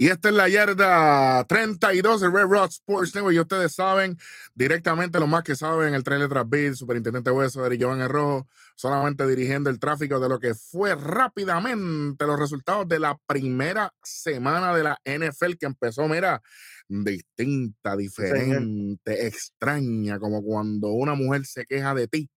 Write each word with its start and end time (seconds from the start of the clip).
Y 0.00 0.08
esta 0.08 0.30
es 0.30 0.34
la 0.34 0.48
yarda 0.48 1.44
32 1.44 2.22
de 2.22 2.30
Red 2.30 2.46
Rock 2.46 2.70
Sports 2.70 3.14
Network. 3.14 3.34
Y 3.34 3.40
ustedes 3.40 3.74
saben, 3.74 4.16
directamente 4.54 5.20
lo 5.20 5.26
más 5.26 5.44
que 5.44 5.54
saben, 5.54 5.92
el 5.92 6.02
tren 6.02 6.20
letras 6.20 6.48
Beat, 6.48 6.72
Superintendente 6.72 7.30
Hueso, 7.30 7.68
Jovan 7.78 8.00
el 8.00 8.08
Rojo, 8.08 8.48
solamente 8.76 9.26
dirigiendo 9.26 9.68
el 9.68 9.78
tráfico 9.78 10.18
de 10.18 10.30
lo 10.30 10.40
que 10.40 10.54
fue 10.54 10.94
rápidamente 10.94 12.26
los 12.26 12.40
resultados 12.40 12.88
de 12.88 12.98
la 12.98 13.18
primera 13.26 13.92
semana 14.02 14.74
de 14.74 14.84
la 14.84 14.98
NFL 15.04 15.58
que 15.60 15.66
empezó, 15.66 16.08
mira, 16.08 16.40
distinta, 16.88 17.94
diferente, 17.94 19.26
extraña, 19.26 20.18
como 20.18 20.42
cuando 20.42 20.92
una 20.92 21.14
mujer 21.14 21.44
se 21.44 21.66
queja 21.66 21.94
de 21.94 22.08
ti, 22.08 22.30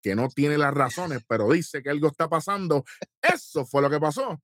que 0.00 0.14
no 0.14 0.28
tiene 0.28 0.56
las 0.56 0.72
razones, 0.72 1.24
pero 1.26 1.50
dice 1.50 1.82
que 1.82 1.90
algo 1.90 2.06
está 2.06 2.28
pasando. 2.28 2.84
Eso 3.20 3.66
fue 3.66 3.82
lo 3.82 3.90
que 3.90 3.98
pasó 3.98 4.40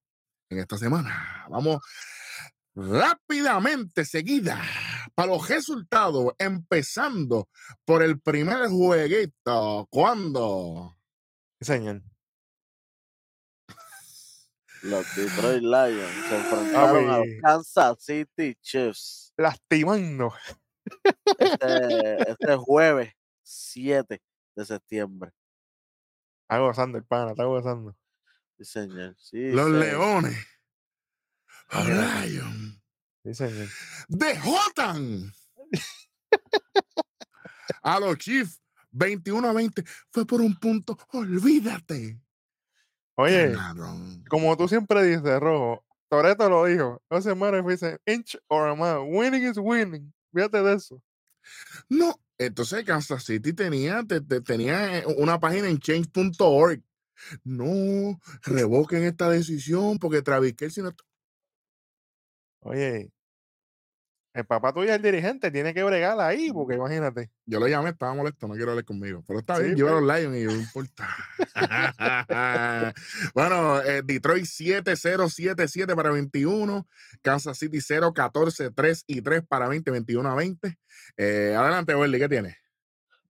en 0.50 0.58
esta 0.58 0.76
semana. 0.76 1.46
Vamos 1.48 1.78
rápidamente 2.74 4.04
seguida 4.04 4.60
para 5.14 5.32
los 5.32 5.48
resultados, 5.48 6.32
empezando 6.38 7.48
por 7.84 8.02
el 8.02 8.20
primer 8.20 8.68
jueguito. 8.68 9.86
¿Cuándo? 9.90 10.96
Señor. 11.60 12.02
Los 14.82 15.06
Detroit 15.16 15.62
Lions 15.62 16.28
se 16.28 16.36
enfrentaron 16.36 17.10
a 17.10 17.18
los 17.18 17.26
Kansas 17.40 17.96
City 18.04 18.54
Chiefs. 18.60 19.32
Lastimando. 19.38 20.34
Este, 21.38 22.30
este 22.30 22.56
jueves 22.56 23.14
7 23.42 24.20
de 24.56 24.64
septiembre. 24.64 25.30
Está 26.42 26.58
gozando 26.58 26.98
el 26.98 27.04
pana, 27.04 27.30
está 27.30 27.44
gozando. 27.44 27.96
Sí, 28.58 28.64
señor. 28.64 29.16
Sí, 29.18 29.50
los 29.52 29.66
señor. 29.66 29.80
Leones. 29.80 30.53
Lion. 31.72 32.80
Sí, 33.24 33.34
señor. 33.34 33.68
Dejotan 34.08 35.32
a 37.82 38.00
los 38.00 38.18
Chiefs 38.18 38.60
21 38.90 39.48
a 39.48 39.52
20. 39.52 39.84
Fue 40.10 40.26
por 40.26 40.40
un 40.40 40.54
punto. 40.58 40.98
Olvídate. 41.12 42.20
Oye, 43.16 43.50
Ganaron. 43.52 44.24
como 44.28 44.56
tú 44.56 44.68
siempre 44.68 45.04
dices, 45.04 45.40
Rojo, 45.40 45.84
Toreto 46.08 46.48
lo 46.48 46.64
dijo. 46.66 47.02
No 47.10 47.22
se 47.22 47.34
muere, 47.34 47.62
dice 47.62 47.98
inch 48.06 48.36
or 48.48 48.68
a 48.68 48.74
mile. 48.74 48.98
Winning 49.16 49.48
is 49.50 49.56
winning. 49.58 50.12
Fíjate 50.32 50.62
de 50.62 50.74
eso. 50.74 51.02
No, 51.88 52.18
entonces 52.38 52.84
Kansas 52.84 53.24
City 53.24 53.52
tenía, 53.52 54.02
te- 54.02 54.20
te- 54.20 54.40
tenía 54.40 54.98
eh, 54.98 55.04
una 55.18 55.38
página 55.38 55.68
en 55.68 55.78
change.org. 55.78 56.82
No, 57.44 58.18
revoquen 58.42 59.04
esta 59.04 59.28
decisión 59.30 59.98
porque 59.98 60.22
Travis 60.22 60.54
Kelce 60.54 60.82
no. 60.82 60.90
Oye, 62.64 63.12
el 64.32 64.44
papá 64.46 64.72
tuyo 64.72 64.88
es 64.90 64.96
el 64.96 65.02
dirigente, 65.02 65.50
tiene 65.52 65.72
que 65.72 65.84
bregar 65.84 66.18
ahí, 66.18 66.50
porque 66.52 66.74
imagínate. 66.74 67.30
Yo 67.46 67.60
lo 67.60 67.68
llamé, 67.68 67.90
estaba 67.90 68.14
molesto, 68.14 68.48
no 68.48 68.54
quiero 68.54 68.72
hablar 68.72 68.84
conmigo. 68.84 69.22
Pero 69.28 69.38
está 69.38 69.56
Sí, 69.58 69.62
bien, 69.62 69.76
lleva 69.76 69.90
a 69.90 70.00
pues. 70.00 70.02
los 70.02 70.18
Lions 70.20 70.36
y 70.36 70.44
no 70.44 70.52
importa. 70.52 71.08
bueno, 73.34 73.80
eh, 73.82 74.02
Detroit 74.04 74.44
7-0-7-7 74.44 75.94
para 75.94 76.10
21. 76.10 76.84
Kansas 77.22 77.58
City 77.58 77.80
0-14-3 77.80 79.04
y 79.06 79.22
3 79.22 79.46
para 79.46 79.68
20, 79.68 79.90
21 79.92 80.28
a 80.28 80.34
20. 80.34 80.78
Eh, 81.16 81.54
adelante, 81.56 81.94
Welly, 81.94 82.18
¿qué 82.18 82.28
tiene? 82.28 82.56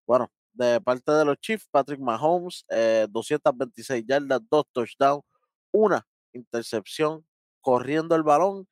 Bueno, 0.06 0.32
de 0.54 0.80
parte 0.80 1.12
de 1.12 1.24
los 1.24 1.36
Chiefs, 1.38 1.68
Patrick 1.70 2.00
Mahomes, 2.00 2.64
eh, 2.70 3.06
226 3.10 4.04
yardas, 4.06 4.40
dos 4.50 4.64
touchdowns, 4.72 5.22
una 5.70 6.06
intercepción, 6.32 7.26
corriendo 7.60 8.14
el 8.14 8.22
balón. 8.22 8.66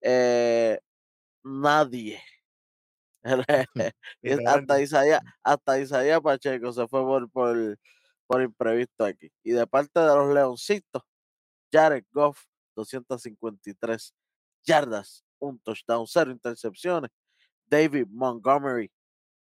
Eh, 0.00 0.78
nadie. 1.42 2.22
Hasta 4.46 4.80
Isaías, 4.80 5.20
hasta 5.42 5.80
Isaías 5.80 6.20
Pacheco 6.20 6.72
se 6.72 6.86
fue 6.88 7.02
por, 7.02 7.30
por, 7.30 7.78
por 8.26 8.42
imprevisto 8.42 9.04
aquí. 9.04 9.30
Y 9.42 9.52
de 9.52 9.66
parte 9.66 10.00
de 10.00 10.06
los 10.06 10.32
Leoncitos, 10.32 11.02
Jared 11.72 12.04
Goff, 12.12 12.44
253 12.76 14.14
yardas, 14.64 15.24
un 15.38 15.58
touchdown, 15.60 16.06
cero 16.06 16.30
intercepciones. 16.30 17.10
David 17.66 18.06
Montgomery 18.08 18.90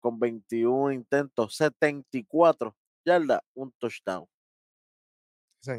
con 0.00 0.18
21 0.18 0.92
intentos, 0.92 1.56
74 1.56 2.74
yardas, 3.04 3.40
un 3.54 3.72
touchdown. 3.78 4.26
Sí. 5.60 5.72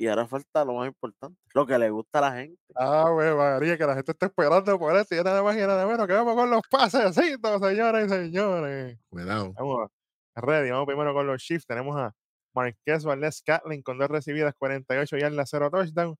Y 0.00 0.06
ahora 0.06 0.28
falta 0.28 0.64
lo 0.64 0.74
más 0.74 0.86
importante, 0.86 1.36
lo 1.54 1.66
que 1.66 1.76
le 1.76 1.90
gusta 1.90 2.20
a 2.20 2.22
la 2.22 2.32
gente. 2.36 2.56
Ah, 2.76 3.10
güey, 3.12 3.34
María, 3.34 3.76
que 3.76 3.84
la 3.84 3.96
gente 3.96 4.12
está 4.12 4.26
esperando 4.26 4.78
por 4.78 4.96
esto 4.96 5.12
y 5.12 5.18
ya 5.18 5.24
nada 5.24 5.42
más 5.42 5.56
y 5.56 5.58
nada 5.58 5.84
menos 5.86 6.06
que 6.06 6.12
vamos 6.12 6.36
con 6.36 6.48
los 6.48 6.62
pasecitos, 6.70 7.60
señores 7.60 8.06
y 8.06 8.08
señores. 8.08 8.98
Cuidado. 9.10 9.52
Vamos 9.54 9.90
ready, 10.36 10.70
vamos 10.70 10.86
primero 10.86 11.12
con 11.12 11.26
los 11.26 11.42
Chiefs. 11.42 11.66
Tenemos 11.66 11.96
a 11.96 12.14
Marquez 12.54 13.04
Valdez 13.04 13.42
Catlin 13.42 13.82
con 13.82 13.98
dos 13.98 14.08
recibidas, 14.08 14.54
48 14.56 15.16
yardas, 15.18 15.50
0 15.50 15.68
touchdown. 15.70 16.16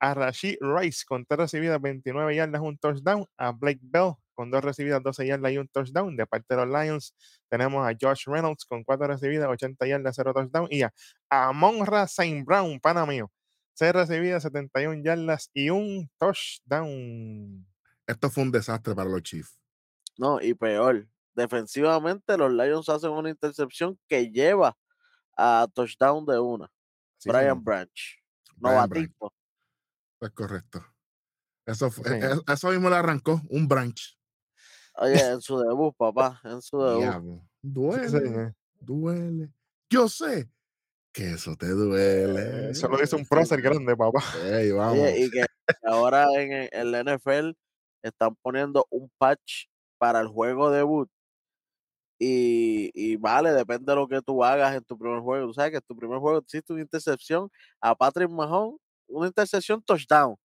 A 0.00 0.14
Rashid 0.14 0.56
Rice 0.60 1.04
con 1.06 1.24
tres 1.24 1.38
recibidas, 1.38 1.80
29 1.80 2.34
yardas, 2.34 2.60
un 2.60 2.76
touchdown. 2.76 3.24
A 3.38 3.52
Blake 3.52 3.80
Bell 3.82 4.14
con 4.34 4.50
dos 4.50 4.62
recibidas, 4.64 5.02
12 5.02 5.26
yardas 5.26 5.52
y 5.52 5.58
un 5.58 5.68
touchdown. 5.68 6.16
De 6.16 6.26
parte 6.26 6.54
de 6.56 6.64
los 6.64 6.68
Lions 6.82 7.14
tenemos 7.48 7.86
a 7.86 7.92
Josh 8.00 8.24
Reynolds 8.26 8.64
con 8.64 8.84
cuatro 8.84 9.06
recibidas, 9.06 9.48
80 9.48 9.86
yardas, 9.86 10.14
0 10.16 10.32
touchdown. 10.34 10.68
Y 10.70 10.82
a 10.82 10.92
Amonra 11.30 12.06
Saint 12.08 12.46
Brown, 12.46 12.80
pana 12.80 13.06
mío. 13.06 13.30
6 13.74 13.92
recibidas, 13.92 14.42
71 14.42 15.02
yardas 15.02 15.50
y 15.54 15.70
un 15.70 16.10
touchdown. 16.18 17.66
Esto 18.06 18.30
fue 18.30 18.42
un 18.42 18.50
desastre 18.52 18.94
para 18.94 19.08
los 19.08 19.22
Chiefs. 19.22 19.58
No, 20.18 20.40
y 20.40 20.54
peor, 20.54 21.08
defensivamente 21.34 22.36
los 22.36 22.52
Lions 22.52 22.88
hacen 22.88 23.10
una 23.10 23.30
intercepción 23.30 23.98
que 24.08 24.30
lleva 24.30 24.76
a 25.36 25.66
touchdown 25.74 26.26
de 26.26 26.38
una. 26.38 26.70
Sí, 27.18 27.28
Brian 27.30 27.44
señor. 27.44 27.62
Branch. 27.64 28.18
Novatito. 28.56 29.32
Es 30.20 30.30
correcto. 30.30 30.84
Eso, 31.64 31.90
fue- 31.90 32.04
Sí. 32.04 32.14
eh, 32.26 32.40
eso 32.52 32.70
mismo 32.70 32.90
le 32.90 32.96
arrancó 32.96 33.40
un 33.48 33.66
branch. 33.66 34.18
Oye, 34.94 35.32
en 35.32 35.40
su 35.40 35.58
debut, 35.58 35.94
papá, 35.96 36.40
en 36.44 36.60
su 36.62 36.78
debut. 36.78 37.00
Diablo. 37.00 37.40
Sí, 37.62 37.70
Duele, 38.10 38.54
duele. 38.80 39.52
Yo 39.90 40.08
sé 40.08 40.48
que 41.12 41.32
eso 41.32 41.56
te 41.56 41.68
duele. 41.68 42.70
Eso 42.70 42.88
lo 42.88 43.02
hizo 43.02 43.16
un 43.16 43.26
prócer 43.26 43.60
grande, 43.62 43.96
papá. 43.96 44.22
Ey, 44.50 44.70
vamos. 44.72 44.98
Oye, 44.98 45.24
y 45.26 45.30
que 45.30 45.44
ahora 45.84 46.26
en, 46.34 46.68
el- 46.72 46.94
NFL 47.06 47.54
están 48.02 48.34
poniendo 48.42 48.86
un 48.90 49.10
patch 49.18 49.66
para 49.98 50.20
el 50.20 50.28
juego 50.28 50.70
debut. 50.70 51.08
Y, 52.18 52.90
y 52.94 53.16
vale, 53.16 53.50
depende 53.52 53.90
de 53.92 53.96
lo 53.96 54.06
que 54.06 54.22
tú 54.22 54.44
hagas 54.44 54.74
en 54.76 54.84
tu 54.84 54.96
primer 54.96 55.20
juego. 55.20 55.48
Tú 55.48 55.54
sabes 55.54 55.72
que 55.72 55.76
en 55.78 55.82
tu 55.82 55.96
primer 55.96 56.18
juego 56.18 56.40
hiciste 56.46 56.72
una 56.72 56.82
intercepción 56.82 57.50
a 57.80 57.94
Patrick 57.96 58.30
Mahomes, 58.30 58.78
una 59.08 59.26
intercepción 59.26 59.82
touchdown. 59.82 60.36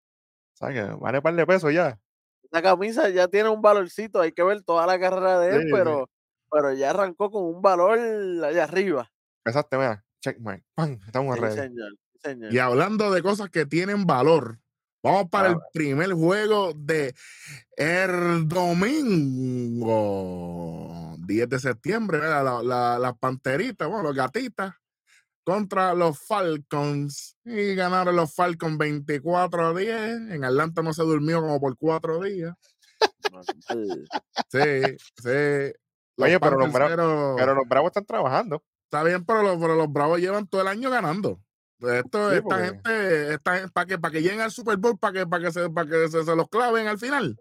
¿Sabes 0.54 0.74
qué? 0.76 0.94
Vale 0.98 1.18
un 1.18 1.22
par 1.22 1.34
de 1.34 1.46
pesos 1.46 1.72
ya. 1.72 1.98
Esa 2.56 2.62
camisa 2.62 3.10
ya 3.10 3.28
tiene 3.28 3.50
un 3.50 3.60
valorcito, 3.60 4.18
hay 4.22 4.32
que 4.32 4.42
ver 4.42 4.62
toda 4.62 4.86
la 4.86 4.98
carrera 4.98 5.38
de 5.40 5.56
él, 5.56 5.60
Sí, 5.62 5.66
sí. 5.68 5.72
pero, 5.74 6.08
pero 6.50 6.72
ya 6.72 6.88
arrancó 6.90 7.30
con 7.30 7.44
un 7.44 7.60
valor 7.60 7.98
allá 8.44 8.64
arriba. 8.64 9.10
Exacto, 9.44 9.76
mira. 9.76 10.02
Check 10.22 10.38
mark. 10.40 10.62
¡Pam! 10.74 10.98
Estamos 11.06 11.36
Sí, 11.38 11.44
señor, 11.54 11.92
señor. 12.22 12.52
Y 12.54 12.58
hablando 12.58 13.10
de 13.12 13.22
cosas 13.22 13.50
que 13.50 13.66
tienen 13.66 14.06
valor, 14.06 14.58
vamos 15.02 15.26
para 15.30 15.48
A 15.48 15.52
el 15.52 15.58
primer 15.74 16.12
juego 16.14 16.72
de 16.74 17.14
el 17.76 18.48
domingo, 20.08 21.16
10 21.26 21.48
de 21.48 21.58
septiembre, 21.58 22.18
¿verdad? 22.18 22.42
La- 22.44 22.62
la- 22.62 22.98
las 22.98 23.18
panteritas, 23.18 23.86
bueno, 23.88 24.02
los 24.04 24.14
gatitas, 24.16 24.74
contra 25.46 25.94
los 25.94 26.18
Falcons. 26.26 27.36
Y 27.44 27.76
ganaron 27.76 28.16
los 28.16 28.34
Falcons 28.34 28.76
24 28.76 29.68
a 29.68 29.72
10. 29.74 29.90
En 30.32 30.44
Atlanta 30.44 30.82
no 30.82 30.92
se 30.92 31.04
durmió 31.04 31.40
como 31.40 31.60
por 31.60 31.76
cuatro 31.78 32.20
días. 32.20 32.52
Sí, 34.50 34.96
sí. 35.22 35.72
Oye, 36.18 36.40
pero 36.40 36.56
los 36.58 36.70
Panthers 36.70 36.74
Bra- 36.74 36.88
cero- 36.88 37.34
Pero 37.38 37.54
los 37.54 37.68
Bravos 37.68 37.88
están 37.90 38.06
trabajando. 38.06 38.62
Está 38.84 39.02
bien, 39.04 39.24
pero 39.24 39.42
los, 39.42 39.58
pero 39.58 39.74
los 39.76 39.92
Bravos 39.92 40.18
llevan 40.20 40.46
todo 40.48 40.62
el 40.62 40.68
año 40.68 40.90
ganando. 40.90 41.40
Esto, 41.80 42.30
Sí, 42.30 42.36
esta 42.36 42.42
porque- 42.48 42.64
gente, 42.64 43.34
esta, 43.34 43.68
para 43.68 43.86
que, 43.86 43.98
para 43.98 44.12
que 44.12 44.22
lleguen 44.22 44.40
al 44.40 44.50
Super 44.50 44.78
Bowl, 44.78 44.98
para 44.98 45.12
que, 45.12 45.26
para 45.26 45.44
que, 45.44 45.52
se, 45.52 45.68
para 45.70 45.88
que 45.90 46.08
se, 46.08 46.24
se 46.24 46.34
los 46.36 46.48
claven 46.48 46.86
al 46.88 46.98
final. 46.98 47.38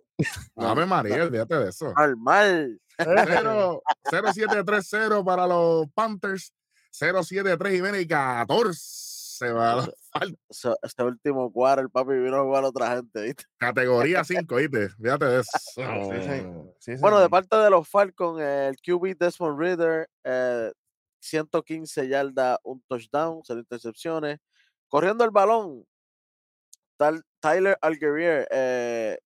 Ave 0.56 0.86
María, 0.86 1.24
olvídate 1.24 1.56
de 1.56 1.70
eso. 1.70 1.94
Normal. 1.96 2.80
0 2.98 3.82
0-7-3-0 4.12 5.24
para 5.26 5.48
los 5.48 5.88
Panthers, 5.94 6.54
0-7-3 7.00 7.74
y 7.76 7.82
ven 7.82 7.96
y 8.00 8.08
14 8.08 9.52
va 9.52 9.72
a 9.74 9.76
la 9.78 9.84
fal- 10.14 10.38
Ese, 10.50 10.70
ese 10.82 11.04
último 11.04 11.52
cuadro, 11.52 11.82
el 11.82 11.90
papi 11.90 12.14
vino 12.14 12.38
a 12.38 12.44
jugar 12.44 12.64
a 12.64 12.68
otra 12.70 12.96
gente, 12.96 13.22
¿viste? 13.22 13.44
categoría 13.58 14.24
5, 14.24 14.56
¿viste? 14.56 14.90
Fíjate 14.90 15.26
de 15.26 15.40
eso. 15.42 15.52
Sí, 15.76 15.82
sí, 16.22 16.96
sí, 16.96 17.02
Bueno, 17.02 17.20
de 17.20 17.30
parte 17.30 17.56
de 17.58 17.70
los 17.70 17.88
Falcons, 17.88 18.42
el 18.42 18.76
QB 18.78 19.18
Desmond 19.18 19.60
Reader, 19.60 20.10
eh, 20.24 20.72
115 21.20 22.08
yardas, 22.08 22.58
un 22.64 22.82
touchdown, 22.88 23.42
cero 23.44 23.60
intercepciones. 23.60 24.40
Corriendo 24.88 25.24
el 25.26 25.32
balón, 25.32 25.84
tal, 26.98 27.24
Tyler 27.40 27.78
Algerier, 27.82 28.48
eh, 28.52 29.18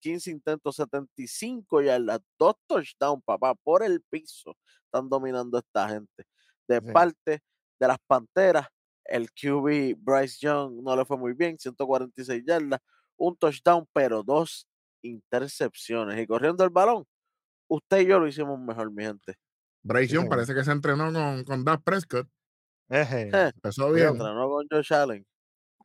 15 0.00 0.30
intentos, 0.30 0.76
75 0.76 1.82
yardas, 1.82 2.20
dos 2.38 2.54
touchdowns, 2.66 3.24
papá, 3.24 3.54
por 3.56 3.82
el 3.82 4.00
piso. 4.02 4.56
Están 4.84 5.08
dominando 5.08 5.58
esta 5.58 5.88
gente. 5.88 6.24
De 6.68 6.80
Sí. 6.80 6.92
parte 6.92 7.40
de 7.80 7.88
las 7.88 7.98
Panteras, 8.06 8.66
el 9.04 9.30
QB 9.32 9.96
Bryce 9.98 10.38
Young 10.40 10.82
no 10.82 10.94
le 10.94 11.04
fue 11.04 11.16
muy 11.16 11.32
bien, 11.32 11.58
146 11.58 12.44
yardas, 12.46 12.80
un 13.16 13.36
touchdown, 13.36 13.86
pero 13.92 14.22
dos 14.22 14.66
intercepciones. 15.02 16.18
Y 16.20 16.26
corriendo 16.26 16.62
el 16.64 16.70
balón, 16.70 17.04
usted 17.68 18.00
y 18.00 18.06
yo 18.06 18.18
lo 18.20 18.26
hicimos 18.28 18.58
mejor, 18.60 18.90
mi 18.92 19.04
gente. 19.04 19.34
Bryce 19.82 20.14
Young 20.14 20.28
parece 20.28 20.54
que 20.54 20.64
se 20.64 20.72
entrenó 20.72 21.12
con, 21.12 21.44
con 21.44 21.64
Dak 21.64 21.82
Prescott. 21.82 22.28
Eje, 22.90 23.30
Eh, 23.32 23.52
Empezó 23.54 23.92
bien. 23.92 24.08
entrenó 24.08 24.48
con 24.48 24.66
Josh 24.70 24.92
Allen. 24.92 25.24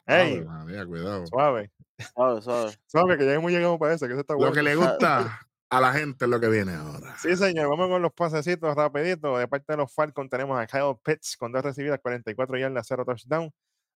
Ey, 0.05 0.43
María, 0.43 0.85
cuidado. 0.85 1.25
suave. 1.27 1.71
Suave, 2.15 2.41
suave. 2.41 2.73
Suave, 2.87 3.17
que 3.17 3.25
ya 3.25 3.33
hemos 3.35 3.51
llegado 3.51 3.79
para 3.79 3.93
eso, 3.93 4.05
que 4.07 4.13
eso 4.13 4.21
está 4.21 4.33
Lo 4.33 4.51
que 4.51 4.63
le 4.63 4.75
gusta 4.75 5.39
a 5.77 5.81
la 5.81 5.93
gente 5.93 6.25
es 6.25 6.29
lo 6.31 6.39
que 6.39 6.49
viene 6.49 6.73
ahora. 6.73 7.15
Sí, 7.17 7.35
señor. 7.35 7.69
Vamos 7.69 7.89
con 7.89 8.01
los 8.01 8.13
pasecitos 8.13 8.75
rapidito. 8.75 9.37
De 9.37 9.47
parte 9.47 9.73
de 9.73 9.77
los 9.77 9.93
Falcons 9.93 10.29
tenemos 10.29 10.59
a 10.59 10.67
Kyle 10.67 10.95
Pitts 11.03 11.35
con 11.37 11.51
dos 11.51 11.63
recibidas, 11.63 11.99
44 12.01 12.57
yardas, 12.57 12.85
0 12.87 13.03
touchdown. 13.05 13.51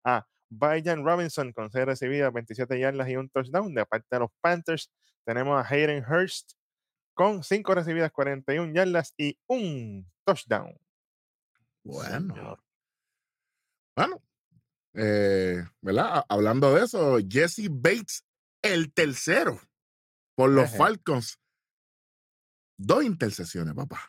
A 0.04 0.26
Bajan 0.50 1.04
Robinson 1.04 1.52
con 1.52 1.70
6 1.70 1.84
recibidas, 1.86 2.32
27 2.32 2.78
yardas 2.78 3.08
y 3.08 3.16
un 3.16 3.28
touchdown. 3.30 3.74
De 3.74 3.84
parte 3.86 4.06
de 4.10 4.18
los 4.20 4.30
Panthers 4.40 4.90
tenemos 5.24 5.56
a 5.62 5.66
Hayden 5.68 6.04
Hurst 6.04 6.52
con 7.14 7.42
5 7.42 7.74
recibidas, 7.74 8.12
41 8.12 8.72
yardas 8.74 9.14
y 9.16 9.38
un 9.46 10.10
touchdown. 10.24 10.76
Bueno, 11.84 12.34
Señor. 12.34 12.60
bueno. 13.96 14.22
eh, 14.94 15.64
¿Verdad? 15.80 16.18
Ha- 16.18 16.26
Hablando 16.28 16.74
de 16.74 16.84
eso, 16.84 17.18
Jesse 17.28 17.68
Bates, 17.70 18.24
el 18.62 18.92
tercero 18.92 19.60
por 20.36 20.50
los. 20.50 20.70
Falcons. 20.76 21.38
Dos 22.76 23.04
intercesiones, 23.04 23.74
papá. 23.74 24.00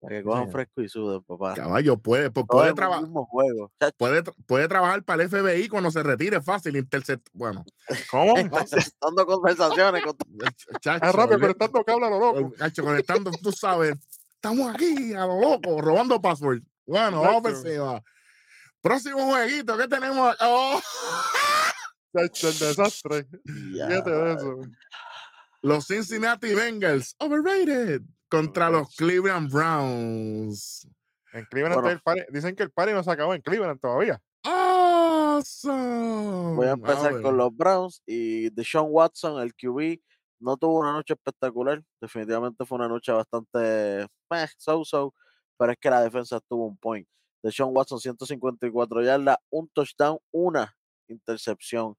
Para 0.00 0.16
que 0.16 0.22
cojan 0.22 0.50
fresco 0.52 0.80
y 0.80 0.88
suden, 0.88 1.22
papá. 1.24 1.54
Caballo 1.54 1.96
puede, 1.98 2.30
puede, 2.30 2.66
en 2.68 2.70
un 2.70 2.76
traba- 2.76 3.00
mismo 3.00 3.26
juego. 3.26 3.72
Chacho, 3.80 3.96
puede, 3.98 4.22
puede 4.46 4.68
trabajar 4.68 5.02
para 5.02 5.24
el 5.24 5.28
FBI 5.28 5.68
cuando 5.68 5.90
se 5.90 6.02
retire 6.04 6.40
fácil. 6.40 6.76
Intercept. 6.76 7.26
Bueno, 7.32 7.64
¿Cómo? 8.10 8.34
dando 8.34 9.26
conversaciones 9.26 10.04
con 10.04 10.16
chacho, 10.80 11.04
Es 11.04 11.14
rápido, 11.14 11.38
olvi- 11.38 11.40
conectando 11.40 11.84
cable 11.84 12.06
a 12.06 12.10
lo 12.10 12.18
loco. 12.20 12.54
chacho, 12.56 12.84
conectando, 12.84 13.30
tú 13.42 13.50
sabes. 13.52 13.96
Estamos 14.34 14.72
aquí 14.72 15.14
a 15.14 15.26
lo 15.26 15.40
loco, 15.40 15.80
robando 15.80 16.20
password. 16.22 16.62
Bueno, 16.86 17.20
vamos 17.22 17.44
encima. 17.64 18.00
Próximo 18.80 19.18
jueguito, 19.30 19.76
¿qué 19.76 19.88
tenemos? 19.88 20.36
Oh, 20.40 20.80
Chacho, 22.16 22.48
el 22.48 22.58
desastre. 22.58 23.26
Ya, 23.74 23.88
Fíjate 23.88 24.10
de 24.10 24.32
eso. 24.34 24.60
Los 25.62 25.86
Cincinnati 25.86 26.54
Bengals, 26.54 27.14
overrated, 27.18 28.02
contra 28.28 28.70
los. 28.70 28.94
Cleveland 28.96 29.50
Browns. 29.52 30.86
En 31.32 31.44
Cleveland 31.46 31.74
Bueno. 31.74 31.88
está 31.90 31.92
el 31.92 32.00
party- 32.02 32.32
Dicen 32.32 32.56
que 32.56 32.62
el 32.62 32.70
party 32.70 32.92
no 32.92 33.02
se 33.02 33.10
acabó 33.10 33.34
en 33.34 33.42
Cleveland 33.42 33.80
todavía. 33.80 34.20
Awesome. 34.44 36.56
Voy 36.56 36.66
a 36.66 36.72
empezar 36.72 37.20
con 37.22 37.36
los 37.36 37.54
Browns 37.56 38.02
y 38.06 38.50
Deshaun 38.50 38.88
Watson, 38.90 39.40
el 39.42 39.52
QB, 39.54 40.00
no 40.40 40.56
tuvo 40.56 40.78
una 40.78 40.92
noche 40.92 41.14
espectacular. 41.14 41.82
Definitivamente 42.00 42.64
fue 42.64 42.76
una 42.76 42.88
noche 42.88 43.12
bastante 43.12 44.06
meh, 44.30 44.46
so-so, 44.56 45.14
pero 45.56 45.72
es 45.72 45.78
que 45.80 45.90
la 45.90 46.02
defensa 46.02 46.40
tuvo 46.48 46.66
un 46.66 46.76
point. 46.78 47.06
Deshaun 47.42 47.76
Watson, 47.76 48.00
154 48.00 49.02
yardas, 49.02 49.36
un 49.50 49.68
touchdown, 49.68 50.18
una 50.32 50.74
intercepción, 51.08 51.94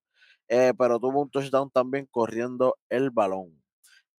eh, 0.50 0.74
pero 0.78 1.00
tuvo 1.00 1.22
un 1.24 1.32
touchdown 1.32 1.72
también 1.72 2.08
corriendo 2.12 2.78
el 2.90 3.12
balón. 3.12 3.62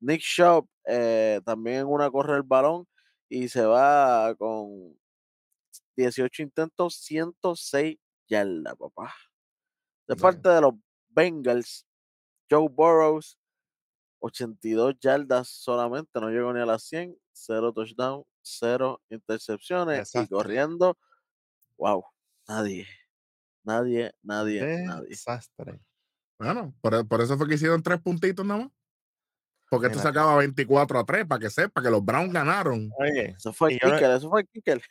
Nick 0.01 0.23
Shop 0.23 0.69
eh, 0.87 1.41
también 1.47 1.79
en 1.81 1.87
una 1.89 2.11
corre 2.11 2.37
el 2.37 2.43
balón 2.45 2.87
y 3.29 3.49
se 3.49 3.65
va 3.67 4.35
con 4.37 4.99
18 5.97 6.43
intentos, 6.43 6.97
106 6.97 7.99
yardas, 8.29 8.77
papá. 8.77 9.15
De 10.09 10.17
Bueno. 10.17 10.17
parte 10.17 10.49
de 10.51 10.61
los 10.61 10.75
Bengals, 11.09 11.87
Joe 12.51 12.69
Burrows, 12.71 13.39
82 14.21 14.97
yardas 15.01 15.49
solamente, 15.49 16.21
no 16.21 16.31
llegó 16.31 16.53
ni 16.55 16.61
a 16.61 16.67
las 16.67 16.85
100, 16.85 17.19
0 17.33 17.73
touchdown, 17.75 18.25
0 18.43 19.03
intercepciones 19.11 20.07
y 20.15 20.29
Desastre. 20.29 20.29
corriendo, 20.29 20.99
wow, 21.79 22.05
nadie, 22.49 22.87
nadie, 23.65 24.13
nadie, 24.23 24.71
nadie. 24.83 25.23
Bueno, 26.41 26.75
por, 26.81 27.07
por 27.07 27.21
eso 27.21 27.37
fue 27.37 27.47
que 27.47 27.55
hicieron 27.55 27.83
tres 27.83 28.01
puntitos 28.01 28.45
nada 28.47 28.61
más. 28.65 28.71
Porque 29.69 29.87
esto 29.87 30.01
se 30.01 30.09
Mira. 30.09 30.23
acaba 30.23 30.37
24 30.39 30.99
a 30.99 31.05
3, 31.05 31.27
para 31.27 31.39
que 31.39 31.49
sepa 31.51 31.81
que 31.81 31.91
los 31.91 32.05
Browns 32.05 32.33
ganaron. 32.33 32.91
Oye, 32.99 33.35
Eso 33.37 33.53
fue 33.53 33.75
el 33.75 33.79
kicker, 33.79 34.11
eso 34.11 34.29
fue 34.29 34.41
el 34.41 34.49
kicker. 34.49 34.83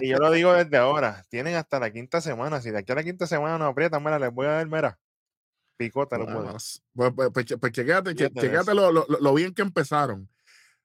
y 0.00 0.08
yo 0.08 0.16
lo 0.16 0.32
digo 0.32 0.52
desde 0.54 0.76
ahora, 0.76 1.24
tienen 1.28 1.54
hasta 1.54 1.78
la 1.78 1.92
quinta 1.92 2.20
semana. 2.20 2.60
Si 2.60 2.70
de 2.72 2.78
aquí 2.78 2.90
a 2.90 2.96
la 2.96 3.04
quinta 3.04 3.28
semana 3.28 3.58
no 3.58 3.66
aprietan, 3.66 4.02
mira, 4.02 4.18
les 4.18 4.32
voy 4.34 4.46
a 4.46 4.50
dar, 4.54 4.66
mira, 4.66 4.98
picota, 5.76 6.18
no 6.18 6.24
Bueno, 6.24 6.40
puedo. 6.40 6.52
Pues, 6.52 6.82
pues, 7.14 7.30
pues, 7.32 7.46
pues 7.60 7.72
chequéate, 7.72 8.14
che- 8.16 8.30
chequéate 8.30 8.74
lo, 8.74 8.90
lo- 8.90 9.06
lo 9.08 9.34
bien 9.34 9.54
que 9.54 9.62
empezaron. 9.62 10.28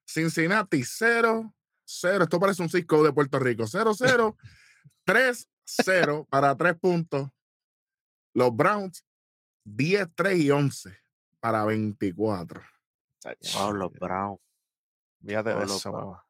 Cincinnati 0.06 0.84
0, 0.84 1.52
0. 1.86 2.24
Esto 2.24 2.38
parece 2.38 2.62
un 2.62 2.68
Cisco 2.70 3.02
de 3.02 3.12
Puerto 3.12 3.40
Rico. 3.40 3.66
0, 3.66 3.94
0, 3.96 4.36
3, 5.04 5.48
0 5.64 6.26
para 6.30 6.54
3 6.56 6.76
puntos. 6.78 7.28
Los 8.32 8.54
Browns 8.54 9.03
10, 9.64 10.08
3 10.14 10.38
y 10.38 10.50
11 10.50 10.96
para 11.40 11.64
24. 11.64 12.62
Chacho, 13.20 13.58
Wow, 13.58 13.72
los 13.74 13.92
Browns. 13.92 14.40
Fíjate 15.24 15.50
de 15.50 15.54
no, 15.56 15.60
lo 15.64 15.66
eso, 15.76 15.92
mamá. 15.92 16.24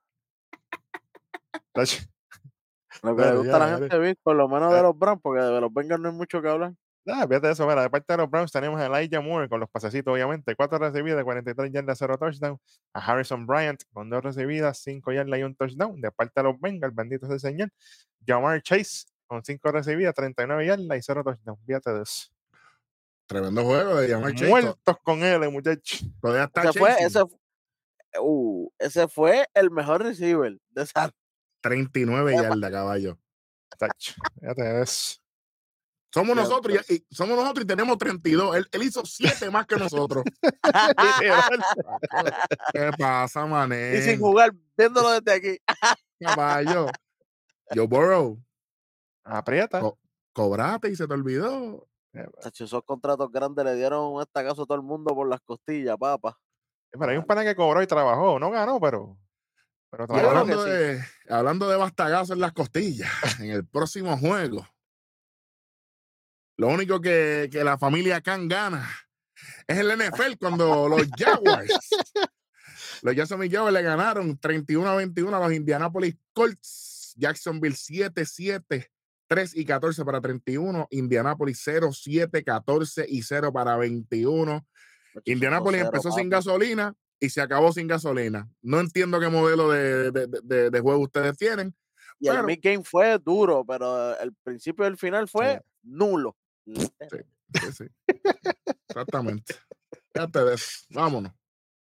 Lo 3.03 3.17
que 3.17 3.23
le 3.23 3.37
gusta 3.37 3.57
a 3.57 3.59
la 3.59 3.79
gente 3.79 3.99
ver, 3.99 4.17
por 4.23 4.37
lo 4.37 4.49
menos 4.49 4.73
Eh. 4.73 4.77
de 4.77 4.83
los 4.83 4.97
Browns, 4.99 5.21
porque 5.23 5.43
de 5.43 5.61
los 5.61 5.73
Bengals 5.73 6.01
no 6.01 6.09
hay 6.11 6.15
mucho 6.15 6.41
que 6.41 6.49
hablar. 6.49 6.73
Ah, 7.07 7.27
fíjate 7.29 7.49
de 7.49 7.53
eso, 7.53 7.67
mira, 7.67 7.83
de 7.83 7.91
parte 7.91 8.13
de 8.15 8.17
los 8.17 8.31
Browns 8.31 8.51
tenemos 8.51 8.81
a 8.81 8.87
Elijah 8.87 9.21
Moore 9.21 9.49
con 9.49 9.61
los 9.61 9.69
pasecitos, 9.69 10.11
obviamente, 10.15 10.55
cuatro 10.57 10.79
recibidas, 10.79 11.23
43 11.23 11.71
yardas, 11.71 11.99
0 11.99 12.17
touchdown. 12.17 12.59
A 12.95 13.01
Harrison 13.01 13.47
Bryant 13.47 13.83
con 13.93 14.09
dos 14.09 14.23
recibidas, 14.23 14.79
5 14.79 15.13
yardas 15.13 15.39
y 15.39 15.43
un 15.43 15.55
touchdown. 15.55 16.01
De 16.01 16.11
parte 16.13 16.33
de 16.37 16.45
los 16.45 16.59
Bengals, 16.59 16.95
bendito 16.95 17.27
sea 17.27 17.35
el 17.35 17.41
señor. 17.41 17.71
Jamar 18.27 18.63
Chase 18.63 19.05
con 19.27 19.45
5 19.45 19.71
recibidas, 19.73 20.15
39 20.15 20.65
yardas 20.67 20.99
y 20.99 21.03
0 21.03 21.23
touchdown. 21.25 21.59
Fíjate 21.67 21.93
de 21.93 22.03
eso. 22.05 22.29
Tremendo 23.27 23.65
juego 23.65 23.97
de 23.97 24.09
to- 24.09 24.47
Muertos 24.47 24.97
con 25.03 25.23
él, 25.25 25.51
muchachos. 25.51 26.05
Todavía 26.21 26.45
está 26.45 26.63
Ese 26.69 26.79
fue, 26.79 26.91
ese, 27.01 27.23
uh, 28.21 28.71
ese 28.79 29.09
fue 29.09 29.49
el 29.55 29.71
mejor 29.71 30.03
receiver 30.03 30.59
de 30.71 30.83
esa 30.83 31.11
39 31.63 32.33
Epa. 32.35 32.43
yardas, 32.43 32.71
caballo. 32.71 33.19
Fíjate 34.41 34.63
de 34.63 34.83
eso. 34.83 35.19
Somos 36.13 36.37
Ya, 36.37 36.43
nosotros 36.43 36.79
y, 36.89 36.95
y- 36.95 37.07
somos 37.11 37.37
nosotros 37.37 37.65
y 37.65 37.67
tenemos 37.67 37.99
32. 37.99 38.57
Él, 38.57 38.69
él 38.71 38.83
hizo 38.85 39.05
7 39.05 39.51
más 39.51 39.67
que 39.67 39.77
nosotros. 39.77 40.23
¿Qué 42.73 42.91
pasa, 42.99 43.47
mané? 43.47 43.97
y 43.97 44.03
sin 44.03 44.21
jugar, 44.21 44.53
viéndolo 44.77 45.21
desde 45.21 45.33
aquí. 45.33 45.59
Caballo. 46.21 46.87
Yo 47.75 47.89
borrow. 47.89 48.41
Aprieta. 49.25 49.81
Co- 49.81 49.99
Cobrate 50.33 50.91
y 50.91 50.97
se 50.97 51.07
te 51.09 51.15
olvidó. 51.15 51.89
Tacho, 52.41 52.65
esos 52.65 52.83
contratos 52.85 53.31
grandes 53.31 53.65
le 53.65 53.75
dieron 53.75 54.13
un 54.13 54.23
estacazo 54.23 54.63
a 54.63 54.67
todo 54.67 54.77
el 54.77 54.83
mundo 54.83 55.15
por 55.15 55.29
las 55.29 55.41
costillas, 55.41 55.97
papá. 55.99 56.39
Pero 56.91 57.11
hay 57.11 57.17
un 57.17 57.25
pana 57.25 57.43
que 57.45 57.57
cobró 57.57 57.83
y 57.83 57.87
trabajó. 57.87 58.39
No 58.39 58.51
ganó, 58.51 58.81
pero. 58.81 59.19
Pero 59.91 60.07
trabajó. 60.07 60.29
hablando, 60.29 60.65
sí. 60.65 60.71
de, 60.71 61.05
hablando 61.29 61.69
de 61.69 61.77
bastagazo 61.77 62.33
en 62.35 62.41
las 62.41 62.53
costillas, 62.53 63.11
en 63.41 63.51
el 63.51 63.67
próximo 63.67 64.17
juego, 64.17 64.67
lo 66.57 66.69
único 66.69 67.01
que, 67.01 67.49
que 67.51 67.65
la 67.65 67.79
familia 67.79 68.21
Khan 68.21 68.49
gana 68.49 68.89
es 69.67 69.79
el 69.79 69.89
NFL 69.89 70.37
cuando 70.39 70.89
los 70.89 71.09
Jaguars, 71.17 71.91
los 73.03 73.15
Jacksonville 73.15 73.55
Jaguars 73.55 73.75
le 73.75 73.83
ganaron 73.83 74.39
31 74.39 74.89
a 74.89 74.97
21 74.97 75.37
a 75.37 75.41
los 75.41 75.53
Indianapolis 75.53 76.17
Colts, 76.33 77.15
Jacksonville 77.17 77.77
7, 77.77 78.25
7, 78.25 78.93
3 79.29 79.57
y 79.57 79.65
14 79.65 80.05
para 80.05 80.21
31, 80.21 80.87
Indianapolis 80.91 81.61
0, 81.65 81.91
7, 81.93 82.45
14 82.45 83.07
y 83.09 83.23
0 83.23 83.53
para 83.53 83.77
21. 83.77 84.67
Tacho, 85.15 85.23
Indianapolis 85.25 85.81
5-0, 85.83 85.85
empezó 85.87 86.11
sin 86.11 86.29
papi. 86.29 86.29
gasolina 86.31 86.95
y 87.21 87.31
se 87.31 87.41
acabó 87.41 87.73
sin 87.73 87.87
gasolina. 87.87 88.49
No 88.63 88.81
entiendo 88.81 89.19
qué 89.21 89.29
modelo 89.29 89.71
de, 89.71 90.11
de- 90.11 90.27
de- 90.43 90.71
de- 90.71 90.81
juego 90.81 91.01
ustedes 91.03 91.37
tienen. 91.39 91.75
Y 92.21 92.29
el 92.29 92.35
pero- 92.35 92.47
mid-game 92.47 92.85
fue 92.85 93.19
duro, 93.19 93.65
pero 93.67 94.19
el 94.19 94.33
principio 94.43 94.85
y 94.85 94.89
el 94.89 94.97
final 94.97 95.29
fue 95.29 95.61
nulo. 95.83 96.37
literal. 96.67 97.27
Sí, 97.55 97.73
sí. 97.73 97.85
Exactamente. 98.89 99.55
Vámonos. 100.91 101.33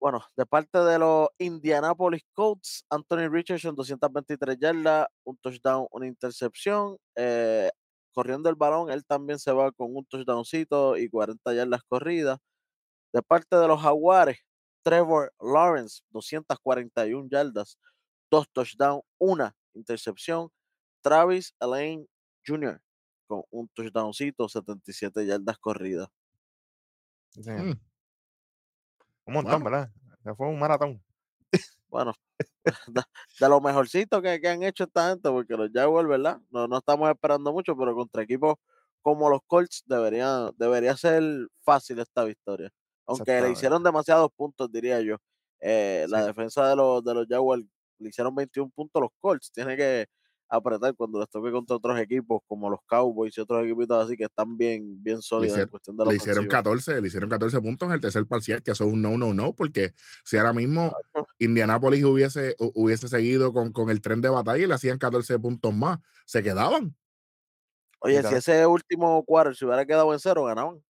Bueno, 0.05 0.23
de 0.37 0.45
parte 0.45 0.79
de 0.81 0.99
los 0.99 1.29
Indianapolis 1.39 2.21
Colts, 2.35 2.85
Anthony 2.91 3.27
Richardson, 3.31 3.75
223 3.75 4.59
yardas, 4.61 5.07
un 5.25 5.35
touchdown, 5.39 5.87
una 5.93 6.07
intercepción. 6.07 6.99
eh, 7.17 7.71
corriendo 8.13 8.51
el 8.51 8.55
balón, 8.55 8.91
él 8.91 9.03
también 9.07 9.39
se 9.39 9.51
va 9.53 9.73
con 9.73 9.97
un 9.97 10.05
touchdowncito 10.05 10.99
y 10.99 11.09
40 11.09 11.55
yardas 11.55 11.83
corridas. 11.89 12.39
De 13.15 13.23
parte 13.23 13.57
de 13.57 13.67
los 13.67 13.81
Jaguares, 13.81 14.41
Trevor 14.83 15.33
Lawrence, 15.41 16.03
241 16.11 17.29
yardas, 17.31 17.79
dos 18.31 18.47
touchdowns, 18.53 19.05
una 19.19 19.57
intercepción. 19.75 20.51
Travis 21.03 21.55
Elaine 21.61 22.07
Jr. 22.47 22.79
con 23.27 23.43
un 23.51 23.69
touchdowncito, 23.69 24.51
77 24.51 25.25
yardas 25.27 25.59
corridas. 25.59 26.09
Mm, 27.37 27.73
Un 29.27 29.35
montón, 29.35 29.63
Bueno. 29.63 29.65
¿verdad? 29.65 29.91
Se 30.23 30.35
fue 30.35 30.49
un 30.49 30.59
maratón. 30.59 31.03
Bueno, 31.89 32.13
de, 32.89 33.03
de 33.41 33.49
lo 33.49 33.61
mejorcito 33.61 34.23
que, 34.23 34.41
que 34.41 34.49
han 34.49 34.63
hecho 34.63 34.85
esta 34.85 35.11
gente, 35.11 35.31
porque 35.31 35.57
los 35.57 35.71
Jaguars, 35.73 36.09
¿verdad? 36.09 36.41
No, 36.51 36.67
no 36.69 36.79
estamos 36.79 37.09
esperando 37.11 37.53
mucho, 37.53 37.77
pero 37.77 37.95
contra 37.95 38.23
equipos 38.23 38.57
como 39.03 39.31
los 39.31 39.41
Colts 39.47 39.85
debería, 39.87 40.51
debería 40.57 40.97
ser 40.97 41.23
fácil 41.65 41.99
esta 42.01 42.25
victoria. 42.25 42.71
Aunque 43.07 43.41
le 43.43 43.51
hicieron 43.53 43.83
demasiados 43.85 44.31
puntos, 44.37 44.73
diría 44.73 45.01
yo. 45.03 45.17
Eh, 45.61 46.07
La 46.09 46.25
defensa 46.27 46.69
de 46.69 46.77
los, 46.77 47.05
de 47.05 47.15
los 47.15 47.27
Jaguars 47.29 47.65
le 47.99 48.09
hicieron 48.09 48.35
21 48.35 48.71
puntos 48.75 49.03
los 49.03 49.11
Colts. 49.21 49.53
Tiene 49.53 49.77
que 49.77 50.07
apretar 50.49 50.95
cuando 50.95 51.19
les 51.21 51.29
toque 51.29 51.51
contra 51.51 51.77
otros 51.77 51.99
equipos 51.99 52.41
como 52.47 52.71
los 52.71 52.81
Cowboys 52.87 53.37
y 53.37 53.41
otros 53.41 53.65
equipitos 53.65 54.05
así 54.05 54.17
que 54.17 54.25
están 54.25 54.57
bien, 54.57 55.03
bien 55.03 55.21
sólidos 55.23 55.57
en 55.57 55.63
hicieron- 55.65 55.71
cuestión 55.71 55.97
de 55.97 56.05
la 56.05 56.11
Le 56.11 56.17
hicieron 56.17 56.39
ofensiva. 56.45 56.59
14, 56.63 57.01
le 57.01 57.07
hicieron 57.09 57.31
14 57.31 57.61
puntos 57.61 57.87
en 57.89 57.93
el 57.95 58.01
tercer 58.01 58.27
parcial, 58.27 58.63
que 58.63 58.71
eso 58.73 58.85
es 58.85 58.93
un 58.93 59.03
no, 59.03 59.17
no, 59.19 59.33
no, 59.35 59.55
porque 59.55 59.95
si 60.25 60.37
ahora 60.37 60.53
mismo. 60.53 60.95
Indianapolis 61.39 62.05
hubiese, 62.05 62.57
hu- 62.59 62.73
hubiese 62.75 63.09
seguido 63.09 63.53
con, 63.53 63.73
con 63.73 63.91
el 63.91 64.01
tren 64.01 64.21
de 64.21 64.29
batalla 64.29 64.63
y 64.65 64.67
le 64.67 64.75
hacían 64.75 64.99
14 64.99 65.39
puntos 65.39 65.75
más, 65.75 65.99
se 66.27 66.43
quedaban. 66.43 66.95
Oye, 68.01 68.23
si 68.23 68.35
ese 68.35 68.67
último 68.67 69.25
quarter 69.25 69.57
se 69.57 69.65
hubiera 69.65 69.85
quedado 69.87 70.13
en 70.13 70.19
cero, 70.21 70.45
ganaban. 70.45 70.85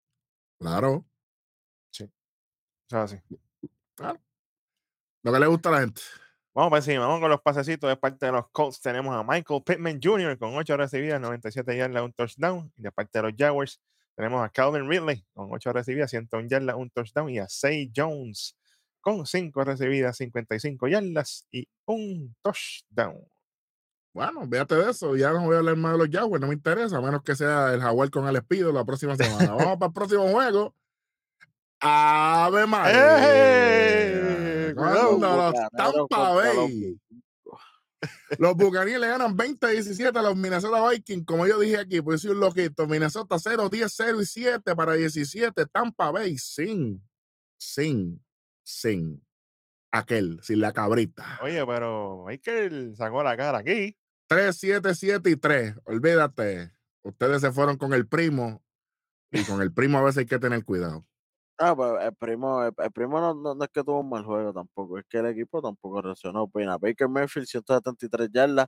Claro, 0.58 1.04
Eso 1.92 2.04
es 2.88 2.94
así. 2.94 3.16
lo 5.22 5.32
que 5.32 5.40
le 5.40 5.46
gusta 5.46 5.68
a 5.68 5.72
la 5.72 5.80
gente. 5.80 6.00
Vamos 6.52 6.70
para 6.70 6.78
encima, 6.78 7.06
vamos 7.06 7.20
con 7.20 7.30
los 7.30 7.40
pasecitos 7.42 7.88
de 7.88 7.96
parte 7.96 8.26
de 8.26 8.32
los 8.32 8.50
Colts. 8.50 8.80
Tenemos 8.80 9.14
a 9.14 9.22
Michael 9.22 9.62
Pittman 9.64 10.00
Jr. 10.02 10.36
con 10.36 10.56
8 10.56 10.76
recibidas, 10.76 11.20
97 11.20 11.76
yardas, 11.76 12.02
un 12.02 12.12
touchdown. 12.12 12.72
Y 12.76 12.82
de 12.82 12.90
parte 12.90 13.18
de 13.18 13.22
los 13.22 13.34
Jaguars, 13.38 13.80
tenemos 14.16 14.44
a 14.44 14.48
Calvin 14.48 14.88
Ridley 14.88 15.24
con 15.32 15.48
8 15.52 15.72
recibidas, 15.72 16.10
101 16.10 16.48
yardas, 16.48 16.74
un 16.74 16.90
touchdown. 16.90 17.30
Y 17.30 17.38
a 17.38 17.48
Say 17.48 17.92
Jones 17.94 18.56
con 19.00 19.26
5 19.26 19.64
recibidas, 19.64 20.16
55 20.16 20.88
yardas 20.88 21.46
y 21.52 21.68
un 21.86 22.34
touchdown. 22.42 23.24
Bueno, 24.12 24.40
véate 24.48 24.74
de 24.74 24.90
eso, 24.90 25.14
ya 25.14 25.30
no 25.30 25.44
voy 25.44 25.54
a 25.54 25.58
hablar 25.58 25.76
más 25.76 25.92
de 25.92 25.98
los 25.98 26.08
Jaguars, 26.10 26.40
no 26.40 26.48
me 26.48 26.54
interesa, 26.54 26.96
a 26.96 27.00
menos 27.00 27.22
que 27.22 27.36
sea 27.36 27.72
el 27.72 27.80
Jaguar 27.80 28.10
con 28.10 28.26
el 28.26 28.34
Espido 28.34 28.72
la 28.72 28.84
próxima 28.84 29.16
semana. 29.16 29.54
Vamos 29.54 29.76
para 29.78 29.86
el 29.86 29.92
próximo 29.92 30.28
juego. 30.28 30.74
Ave 31.80 32.66
María. 32.66 34.29
Cuidado. 34.74 35.12
los 35.12 35.14
Bucaneros 35.14 35.54
Tampa 35.76 36.34
los 36.34 36.36
Bay. 36.36 37.00
Los 38.38 38.54
Buccaneers 38.56 39.00
le 39.00 39.08
ganan 39.08 39.36
20-17 39.36 40.16
a 40.16 40.22
los 40.22 40.36
Minnesota 40.36 40.88
Vikings. 40.88 41.26
Como 41.26 41.46
yo 41.46 41.58
dije 41.58 41.78
aquí, 41.78 42.00
pues 42.00 42.22
soy 42.22 42.30
un 42.30 42.40
loquito. 42.40 42.86
Minnesota 42.86 43.38
0, 43.38 43.68
10, 43.68 43.92
0 43.94 44.22
y 44.22 44.26
7 44.26 44.76
para 44.76 44.94
17. 44.94 45.66
Tampa 45.66 46.10
Bay 46.10 46.38
sin, 46.38 47.06
sin, 47.58 48.24
sin 48.62 49.22
aquel, 49.92 50.40
sin 50.42 50.60
la 50.60 50.72
cabrita. 50.72 51.38
Oye, 51.42 51.64
pero 51.66 52.24
Michael 52.26 52.94
sacó 52.96 53.22
la 53.22 53.36
cara 53.36 53.58
aquí. 53.58 53.96
3, 54.28 54.56
7, 54.56 54.94
7 54.94 55.30
y 55.30 55.36
3. 55.36 55.74
Olvídate. 55.84 56.72
Ustedes 57.02 57.40
se 57.40 57.52
fueron 57.52 57.76
con 57.76 57.92
el 57.92 58.06
primo. 58.06 58.62
Y 59.32 59.44
con 59.44 59.60
el 59.60 59.72
primo 59.72 59.98
a 59.98 60.02
veces 60.02 60.18
hay 60.18 60.26
que 60.26 60.38
tener 60.38 60.64
cuidado. 60.64 61.06
Ah, 61.62 61.74
pues 61.76 61.92
el 62.02 62.14
primo, 62.16 62.62
el, 62.64 62.72
el 62.78 62.90
primo 62.92 63.20
no, 63.20 63.34
no- 63.34 63.54
no 63.54 63.64
es 63.64 63.70
que 63.70 63.82
tuvo 63.84 64.00
un 64.00 64.08
mal 64.08 64.24
juego 64.24 64.52
tampoco, 64.52 64.98
es 64.98 65.04
que 65.08 65.18
el 65.18 65.26
equipo 65.26 65.60
tampoco 65.60 66.00
reaccionó. 66.00 66.50
Nada, 66.54 66.78
Baker 66.78 67.08
Mayfield, 67.08 67.46
173 67.46 68.30
yardas, 68.32 68.66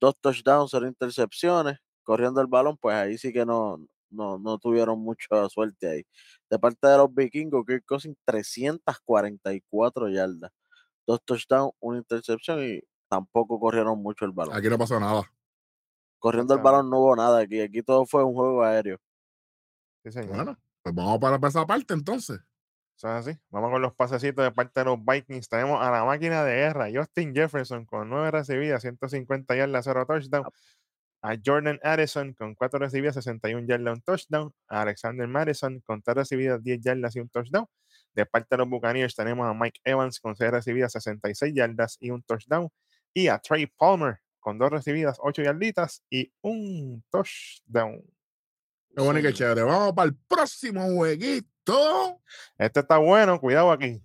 dos 0.00 0.14
touchdowns, 0.20 0.70
cero 0.72 0.86
intercepciones, 0.88 1.78
corriendo 2.04 2.40
el 2.40 2.48
balón, 2.48 2.76
pues 2.78 2.96
ahí 2.96 3.18
sí 3.18 3.32
que 3.32 3.46
no, 3.46 3.78
no, 4.10 4.38
no 4.38 4.58
tuvieron 4.58 5.00
mucha 5.00 5.48
suerte 5.50 5.88
ahí. 5.88 6.02
De 6.50 6.58
parte 6.58 6.88
de 6.88 6.98
los 6.98 7.14
vikingos, 7.14 7.64
Kirk 7.66 7.84
Cousins, 7.86 8.16
344 8.24 10.08
yardas, 10.10 10.50
dos 11.06 11.20
touchdowns, 11.24 11.72
una 11.80 11.98
intercepción 11.98 12.64
y 12.64 12.80
tampoco 13.08 13.60
corrieron 13.60 14.02
mucho 14.02 14.24
el 14.26 14.32
balón. 14.32 14.56
Aquí 14.56 14.68
no 14.70 14.78
pasó 14.78 14.98
nada. 14.98 15.30
Corriendo 16.18 16.54
el 16.54 16.60
balón 16.60 16.90
no 16.90 16.98
hubo 16.98 17.14
nada 17.14 17.38
aquí, 17.38 17.60
aquí 17.60 17.80
todo 17.80 18.04
fue 18.04 18.24
un 18.24 18.34
juego 18.34 18.64
aéreo. 18.64 18.98
Sí, 20.04 20.12
señor. 20.12 20.36
Bueno, 20.36 20.58
pues 20.84 20.94
vamos 20.94 21.18
para 21.18 21.48
esa 21.48 21.66
parte 21.66 21.94
entonces. 21.94 22.40
Eso 22.96 23.08
es 23.08 23.26
así. 23.26 23.38
Vamos 23.50 23.70
con 23.72 23.82
los 23.82 23.94
pasecitos 23.94 24.44
de 24.44 24.52
parte 24.52 24.80
de 24.80 24.84
los 24.84 24.98
Vikings. 25.04 25.48
Tenemos 25.48 25.82
a 25.82 25.90
la 25.90 26.04
máquina 26.04 26.44
de 26.44 26.54
guerra, 26.56 26.88
Justin 26.94 27.34
Jefferson, 27.34 27.86
con 27.86 28.10
9 28.10 28.30
recibidas, 28.30 28.82
150 28.82 29.56
yardas, 29.56 29.84
0 29.86 30.04
touchdown. 30.06 30.44
A 31.22 31.36
Jordan 31.42 31.80
Addison 31.82 32.34
con 32.34 32.54
4 32.54 32.78
recibidas, 32.78 33.14
61 33.14 33.66
yardas, 33.66 33.94
un 33.94 34.02
touchdown. 34.02 34.52
A 34.68 34.82
Alexander 34.82 35.26
Madison 35.26 35.80
con 35.80 36.02
3 36.02 36.16
recibidas, 36.16 36.62
10 36.62 36.80
yardas 36.82 37.16
y 37.16 37.20
un 37.20 37.30
touchdown. 37.30 37.66
De 38.12 38.26
parte 38.26 38.48
de 38.50 38.58
los 38.58 38.68
Buccaneers 38.68 39.16
tenemos 39.16 39.48
a 39.48 39.54
Mike 39.54 39.80
Evans 39.84 40.20
con 40.20 40.36
6 40.36 40.50
recibidas, 40.50 40.92
66 40.92 41.54
yardas 41.54 41.96
y 41.98 42.10
un 42.10 42.22
touchdown. 42.22 42.68
Y 43.14 43.28
a 43.28 43.38
Trey 43.38 43.66
Palmer 43.66 44.18
con 44.38 44.58
2 44.58 44.70
recibidas, 44.70 45.16
8 45.20 45.42
yarditas 45.42 46.04
y 46.10 46.30
un 46.42 47.02
touchdown. 47.10 48.02
Qué 48.96 49.02
bueno 49.02 49.18
y 49.18 49.22
qué 49.22 49.32
chévere. 49.32 49.62
Vamos 49.62 49.92
para 49.94 50.08
el 50.08 50.14
próximo 50.28 50.82
jueguito. 50.94 52.20
Este 52.58 52.80
está 52.80 52.98
bueno, 52.98 53.40
cuidado 53.40 53.72
aquí. 53.72 54.00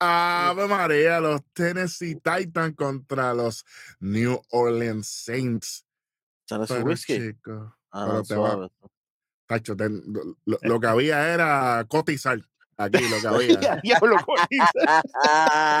Ave 0.00 0.66
María, 0.68 1.20
los 1.20 1.40
Tennessee 1.52 2.14
Titans 2.16 2.74
contra 2.76 3.34
los 3.34 3.64
New 4.00 4.40
Orleans 4.50 5.08
Saints. 5.08 5.84
Tennessee 6.46 6.74
Pero, 6.74 6.86
Whiskey. 6.86 7.18
chico, 7.32 7.76
Ah, 7.90 8.06
no, 8.06 8.70
tacho, 9.46 9.74
te- 9.76 9.88
lo, 10.44 10.80
que 10.80 10.86
había 10.86 11.32
era 11.32 11.84
cotizar. 11.88 12.38
Aquí 12.76 12.98
lo 13.08 13.20
que 13.20 13.26
había. 13.58 13.80
Diablo, 13.82 14.16
Colin. 14.24 14.46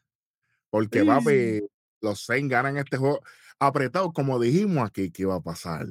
Porque, 0.71 1.03
papi, 1.03 1.62
los 2.01 2.24
Saints 2.25 2.50
ganan 2.50 2.77
este 2.77 2.98
juego 2.98 3.21
apretado, 3.59 4.12
como 4.13 4.39
dijimos 4.39 4.88
aquí 4.88 5.12
que 5.12 5.24
iba 5.24 5.36
a 5.36 5.41
pasar. 5.41 5.88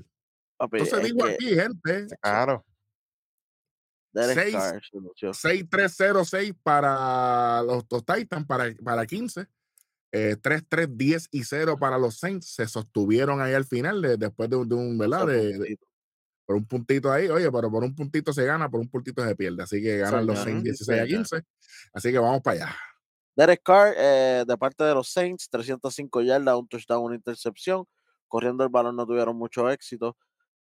Papi, 0.59 0.79
Entonces 0.79 0.99
es 0.99 1.05
digo 1.05 1.25
que 1.27 1.33
aquí, 1.35 1.47
gente, 1.55 2.07
Claro. 2.21 2.65
Derek 4.13 4.35
seis- 4.39 4.55
Carr 4.55 4.83
se 4.91 4.99
lució. 4.99 5.31
6-3-0-6 5.33 6.55
para 6.63 7.63
los, 7.63 7.85
los 7.91 8.05
Titans, 8.05 8.47
para, 8.47 8.75
para 8.83 9.07
15. 9.07 9.47
eh, 10.11 10.37
3-3, 10.41 10.89
10 10.97 11.29
y 11.31 11.45
0 11.45 11.77
para 11.79 11.99
los 11.99 12.19
Saints. 12.19 12.55
Se 12.55 12.67
sostuvieron 12.67 13.43
ahí 13.43 13.53
al 13.53 13.67
final, 13.67 14.01
de- 14.01 14.17
después 14.17 14.49
de, 14.49 14.57
un- 14.57 14.69
de 14.69 14.75
un, 14.75 14.97
¿verdad? 14.97 15.27
De- 15.27 15.59
de- 15.59 15.79
por 16.47 16.57
un 16.57 16.65
puntito 16.67 17.13
ahí. 17.13 17.29
Oye, 17.29 17.53
pero 17.53 17.71
por 17.71 17.85
un 17.85 17.95
puntito 17.95 18.33
se 18.33 18.43
gana, 18.47 18.71
por 18.71 18.81
un 18.81 18.89
puntito 18.89 19.23
se 19.23 19.37
pierde. 19.37 19.63
Así 19.63 19.83
que 19.83 19.99
ganan 19.99 20.25
los 20.27 20.39
Saints 20.39 20.61
sí, 20.63 20.65
16 20.65 20.89
a 21.01 21.05
señor. 21.05 21.19
15. 21.29 21.43
Así 21.93 22.11
que 22.11 22.19
vamos 22.19 22.41
para 22.41 22.57
allá. 22.65 22.77
Derek 23.37 23.61
Carr, 23.63 23.95
eh, 23.99 24.45
de 24.49 24.57
parte 24.57 24.83
de 24.83 24.95
los 24.95 25.11
Saints, 25.13 25.49
305 25.51 26.23
yardas, 26.23 26.57
un 26.57 26.67
touchdown, 26.67 27.05
una 27.05 27.15
intercepción. 27.15 27.85
Corriendo 28.29 28.65
el 28.65 28.71
balón 28.71 28.97
no 28.97 29.07
tuvieron 29.07 29.37
mucho 29.37 29.69
éxito. 29.71 30.17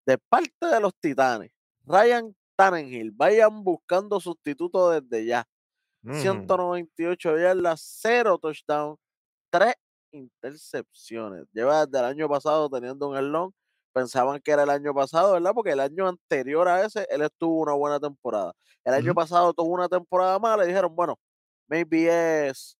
De 0.07 0.17
parte 0.17 0.65
de 0.67 0.79
los 0.79 0.93
Titanes, 1.01 1.51
Ryan 1.85 2.33
Tannenhill, 2.55 3.11
vayan 3.11 3.61
buscando 3.63 4.21
sustituto 4.21 4.89
desde 4.89 5.25
ya. 5.25 5.45
Ujú. 6.03 6.15
198 6.15 7.37
yardas, 7.37 7.81
0 8.01 8.37
touchdown, 8.39 8.97
3 9.51 9.75
intercepciones. 10.11 11.45
Lleva 11.53 11.85
desde 11.85 11.99
el 11.99 12.05
año 12.05 12.29
pasado 12.29 12.69
teniendo 12.69 13.09
un 13.09 13.17
elón. 13.17 13.53
Pensaban 13.93 14.39
que 14.41 14.51
era 14.51 14.63
el 14.63 14.69
año 14.69 14.93
pasado, 14.93 15.33
¿verdad? 15.33 15.51
Porque 15.53 15.71
el 15.71 15.81
año 15.81 16.07
anterior 16.07 16.67
a 16.69 16.85
ese, 16.85 17.05
él 17.09 17.23
estuvo 17.23 17.61
una 17.61 17.73
buena 17.73 17.99
temporada. 17.99 18.53
El 18.85 18.93
año 18.93 19.13
pasado 19.13 19.53
tuvo 19.53 19.73
una 19.73 19.89
temporada 19.89 20.39
mala 20.39 20.63
y 20.63 20.67
dijeron, 20.69 20.95
bueno, 20.95 21.19
maybe 21.67 22.47
es 22.47 22.77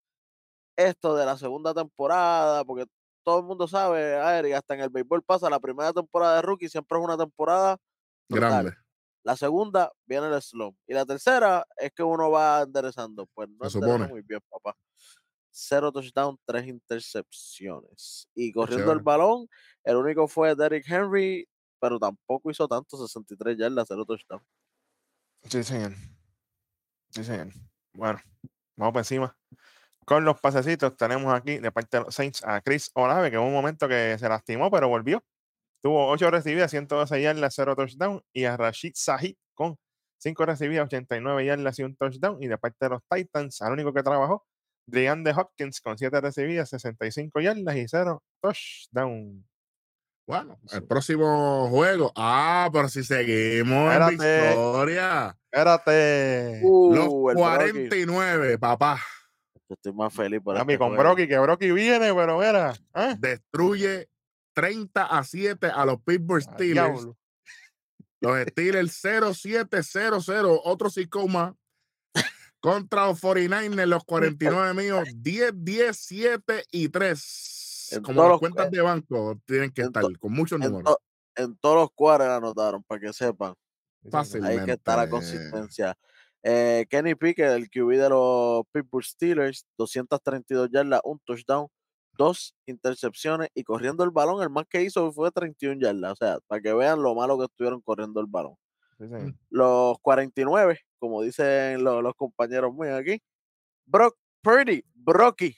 esto 0.77 1.15
de 1.15 1.25
la 1.25 1.37
segunda 1.37 1.73
temporada, 1.73 2.63
porque 2.65 2.85
todo 3.27 3.39
el 3.39 3.45
mundo 3.45 3.67
sabe, 3.67 4.15
a 4.15 4.31
ver, 4.31 4.45
y 4.45 4.53
hasta 4.53 4.73
en 4.73 4.79
el 4.79 4.89
béisbol 4.89 5.21
pasa, 5.21 5.49
la 5.49 5.59
primera 5.59 5.91
temporada 5.91 6.37
de 6.37 6.43
rookie 6.43 6.69
siempre 6.69 6.97
es 6.97 7.03
una 7.03 7.17
temporada 7.17 7.77
brutal. 8.29 8.49
Grande. 8.49 8.77
La 9.21 9.35
segunda 9.35 9.91
viene 10.05 10.27
el 10.27 10.41
slump. 10.41 10.77
Y 10.87 10.93
la 10.93 11.05
tercera 11.05 11.67
es 11.75 11.91
que 11.91 12.03
uno 12.03 12.31
va 12.31 12.61
enderezando. 12.61 13.27
Pues 13.33 13.49
no 13.49 13.69
supone. 13.69 14.07
muy 14.07 14.21
bien, 14.21 14.39
papá. 14.49 14.77
Cero 15.51 15.91
touchdown, 15.91 16.39
tres 16.45 16.67
intercepciones. 16.67 18.29
Y 18.33 18.53
corriendo 18.53 18.93
el 18.93 18.99
balón, 18.99 19.49
el 19.83 19.97
único 19.97 20.29
fue 20.29 20.55
Derrick 20.55 20.89
Henry, 20.89 21.49
pero 21.81 21.99
tampoco 21.99 22.49
hizo 22.49 22.65
tanto, 22.65 22.95
63 22.95 23.57
yardas, 23.57 23.89
cero 23.89 24.05
touchdown. 24.05 24.41
Sí, 25.43 25.65
señor. 25.65 25.91
Sí, 27.09 27.25
señor. 27.25 27.49
Bueno, 27.93 28.21
vamos 28.77 28.93
por 28.93 29.01
encima. 29.01 29.37
Con 30.07 30.23
los 30.23 30.39
pasecitos 30.39 30.95
tenemos 30.95 31.33
aquí 31.33 31.57
de 31.57 31.69
parte 31.69 31.97
de 31.97 32.03
los 32.05 32.15
Saints 32.15 32.41
a 32.45 32.61
Chris 32.61 32.91
Olave, 32.93 33.29
que 33.29 33.37
hubo 33.37 33.45
un 33.47 33.53
momento 33.53 33.89
que 33.89 34.15
se 34.17 34.29
lastimó, 34.29 34.71
pero 34.71 34.87
volvió. 34.87 35.21
Tuvo 35.83 36.07
8 36.07 36.31
recibidas, 36.31 36.71
112 36.71 37.21
yardas, 37.21 37.53
0 37.53 37.75
touchdown. 37.75 38.21
Y 38.33 38.45
a 38.45 38.55
Rashid 38.55 38.93
Sahid 38.95 39.35
con 39.53 39.77
5 40.19 40.45
recibidas, 40.45 40.85
89 40.85 41.45
yardas 41.45 41.77
y 41.79 41.83
un 41.83 41.97
touchdown. 41.97 42.41
Y 42.41 42.47
de 42.47 42.57
parte 42.57 42.77
de 42.85 42.89
los 42.89 43.01
Titans, 43.09 43.61
al 43.61 43.73
único 43.73 43.93
que 43.93 44.01
trabajó, 44.01 44.45
de 44.85 45.33
Hopkins 45.35 45.81
con 45.81 45.97
7 45.97 46.21
recibidas, 46.21 46.69
65 46.69 47.41
yardas 47.41 47.75
y 47.75 47.85
0 47.89 48.23
touchdown. 48.41 49.45
Bueno, 50.25 50.57
el 50.71 50.85
próximo 50.85 51.69
juego. 51.69 52.13
Ah, 52.15 52.69
pero 52.71 52.87
si 52.87 53.03
seguimos 53.03 53.93
en 53.93 54.01
Espérate. 54.03 54.47
victoria. 54.47 55.37
Espérate. 55.51 56.61
Los 56.61 57.07
Uh, 57.09 57.23
Brocky. 57.33 57.39
49, 57.41 58.57
papá. 58.57 59.01
Yo 59.69 59.73
Estoy 59.75 59.93
más 59.93 60.13
feliz 60.13 60.39
por 60.41 60.55
Papi, 60.55 60.73
este 60.73 60.77
con 60.79 60.87
juego. 60.89 61.03
Brocky, 61.03 61.27
que 61.27 61.37
Brocky 61.39 61.71
viene, 61.71 62.13
pero 62.13 62.37
mira. 62.39 62.73
¿ah? 62.93 63.15
Destruye 63.19 64.07
30 64.53 65.05
a 65.05 65.23
7 65.23 65.67
a 65.67 65.85
los 65.85 66.01
Pittsburgh 66.01 66.43
Ah, 66.47 66.53
Steelers. 66.53 67.07
Los 68.21 68.39
Steelers 68.47 69.03
0-7-0-0, 69.03 70.61
otro 70.63 70.89
psicoma. 70.89 71.55
Contra 72.59 73.05
los 73.05 73.21
49ers, 73.21 73.85
los 73.85 74.03
49 74.03 74.73
míos, 74.73 75.07
10, 75.15 75.51
10, 75.55 75.95
7 75.97 76.63
y 76.71 76.89
3. 76.89 77.89
En 77.91 78.01
Como 78.03 78.21
las 78.23 78.31
los- 78.31 78.39
cuentas 78.39 78.71
de 78.71 78.81
banco 78.81 79.39
tienen 79.45 79.71
que 79.71 79.81
en 79.81 79.87
estar, 79.87 80.01
to- 80.03 80.11
con 80.19 80.33
muchos 80.33 80.59
En, 80.61 80.71
números. 80.71 80.95
to- 80.95 81.01
en 81.43 81.55
todos 81.57 81.75
los 81.75 81.89
cuadros 81.93 82.27
anotaron, 82.29 82.83
para 82.83 82.99
que 82.99 83.13
sepan. 83.13 83.53
Sí, 83.53 84.09
señor. 84.09 84.11
Fácil. 84.11 84.45
Ahí 84.45 84.65
que 84.65 84.71
está 84.71 84.95
la 84.97 85.03
Excelente. 85.03 85.11
consistencia. 85.11 85.97
Eh, 86.49 86.85
Kenny 86.89 87.13
Pickett, 87.13 87.51
el 87.51 87.69
QB 87.69 87.97
de 87.97 88.09
los 88.09 88.63
Pittsburgh 88.71 89.03
Steelers, 89.03 89.65
232 89.77 90.69
yardas, 90.71 91.01
un 91.03 91.19
touchdown, 91.25 91.67
dos 92.17 92.55
intercepciones 92.65 93.49
y 93.53 93.65
corriendo 93.65 94.05
el 94.05 94.11
balón, 94.11 94.41
el 94.41 94.49
más 94.49 94.65
que 94.69 94.81
hizo 94.81 95.11
fue 95.11 95.29
31 95.29 95.81
yardas. 95.81 96.13
O 96.13 96.15
sea, 96.15 96.39
para 96.47 96.61
que 96.61 96.73
vean 96.73 97.01
lo 97.03 97.13
malo 97.15 97.37
que 97.37 97.45
estuvieron 97.45 97.81
corriendo 97.81 98.21
el 98.21 98.27
balón. 98.27 98.55
Sí. 98.97 99.05
Los 99.49 99.97
49, 99.99 100.79
como 100.99 101.21
dicen 101.21 101.83
los, 101.83 102.01
los 102.01 102.13
compañeros 102.15 102.73
míos 102.73 102.97
aquí, 102.97 103.21
Brock 103.85 104.17
Purdy, 104.41 104.83
Brocky, 104.95 105.53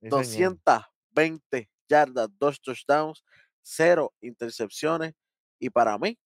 Sí, 0.00 0.08
señor. 0.24 0.58
220 0.64 1.70
yardas, 1.88 2.28
dos 2.38 2.60
touchdowns, 2.62 3.22
cero 3.60 4.14
intercepciones. 4.22 5.12
Y 5.58 5.68
para 5.68 5.98
mí, 5.98 6.18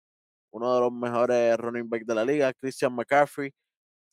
uno 0.51 0.75
de 0.75 0.81
los 0.81 0.93
mejores 0.93 1.57
running 1.57 1.89
back 1.89 2.05
de 2.05 2.15
la 2.15 2.25
liga, 2.25 2.53
Christian 2.53 2.95
McCaffrey, 2.95 3.53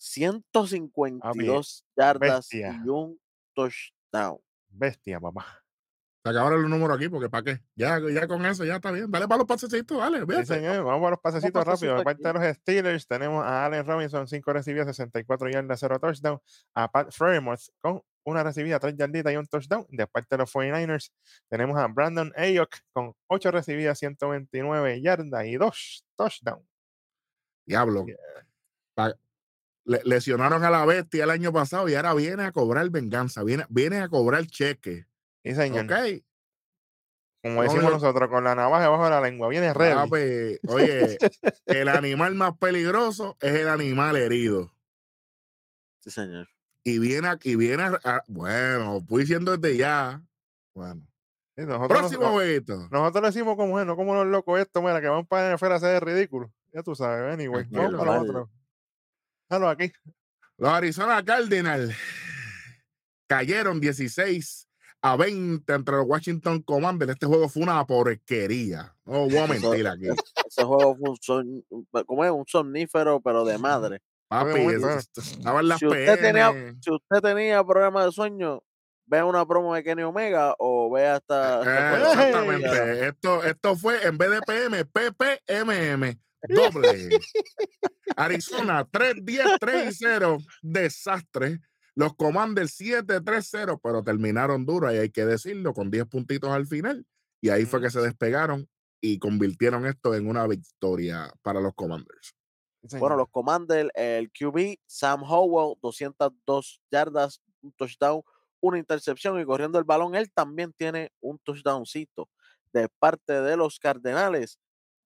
152 0.01 1.85
yardas 1.95 2.49
bestia. 2.49 2.81
y 2.83 2.89
un 2.89 3.19
touchdown. 3.53 4.39
Bestia, 4.69 5.19
papá. 5.19 5.63
Se 6.23 6.29
acabaron 6.29 6.61
los 6.61 6.69
números 6.69 6.97
aquí, 6.97 7.09
porque 7.09 7.29
¿para 7.29 7.43
qué? 7.43 7.59
Ya, 7.75 7.99
ya 8.13 8.27
con 8.27 8.45
eso 8.45 8.63
ya 8.63 8.75
está 8.75 8.91
bien. 8.91 9.09
Dale 9.09 9.27
para 9.27 9.39
los 9.39 9.47
pasecitos, 9.47 9.97
dale. 9.97 10.19
Sí, 10.19 10.45
señor. 10.45 10.83
Vamos 10.85 11.07
a 11.07 11.11
los 11.11 11.19
pasecitos 11.19 11.65
rápido. 11.65 11.97
De 11.97 12.03
parte 12.03 12.23
de 12.27 12.33
los 12.33 12.57
Steelers, 12.57 13.07
tenemos 13.07 13.43
a 13.43 13.65
Allen 13.65 13.85
Robinson, 13.85 14.27
5 14.27 14.53
recibidas, 14.53 14.85
64 14.87 15.49
yardas, 15.49 15.79
0 15.79 15.99
touchdown. 15.99 16.39
A 16.75 16.91
Pat 16.91 17.11
Fremont 17.11 17.59
con 17.79 18.03
una 18.23 18.43
recibida, 18.43 18.79
3 18.79 18.95
yarditas 18.95 19.33
y 19.33 19.35
un 19.37 19.47
touchdown. 19.47 19.85
De 19.89 20.05
parte 20.05 20.27
de 20.29 20.37
los 20.37 20.53
49ers, 20.53 21.11
tenemos 21.49 21.77
a 21.79 21.87
Brandon 21.87 22.31
Ayuk 22.35 22.69
con 22.93 23.13
8 23.27 23.49
recibidas, 23.51 23.97
129 23.97 25.01
yardas 25.01 25.45
y 25.45 25.55
2 25.57 26.05
touchdowns. 26.15 26.67
Diablo. 27.65 28.05
Yeah. 28.05 28.17
Pa- 28.93 29.15
le- 29.85 30.01
lesionaron 30.05 30.63
a 30.63 30.69
la 30.69 30.85
bestia 30.85 31.23
el 31.23 31.29
año 31.29 31.51
pasado 31.51 31.87
y 31.89 31.95
ahora 31.95 32.13
viene 32.13 32.43
a 32.43 32.51
cobrar 32.51 32.89
venganza, 32.89 33.43
viene, 33.43 33.65
viene 33.69 33.99
a 33.99 34.09
cobrar 34.09 34.45
cheque. 34.47 35.05
Sí, 35.43 35.55
señor. 35.55 35.85
¿Ok? 35.85 36.23
Como 37.43 37.63
decimos 37.63 37.85
Oye. 37.85 37.93
nosotros, 37.95 38.29
con 38.29 38.43
la 38.43 38.53
navaja 38.53 38.87
bajo 38.89 39.09
la 39.09 39.19
lengua. 39.19 39.49
Viene 39.49 39.73
ready. 39.73 39.95
Papi, 39.95 40.59
oye, 40.71 41.17
el 41.65 41.87
animal 41.89 42.35
más 42.35 42.55
peligroso 42.57 43.35
es 43.41 43.53
el 43.55 43.67
animal 43.67 44.15
herido. 44.15 44.71
Sí, 45.99 46.11
señor. 46.11 46.47
Y 46.83 46.99
viene, 46.99 47.27
a- 47.29 47.39
y 47.43 47.55
viene 47.55 47.81
a, 47.83 47.99
a- 48.03 48.23
bueno, 48.27 49.01
voy 49.01 49.21
diciendo 49.23 49.57
desde 49.57 49.77
ya. 49.77 50.21
Bueno, 50.75 51.07
Sí, 51.57 51.63
nosotros, 51.65 51.99
próximo 51.99 52.23
nos- 52.23 52.31
jueguito. 52.33 52.87
nosotros 52.91 53.33
decimos 53.33 53.55
como, 53.55 53.71
bueno, 53.71 53.95
como 53.95 54.13
los 54.15 54.27
locos 54.27 54.59
esto, 54.59 54.81
mira, 54.81 55.01
que 55.01 55.07
van 55.09 55.25
para 55.25 55.49
la 55.49 55.57
NFL 55.57 55.71
a 55.73 55.75
hacer 55.75 56.05
ridículo. 56.05 56.51
Ya 56.71 56.81
tú 56.83 56.95
sabes, 56.95 57.33
anyway. 57.33 57.65
Vamos 57.71 57.95
para 57.95 58.21
otros. 58.21 58.49
Déjalo 59.51 59.67
aquí. 59.67 59.91
Los 60.57 60.71
Arizona 60.71 61.21
Cardinals 61.25 61.93
cayeron 63.27 63.81
16 63.81 64.69
a 65.01 65.17
20 65.17 65.73
entre 65.73 65.95
los 65.97 66.05
Washington 66.07 66.61
Commanders. 66.61 67.11
Este 67.11 67.25
juego 67.25 67.49
fue 67.49 67.63
una 67.63 67.85
porquería. 67.85 68.95
No 69.03 69.11
voy 69.27 69.37
a 69.37 69.47
mentir 69.47 69.85
aquí. 69.89 70.07
Ese 70.47 70.63
juego 70.63 70.95
fue 70.95 71.09
un, 71.09 71.17
son, 71.19 71.65
¿cómo 72.05 72.23
es? 72.23 72.31
un 72.31 72.45
somnífero, 72.47 73.19
pero 73.19 73.43
de 73.43 73.57
madre. 73.57 73.99
Papi, 74.29 74.61
estaban 74.61 75.67
las 75.67 75.79
Si 75.79 75.85
usted 75.85 76.21
tenía-. 76.21 76.73
Si 76.79 76.89
usted 76.89 77.19
tenía 77.19 77.61
problemas 77.61 78.05
de 78.05 78.11
sueño, 78.13 78.63
vea 79.05 79.25
una 79.25 79.45
promo 79.45 79.75
de 79.75 79.83
Kenny 79.83 80.03
Omega 80.03 80.55
o 80.59 80.89
vea 80.89 81.15
hasta. 81.15 81.61
Eh, 81.63 81.97
exactamente. 81.97 83.07
Esto, 83.09 83.43
esto 83.43 83.75
fue 83.75 84.01
en 84.07 84.17
vez 84.17 84.31
de 84.31 84.41
PM, 84.43 84.85
PPMM. 84.85 86.21
Doble. 86.47 87.09
Arizona 88.15 88.85
3-10, 88.85 89.57
3 89.59 89.95
0. 89.97 90.37
Desastre. 90.61 91.59
Los 91.95 92.15
Commanders 92.15 92.79
7-3-0, 92.79 93.79
pero 93.83 94.03
terminaron 94.03 94.65
duro, 94.65 94.93
y 94.93 94.97
hay 94.97 95.09
que 95.09 95.25
decirlo, 95.25 95.73
con 95.73 95.91
10 95.91 96.05
puntitos 96.05 96.49
al 96.49 96.65
final. 96.65 97.05
Y 97.41 97.49
ahí 97.49 97.65
fue 97.65 97.81
que 97.81 97.89
se 97.89 97.99
despegaron 97.99 98.69
y 99.01 99.19
convirtieron 99.19 99.85
esto 99.85 100.15
en 100.15 100.27
una 100.27 100.47
victoria 100.47 101.33
para 101.41 101.59
los 101.59 101.73
Commanders. 101.75 102.35
Bueno, 102.97 103.15
los 103.15 103.29
Commanders, 103.29 103.89
el 103.93 104.31
QB, 104.31 104.77
Sam 104.85 105.23
Howell, 105.23 105.77
202 105.81 106.81
yardas, 106.91 107.41
un 107.61 107.71
touchdown, 107.73 108.21
una 108.59 108.77
intercepción 108.77 109.39
y 109.39 109.45
corriendo 109.45 109.77
el 109.77 109.83
balón, 109.83 110.15
él 110.15 110.31
también 110.31 110.73
tiene 110.73 111.11
un 111.19 111.39
touchdowncito. 111.39 112.29
De 112.73 112.87
parte 112.99 113.41
de 113.41 113.57
los 113.57 113.79
Cardenales, 113.79 114.57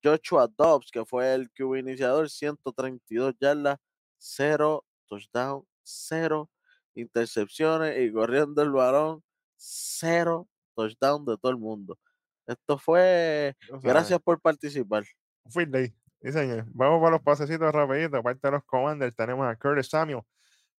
Joshua 0.06 0.48
Dobbs, 0.56 0.92
que 0.92 1.04
fue 1.04 1.34
el 1.34 1.50
QB 1.50 1.78
iniciador, 1.78 2.30
132 2.30 3.34
yardas, 3.40 3.78
0 4.20 4.86
touchdown, 5.08 5.66
0 5.82 6.50
intercepciones 6.94 7.98
y 8.00 8.12
corriendo 8.14 8.62
el 8.62 8.72
balón, 8.72 9.24
0 9.58 10.48
touchdown 10.76 11.26
de 11.26 11.38
todo 11.38 11.52
el 11.52 11.58
mundo. 11.58 11.98
Esto 12.46 12.78
fue, 12.78 13.56
gracias 13.82 14.20
por 14.20 14.40
participar. 14.40 15.04
Field 15.50 15.72
day. 15.72 15.96
Sí, 16.22 16.32
señor. 16.32 16.66
Vamos 16.68 17.00
para 17.00 17.12
los 17.12 17.22
pasecitos 17.22 17.72
rapiditos. 17.74 18.20
Aparte 18.20 18.48
de 18.48 18.52
los 18.52 18.64
Commanders, 18.66 19.16
tenemos 19.16 19.48
a 19.48 19.56
Curtis 19.56 19.90
Samuel 19.90 20.22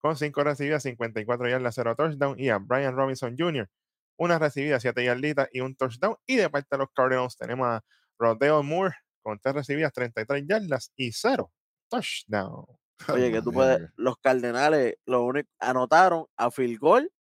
con 0.00 0.16
5 0.16 0.44
recibidas, 0.44 0.82
54 0.84 1.48
yardas, 1.48 1.74
0 1.74 1.94
touchdown. 1.96 2.38
Y 2.38 2.50
a 2.50 2.58
Brian 2.58 2.94
Robinson 2.94 3.34
Jr., 3.36 3.68
una 4.16 4.38
recibida, 4.38 4.78
7 4.78 5.04
yarditas 5.04 5.48
y 5.52 5.60
un 5.60 5.74
touchdown. 5.76 6.16
Y 6.26 6.36
de 6.36 6.48
parte 6.48 6.68
de 6.70 6.78
los 6.78 6.88
Cardinals, 6.92 7.36
tenemos 7.36 7.66
a 7.66 7.84
Rodeo 8.18 8.62
Moore 8.62 8.94
con 9.26 9.40
3 9.40 9.54
recibidas, 9.56 9.92
33 9.92 10.44
yardas 10.46 10.92
y 10.94 11.10
0 11.10 11.50
touchdown. 11.88 12.64
Oye, 13.08 13.32
que 13.32 13.42
tú 13.42 13.52
puedes, 13.52 13.90
los 13.96 14.16
Cardenales 14.18 14.94
lo 15.04 15.24
único, 15.24 15.48
anotaron 15.58 16.26
a 16.36 16.50
field 16.52 16.78
goal 16.78 17.12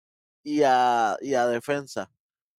y 0.43 0.61
a, 0.63 1.17
y 1.19 1.33
a 1.33 1.47
defensa. 1.47 2.11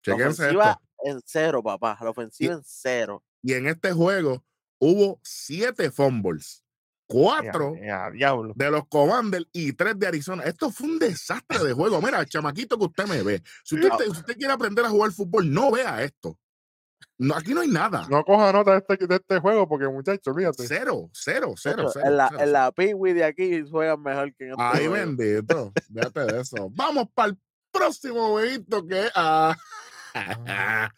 La 0.05 0.15
Chequense 0.15 0.43
ofensiva 0.43 0.71
esto. 0.73 0.83
en 1.05 1.21
cero, 1.25 1.63
papá. 1.63 1.97
La 2.03 2.11
ofensiva 2.11 2.55
en 2.55 2.63
cero. 2.65 3.23
Y 3.43 3.53
en 3.55 3.67
este 3.69 3.93
juego 3.93 4.45
hubo 4.81 5.21
7 5.23 5.91
fumbles, 5.93 6.65
Ya, 7.09 7.15
4 7.53 7.75
ya, 7.81 8.11
diablo. 8.11 8.53
de 8.57 8.71
los 8.71 8.87
Commanders 8.89 9.47
y 9.53 9.73
3 9.73 9.97
de 9.99 10.07
Arizona. 10.09 10.43
Esto 10.43 10.71
fue 10.71 10.89
un 10.89 10.99
desastre 10.99 11.61
de 11.65 11.73
juego. 11.73 12.03
Mira, 12.03 12.25
chamaquito 12.27 12.77
que 12.79 12.85
usted 12.87 13.07
me 13.07 13.23
ve. 13.23 13.43
Si 13.65 13.77
usted, 13.77 13.89
No. 13.89 13.99
si 14.01 14.11
usted 14.11 14.37
quiere 14.37 14.53
aprender 14.53 14.85
a 14.85 14.91
jugar 14.91 15.13
fútbol, 15.13 15.51
no 15.53 15.71
vea 15.71 16.03
esto. 16.03 16.37
No, 17.19 17.35
aquí 17.35 17.55
no 17.55 17.63
hay 17.63 17.69
nada. 17.69 18.07
No 18.11 18.23
coja 18.25 18.53
nota 18.53 18.73
de 18.73 18.79
este, 18.79 19.07
de 19.07 19.15
este 19.17 19.39
juego 19.41 19.67
porque, 19.67 19.89
muchachos, 19.89 20.35
olvídate. 20.35 20.67
Cero, 20.67 21.09
cero, 21.13 21.55
cero, 21.57 21.91
cero. 21.93 22.07
en 22.07 22.17
la, 22.17 22.29
cero, 22.29 22.43
en 22.43 22.53
la 22.53 22.73
Peewee 22.73 23.15
de 23.15 23.25
aquí 23.25 23.63
juegan 23.71 24.03
mejor 24.03 24.35
que 24.35 24.45
en 24.45 24.51
este 24.51 24.63
Ay, 24.63 24.87
juego. 24.87 24.93
bendito. 24.93 25.73
Fíjate 25.93 26.21
de 26.27 26.41
eso. 26.41 26.57
Vamos 26.73 27.09
para 27.15 27.31
el 27.31 27.39
próximo 27.73 28.31
jueguito 28.31 28.87
que 28.87 29.09
ah, 29.15 29.57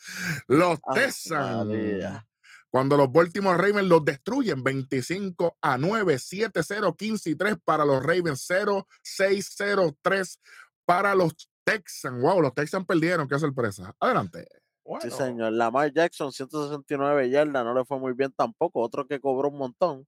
los 0.48 0.78
Texans. 0.94 2.24
Cuando 2.70 2.96
los 2.98 3.10
Baltimore 3.10 3.56
Ravens 3.56 3.88
los 3.88 4.04
destruyen 4.04 4.62
25 4.62 5.56
a 5.62 5.78
9, 5.78 6.16
7-0, 6.16 6.96
15 6.96 7.30
y 7.30 7.34
3 7.34 7.56
para 7.64 7.84
los 7.84 8.02
Ravens, 8.02 8.44
0, 8.46 8.86
6, 9.02 9.54
0, 9.56 9.96
3 10.02 10.40
para 10.84 11.14
los 11.14 11.48
Texans. 11.64 12.20
Wow, 12.20 12.42
los 12.42 12.54
Texans 12.54 12.84
perdieron, 12.86 13.26
qué 13.26 13.38
sorpresa. 13.38 13.94
Adelante. 13.98 14.46
Bueno, 14.88 15.02
Sí, 15.02 15.10
señor. 15.10 15.52
Lamar 15.52 15.92
Jackson, 15.92 16.32
169 16.32 17.28
yardas, 17.30 17.62
no 17.64 17.74
le 17.74 17.84
fue 17.84 17.98
muy 17.98 18.14
bien 18.14 18.32
tampoco. 18.32 18.80
Otro 18.80 19.06
que 19.06 19.20
cobró 19.20 19.48
un 19.50 19.58
montón. 19.58 20.06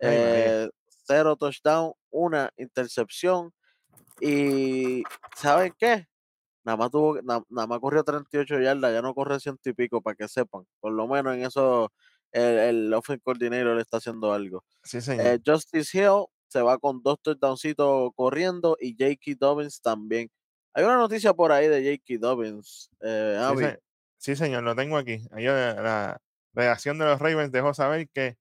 Ay. 0.00 0.08
Eh, 0.12 0.70
cero 1.04 1.34
touchdown, 1.36 1.92
una 2.10 2.50
intercepción. 2.56 3.52
Y 4.20 5.02
¿saben 5.36 5.74
qué? 5.76 6.06
Nada 6.64 6.76
más 6.76 6.90
tuvo, 6.92 7.20
na- 7.22 7.42
nada 7.48 7.66
más 7.66 7.80
corrió 7.80 8.04
38 8.04 8.60
yardas, 8.60 8.92
ya 8.92 9.02
no 9.02 9.14
corre 9.14 9.40
ciento 9.40 9.68
y 9.68 9.72
pico, 9.72 10.00
para 10.00 10.14
que 10.14 10.28
sepan. 10.28 10.64
Por 10.80 10.92
lo 10.92 11.08
menos 11.08 11.34
en 11.34 11.42
eso, 11.44 11.92
el, 12.30 12.58
el 12.58 12.94
offensive 12.94 13.22
coordinator 13.24 13.74
le 13.74 13.82
está 13.82 13.96
haciendo 13.96 14.32
algo. 14.32 14.64
Sí, 14.84 15.00
señor. 15.00 15.26
Eh, 15.26 15.40
Justice 15.44 15.98
Hill 15.98 16.26
se 16.46 16.62
va 16.62 16.78
con 16.78 17.02
dos 17.02 17.18
touchdowncitos 17.20 18.10
corriendo 18.14 18.76
y 18.80 18.92
J.K. 18.96 19.32
Dobbins 19.40 19.80
también. 19.80 20.30
Hay 20.74 20.84
una 20.84 20.96
noticia 20.98 21.34
por 21.34 21.50
ahí 21.50 21.66
de 21.66 21.82
J.K. 21.96 22.18
Dobbins. 22.24 22.88
Eh, 23.00 23.36
Sí, 23.58 23.64
sí, 24.22 24.36
señor, 24.36 24.62
lo 24.62 24.74
tengo 24.76 24.96
aquí. 24.96 25.26
Ahí, 25.32 25.46
eh, 25.46 25.74
la 25.76 26.18
redacción 26.54 26.98
de 26.98 27.04
los 27.06 27.18
Ravens 27.20 27.50
dejó 27.52 27.74
saber 27.74 28.08
que 28.08 28.36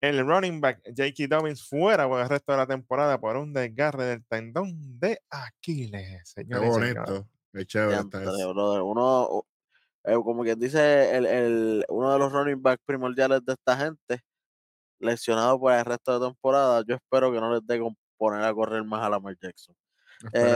el 0.00 0.26
running 0.26 0.60
back 0.60 0.82
J.K. 0.84 1.28
Dobbins 1.28 1.66
fuera 1.66 2.06
por 2.08 2.20
el 2.20 2.28
resto 2.28 2.52
de 2.52 2.58
la 2.58 2.66
temporada 2.66 3.18
por 3.18 3.36
un 3.36 3.52
desgarre 3.54 4.04
del 4.04 4.24
tendón 4.26 4.98
de 4.98 5.18
Aquiles. 5.30 6.34
Qué 6.34 6.42
y 6.42 6.44
señores. 6.44 6.68
bonito. 6.70 7.28
Qué 7.52 7.64
chévere 7.64 8.00
está. 8.00 8.18
Uno, 8.82 9.46
eh, 10.04 10.14
como 10.22 10.42
quien 10.42 10.58
dice, 10.58 11.16
el, 11.16 11.24
el- 11.26 11.84
uno 11.88 12.12
de 12.12 12.18
los 12.18 12.32
running 12.32 12.60
backs 12.60 12.82
primordiales 12.84 13.42
de 13.44 13.52
esta 13.54 13.76
gente, 13.76 14.20
lesionado 14.98 15.58
por 15.58 15.72
el 15.72 15.84
resto 15.84 16.18
de 16.18 16.26
temporada, 16.26 16.82
yo 16.86 16.96
espero 16.96 17.32
que 17.32 17.40
no 17.40 17.54
les 17.54 17.66
dé 17.66 17.78
con 17.78 17.96
poner 18.18 18.42
a 18.44 18.52
correr 18.52 18.84
más 18.84 19.02
a 19.02 19.08
Lamar 19.10 19.36
Jackson. 19.40 19.74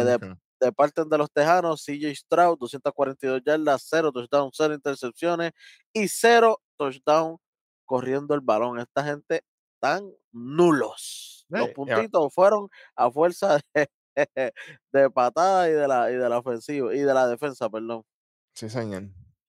De-. 0.04 0.36
De 0.60 0.72
parte 0.72 1.04
de 1.04 1.18
los 1.18 1.30
Tejanos, 1.32 1.84
CJ 1.84 2.14
Stroud, 2.16 2.58
242 2.58 3.42
yardas, 3.44 3.86
0 3.88 4.12
touchdowns, 4.12 4.54
0 4.56 4.74
intercepciones 4.74 5.52
y 5.92 6.08
0 6.08 6.60
touchdown 6.76 7.38
corriendo 7.84 8.34
el 8.34 8.40
balón. 8.40 8.78
Esta 8.80 9.04
gente 9.04 9.42
tan 9.80 10.10
nulos. 10.32 11.46
Los 11.48 11.68
Sí, 11.68 11.72
puntitos 11.74 12.32
fueron 12.34 12.68
a 12.96 13.10
fuerza 13.10 13.58
de, 13.74 13.88
de 14.92 15.10
patada 15.10 15.68
y 15.68 15.72
de 15.72 15.88
la 15.88 16.10
y 16.10 16.16
de 16.16 16.28
la 16.28 16.38
ofensiva 16.38 16.94
y 16.94 17.00
de 17.00 17.14
la 17.14 17.26
defensa, 17.28 17.70
perdón. 17.70 18.02
Sí, 18.54 18.68
señor. 18.68 19.04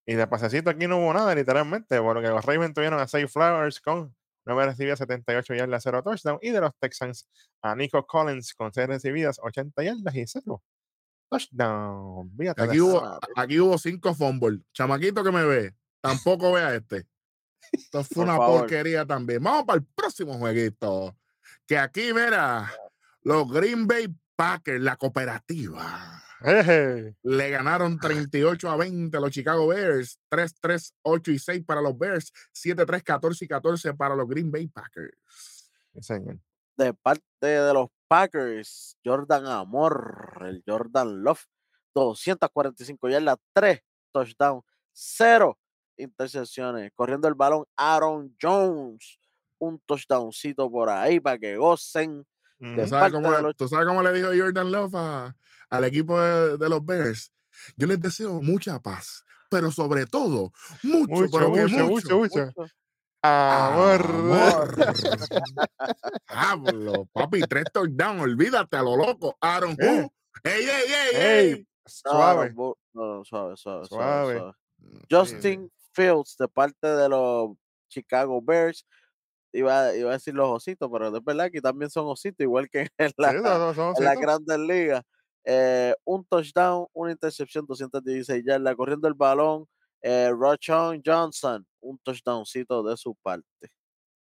Y 0.05 0.15
de 0.15 0.27
pasecito 0.27 0.69
aquí 0.69 0.87
no 0.87 0.97
hubo 0.97 1.13
nada, 1.13 1.33
literalmente, 1.35 1.99
porque 2.01 2.27
los 2.29 2.43
Ravens 2.45 2.73
tuvieron 2.73 2.99
a 2.99 3.07
Safe 3.07 3.27
Flowers 3.27 3.79
con 3.79 4.15
9 4.45 4.65
recibidas, 4.65 4.99
78 4.99 5.53
yardas, 5.55 5.83
0 5.83 6.01
touchdown. 6.03 6.39
Y 6.41 6.49
de 6.51 6.61
los 6.61 6.71
Texans 6.79 7.27
a 7.61 7.75
Nico 7.75 8.05
Collins 8.05 8.53
con 8.55 8.73
6 8.73 8.87
recibidas, 8.87 9.39
80 9.41 9.83
yardas 9.83 10.15
y 10.15 10.25
0 10.27 10.63
touchdown. 11.29 12.31
Fíjate 12.37 12.61
de 12.63 12.67
Aquí 12.69 12.79
hubo, 12.81 13.19
aquí 13.35 13.59
hubo 13.59 13.77
cinco 13.77 14.13
fumbles. 14.13 14.59
Chamaquito 14.73 15.23
que 15.23 15.31
me 15.31 15.45
ve, 15.45 15.75
tampoco 16.01 16.51
vea 16.53 16.75
este. 16.75 17.07
Esto 17.71 18.03
fue 18.03 18.15
Por 18.15 18.23
una 18.25 18.37
favor. 18.37 18.59
porquería 18.61 19.05
también. 19.05 19.43
Vamos 19.43 19.63
para 19.65 19.77
el 19.79 19.85
próximo 19.95 20.37
jueguito. 20.37 21.15
Que 21.67 21.77
aquí, 21.77 22.13
mira, 22.13 22.71
los 23.21 23.51
Green 23.51 23.85
Bay 23.87 24.07
Packers, 24.35 24.81
la 24.81 24.95
cooperativa, 24.95 26.23
Eje. 26.41 27.15
le 27.21 27.49
ganaron 27.49 27.99
38 27.99 28.69
a 28.69 28.77
20 28.77 29.15
a 29.15 29.19
los 29.19 29.31
Chicago 29.31 29.67
Bears. 29.67 30.19
3, 30.29 30.55
3, 30.61 30.93
8 31.03 31.31
y 31.31 31.39
6 31.39 31.63
para 31.65 31.81
los 31.81 31.97
Bears. 31.97 32.31
7, 32.53 32.85
3, 32.85 33.03
14 33.03 33.45
y 33.45 33.47
14 33.47 33.93
para 33.93 34.15
los 34.15 34.27
Green 34.27 34.49
Bay 34.51 34.67
Packers. 34.67 35.13
Sí, 35.93 36.01
señor. 36.01 36.39
De 36.77 36.93
parte 36.93 37.21
de 37.45 37.73
los 37.73 37.89
Packers, 38.09 38.97
Jordan 39.05 39.45
Amor, 39.47 40.39
el 40.47 40.63
Jordan 40.67 41.23
Love, 41.23 41.41
245 41.93 43.07
yardas, 43.09 43.37
3 43.53 43.81
touchdowns, 44.11 44.63
0 44.91 45.57
intercepciones. 45.97 46.91
Corriendo 46.95 47.27
el 47.27 47.35
balón, 47.35 47.65
Aaron 47.77 48.35
Jones, 48.41 49.19
un 49.59 49.79
touchdowncito 49.85 50.69
por 50.71 50.89
ahí 50.89 51.19
para 51.19 51.37
que 51.37 51.55
gocen. 51.57 52.25
¿Tú 52.57 52.87
sabes, 52.87 53.13
cómo, 53.13 53.31
de 53.31 53.41
los- 53.43 53.55
tú 53.55 53.67
sabes 53.67 53.85
cómo 53.87 54.01
le 54.03 54.11
dijo 54.11 54.29
Jordan 54.35 54.71
Love 54.71 54.95
a- 54.95 55.35
al 55.69 55.83
equipo 55.85 56.19
de, 56.19 56.57
de 56.57 56.69
los 56.69 56.83
Bears? 56.85 57.31
Yo 57.77 57.87
les 57.87 58.01
deseo 58.01 58.41
mucha 58.41 58.79
paz, 58.79 59.23
pero 59.51 59.71
sobre 59.71 60.05
todo, 60.07 60.51
mucho, 60.83 61.09
Mucho, 61.09 61.29
pero 61.31 61.49
mucho, 61.51 61.87
mucho, 61.87 62.17
mucho. 62.19 62.53
Amor. 63.21 64.01
Amor. 64.05 64.75
Diablo, 66.29 67.05
papi, 67.13 67.41
tres 67.41 67.65
touchdowns, 67.73 68.21
olvídate 68.21 68.77
a 68.77 68.81
lo 68.83 68.95
loco. 68.95 69.37
Aaron 69.41 69.75
Eh. 69.79 70.01
Who. 70.03 70.13
¡Ey, 70.43 70.63
ey, 70.63 70.69
ey, 70.69 71.15
Ey, 71.15 71.51
ey! 71.53 71.67
Suave. 71.85 72.53
no, 72.55 72.77
no, 72.93 73.17
no, 73.17 73.25
suave, 73.25 73.57
suave, 73.57 73.85
suave, 73.87 74.37
Suave. 74.37 74.53
Sí, 74.79 75.05
Justin 75.11 75.71
Fields, 75.93 76.37
de 76.37 76.47
parte 76.47 76.87
de 76.87 77.09
los 77.09 77.51
Chicago 77.89 78.41
Bears, 78.41 78.85
iba, 79.51 79.93
iba 79.95 80.11
a 80.11 80.13
decir 80.13 80.33
los 80.33 80.47
ositos, 80.49 80.89
pero 80.91 81.07
es 81.15 81.23
verdad 81.23 81.49
que 81.51 81.61
también 81.61 81.89
son 81.89 82.05
ositos, 82.07 82.43
igual 82.43 82.69
que 82.69 82.87
en 82.97 83.11
la, 83.17 83.31
Sí, 83.31 83.37
no, 83.41 83.71
en 83.71 83.79
ositos. 83.79 84.15
grandes 84.21 84.59
ligas. 84.59 85.03
Eh, 85.43 85.93
un 86.05 86.23
touchdown, 86.25 86.85
una 86.93 87.11
intercepción, 87.11 87.65
216 87.65 88.43
yardas, 88.45 88.75
corriendo 88.75 89.07
el 89.07 89.15
balón. 89.15 89.65
Eh, 90.01 90.31
Rochon 90.31 91.01
Johnson, 91.05 91.65
un 91.81 91.97
touchdowncito 91.99 92.83
de 92.83 92.95
su 92.97 93.15
parte. 93.15 93.69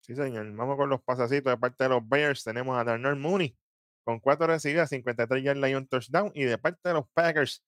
Sí, 0.00 0.14
señor. 0.14 0.50
Vamos 0.54 0.76
con 0.76 0.90
los 0.90 1.02
pasacitos 1.02 1.50
de 1.50 1.56
parte 1.56 1.84
de 1.84 1.90
los 1.90 2.06
Bears. 2.06 2.44
Tenemos 2.44 2.76
a 2.78 2.84
Darnell 2.84 3.16
Mooney 3.16 3.56
con 4.04 4.20
4 4.20 4.46
recibidas, 4.46 4.90
53 4.90 5.42
yardas 5.42 5.70
y 5.70 5.74
un 5.74 5.88
touchdown. 5.88 6.30
Y 6.34 6.44
de 6.44 6.58
parte 6.58 6.80
de 6.88 6.94
los 6.94 7.08
Packers, 7.14 7.64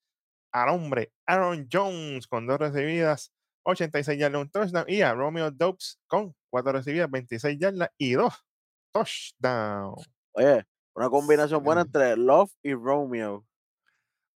al 0.52 0.68
hombre 0.68 1.12
Aaron 1.26 1.66
Jones 1.72 2.26
con 2.26 2.46
2 2.46 2.58
recibidas, 2.58 3.32
86 3.64 4.18
yardas 4.18 4.38
y 4.38 4.42
un 4.42 4.50
touchdown. 4.50 4.84
Y 4.86 5.00
a 5.00 5.14
Romeo 5.14 5.50
Dobbs 5.50 5.98
con 6.06 6.34
4 6.50 6.72
recibidas, 6.72 7.10
26 7.10 7.58
yardas 7.58 7.88
y 7.96 8.12
2 8.12 8.34
touchdowns. 8.92 10.10
Oye, 10.32 10.64
una 10.94 11.08
combinación 11.08 11.62
buena 11.62 11.82
entre 11.82 12.16
Love 12.16 12.52
y 12.62 12.74
Romeo. 12.74 13.46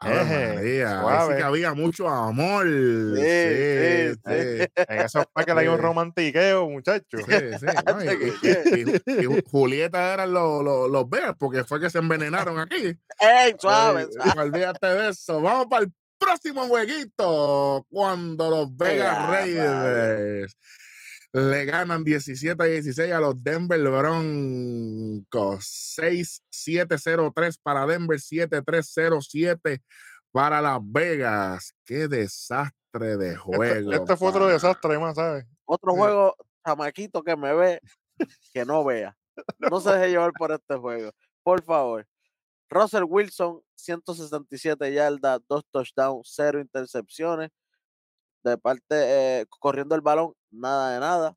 Eje, 0.01 0.53
María, 0.55 1.01
ahí 1.01 1.27
sí 1.29 1.35
que 1.35 1.43
había 1.43 1.73
mucho 1.73 2.07
amor. 2.07 2.65
Sí, 2.65 3.21
Sí, 3.21 4.13
sí, 4.13 4.61
sí. 4.65 4.67
En 4.87 4.99
esos 5.01 5.25
Packers 5.33 5.57
hay 5.59 5.67
un 5.67 5.75
Sí. 5.75 5.81
romantiqueo, 5.81 6.69
muchachos. 6.69 7.21
Sí, 7.27 7.35
sí, 7.59 7.65
no, 7.85 8.03
y, 8.03 8.07
y- 8.07 8.47
y- 8.47 8.79
y- 8.79 9.21
y 9.21 9.25
Ju- 9.25 9.43
Julieta 9.51 10.13
eran 10.13 10.31
los, 10.33 10.63
los, 10.63 10.89
los 10.89 11.09
Bears 11.09 11.35
porque 11.37 11.63
fue 11.65 11.81
que 11.81 11.89
se 11.89 11.97
envenenaron 11.99 12.59
aquí. 12.59 12.97
¡Ey, 13.19 13.55
suave! 13.59 14.07
Olvídate 14.37 14.87
de 14.87 15.09
eso. 15.09 15.41
Vamos 15.41 15.67
para 15.69 15.83
el 15.83 15.91
próximo 16.17 16.67
jueguito. 16.67 17.85
Cuando 17.89 18.49
los 18.49 18.77
Vegas 18.77 19.29
Raiders 19.29 20.55
le 21.33 21.65
ganan 21.65 22.03
17 22.03 22.61
a 22.63 22.65
16 22.65 23.11
a 23.13 23.19
los 23.19 23.41
Denver 23.43 23.79
Broncos. 23.81 25.65
6-7-0-3 25.97 27.59
para 27.61 27.85
Denver, 27.85 28.17
7-3-0-7 28.19 29.81
para 30.31 30.61
Las 30.61 30.79
Vegas. 30.81 31.73
Qué 31.85 32.07
desastre 32.07 33.17
de 33.17 33.35
juego. 33.35 33.63
Este, 33.63 33.95
este 33.95 34.17
fue 34.17 34.29
otro 34.29 34.47
desastre 34.47 34.97
más, 34.99 35.15
¿sabes? 35.15 35.45
Otro 35.65 35.91
Sí. 35.93 35.97
juego, 35.99 36.35
chamaquito 36.65 37.23
que 37.23 37.35
me 37.35 37.53
ve, 37.53 37.79
que 38.53 38.65
no 38.65 38.83
vea. 38.83 39.15
No 39.73 39.79
se 39.79 39.91
deje 39.91 40.09
llevar 40.09 40.31
por 40.33 40.51
este 40.51 40.75
juego. 40.75 41.11
Por 41.43 41.63
favor. 41.63 42.05
Russell 42.69 43.03
Wilson, 43.07 43.61
167 43.75 44.93
yardas, 44.93 45.39
2 45.47 45.63
touchdowns, 45.71 46.31
0 46.35 46.59
intercepciones. 46.59 47.49
De 48.43 48.57
parte, 48.57 49.41
eh, 49.41 49.45
corriendo 49.59 49.95
el 49.95 50.01
balón, 50.01 50.33
nada 50.51 50.93
de 50.93 50.99
nada. 50.99 51.35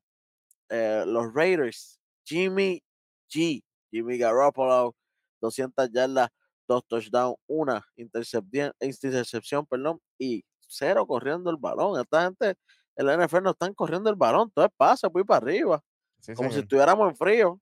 Eh, 0.69 1.03
los 1.05 1.33
Raiders, 1.33 1.99
Jimmy 2.25 2.81
G, 3.29 3.61
Jimmy 3.91 4.17
Garoppolo, 4.17 4.95
200 5.41 5.89
yardas, 5.91 6.29
2 6.67 6.83
touchdowns, 6.87 7.35
1 7.47 7.81
intercepción, 7.97 8.71
intercepción, 8.79 9.65
perdón, 9.65 9.99
y 10.17 10.43
0 10.67 11.05
corriendo 11.05 11.49
el 11.51 11.57
balón. 11.57 11.99
Esta 11.99 12.23
gente 12.23 12.55
en 12.95 13.05
la 13.05 13.15
NFL 13.17 13.41
no 13.43 13.51
están 13.51 13.73
corriendo 13.73 14.09
el 14.09 14.15
balón, 14.15 14.49
todo 14.51 14.65
es 14.65 14.71
pase, 14.77 15.07
voy 15.07 15.23
para 15.23 15.45
arriba, 15.45 15.83
Sí, 16.21 16.33
como 16.33 16.49
si 16.51 16.59
estuviéramos 16.59 17.09
en 17.09 17.17
frío. 17.17 17.59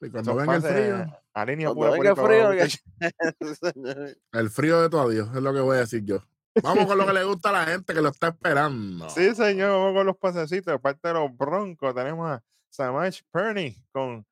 Y 0.00 0.10
cuando 0.10 0.34
venga 0.34 0.54
el 0.56 0.62
frío, 0.62 1.20
A 1.34 1.44
línea 1.44 1.66
Cuando 1.74 1.92
venga 1.92 2.10
el 2.10 2.16
frío, 2.16 2.50
que- 2.52 2.68
el 4.32 4.50
frío 4.50 4.80
de 4.80 4.88
tu 4.88 4.98
adiós, 4.98 5.28
es 5.36 5.42
lo 5.42 5.52
que 5.52 5.60
voy 5.60 5.76
a 5.76 5.80
decir 5.80 6.02
yo. 6.04 6.24
Vamos 6.62 6.86
con 6.86 6.98
lo 6.98 7.06
que 7.06 7.12
le 7.14 7.24
gusta 7.24 7.50
a 7.50 7.52
la 7.52 7.66
gente 7.66 7.94
que 7.94 8.00
lo 8.00 8.08
está 8.08 8.28
esperando. 8.28 9.08
Sí, 9.10 9.34
señor, 9.34 9.70
vamos 9.70 9.94
con 9.94 10.06
los 10.06 10.16
pasecitos. 10.16 10.72
De 10.72 10.78
parte 10.78 11.08
de 11.08 11.14
los 11.14 11.36
Broncos, 11.36 11.94
tenemos 11.94 12.30
a 12.30 12.42
Samaj 12.70 13.20
Perney 13.30 13.76
con 13.92 14.26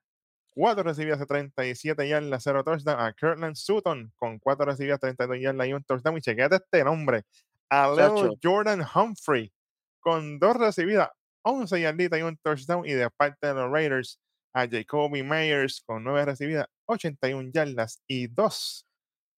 4 0.55 0.83
recibidas 0.83 1.21
de 1.21 1.27
37 1.27 2.09
yardas, 2.09 2.43
0 2.43 2.65
touchdown. 2.65 3.01
A 3.01 3.13
Kirtland 3.13 3.57
Sutton 3.57 4.13
con 4.17 4.39
4 4.39 4.67
recibidas, 4.67 5.01
32 5.01 5.39
yardas 5.41 5.67
y 5.69 5.73
un 5.73 5.85
touchdown. 5.85 6.19
Y 6.19 6.21
chequete 6.21 6.57
este 6.57 6.85
nombre. 6.85 7.25
A 7.71 7.89
Leo. 7.91 8.35
Jordan 8.43 8.85
Humphrey 8.95 9.53
con 10.01 10.39
2 10.39 10.57
recibidas, 10.57 11.11
11 11.43 11.81
yarditas 11.81 12.19
y 12.19 12.23
un 12.23 12.37
touchdown. 12.39 12.85
Y 12.87 12.93
de 12.93 13.09
parte 13.11 13.47
de 13.47 13.55
los 13.55 13.71
Raiders, 13.71 14.19
a 14.53 14.67
Jacoby 14.67 15.23
Myers 15.23 15.83
con 15.87 16.03
9 16.03 16.25
recibidas, 16.25 16.67
81 16.87 17.51
yardas 17.53 18.03
y 18.09 18.27
2 18.27 18.87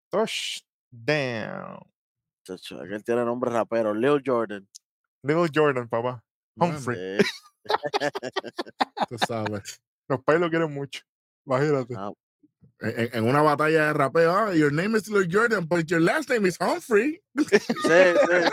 touchdowns. 0.09 1.98
Chacho, 2.57 2.81
aquel 2.81 3.03
tiene 3.03 3.23
nombre 3.25 3.51
rapero, 3.51 3.93
Leo 3.93 4.19
Jordan. 4.25 4.67
Little 5.23 5.49
Jordan, 5.53 5.87
papá. 5.87 6.23
Humphrey. 6.57 6.97
Eh, 6.99 7.19
tú 9.09 9.17
sabes. 9.19 9.81
Los 10.07 10.23
pais 10.23 10.39
lo 10.39 10.49
quieren 10.49 10.73
mucho. 10.73 11.01
Imagínate. 11.45 11.93
ah, 11.97 12.11
En, 12.81 12.99
en- 12.99 13.09
en 13.13 13.23
una 13.29 13.41
batalla 13.41 13.87
de 13.87 13.93
rapeo, 13.93 14.31
ah, 14.31 14.53
your 14.53 14.71
name 14.71 14.97
is 14.97 15.07
Lil 15.09 15.27
Jordan, 15.31 15.65
but 15.67 15.85
your 15.89 15.99
last 16.01 16.29
name 16.29 16.47
is 16.47 16.57
Humphrey. 16.59 17.21
sí, 17.37 17.45
sí, 17.59 17.67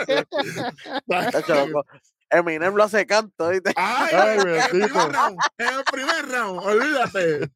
sí. 0.06 0.14
Eminem 2.30 2.74
lo 2.74 2.82
hace 2.82 3.06
canto, 3.06 3.48
¿viste? 3.50 3.72
Ay, 3.76 4.10
Ay, 4.12 4.38
el 4.38 4.68
primer 4.70 5.12
round, 5.12 5.38
el 5.58 5.84
primer 5.92 6.26
round, 6.28 6.58
olvídate. 6.58 7.50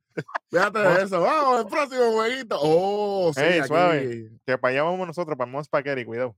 Fíjate 0.51 0.79
de 0.79 1.03
eso. 1.03 1.21
Vamos 1.21 1.61
al 1.61 1.67
próximo 1.67 2.13
jueguito. 2.13 2.59
Oh, 2.61 3.33
sí, 3.35 3.41
Ey, 3.43 3.63
suave. 3.65 4.31
Que 4.47 4.59
para 4.59 4.73
allá 4.73 4.83
vamos 4.83 5.07
nosotros, 5.07 5.37
para 5.37 5.51
Mons 5.51 5.69
Paqueri, 5.69 6.05
cuidado. 6.05 6.37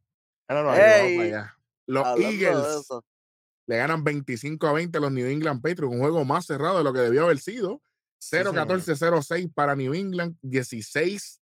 Ey. 0.48 1.16
Para 1.16 1.22
allá. 1.22 1.56
Los 1.86 2.20
Eagles 2.20 2.86
le 3.66 3.76
ganan 3.76 4.04
25 4.04 4.66
a 4.66 4.72
20 4.72 4.98
a 4.98 5.00
los 5.00 5.12
New 5.12 5.26
England 5.26 5.62
Patriots, 5.62 5.94
un 5.94 6.00
juego 6.00 6.24
más 6.24 6.46
cerrado 6.46 6.78
de 6.78 6.84
lo 6.84 6.92
que 6.92 7.00
debió 7.00 7.24
haber 7.24 7.38
sido. 7.38 7.80
señor. 8.18 8.54
0-14-0-6 8.54 9.52
para 9.52 9.74
New 9.76 9.94
England, 9.94 10.36
16 10.42 11.40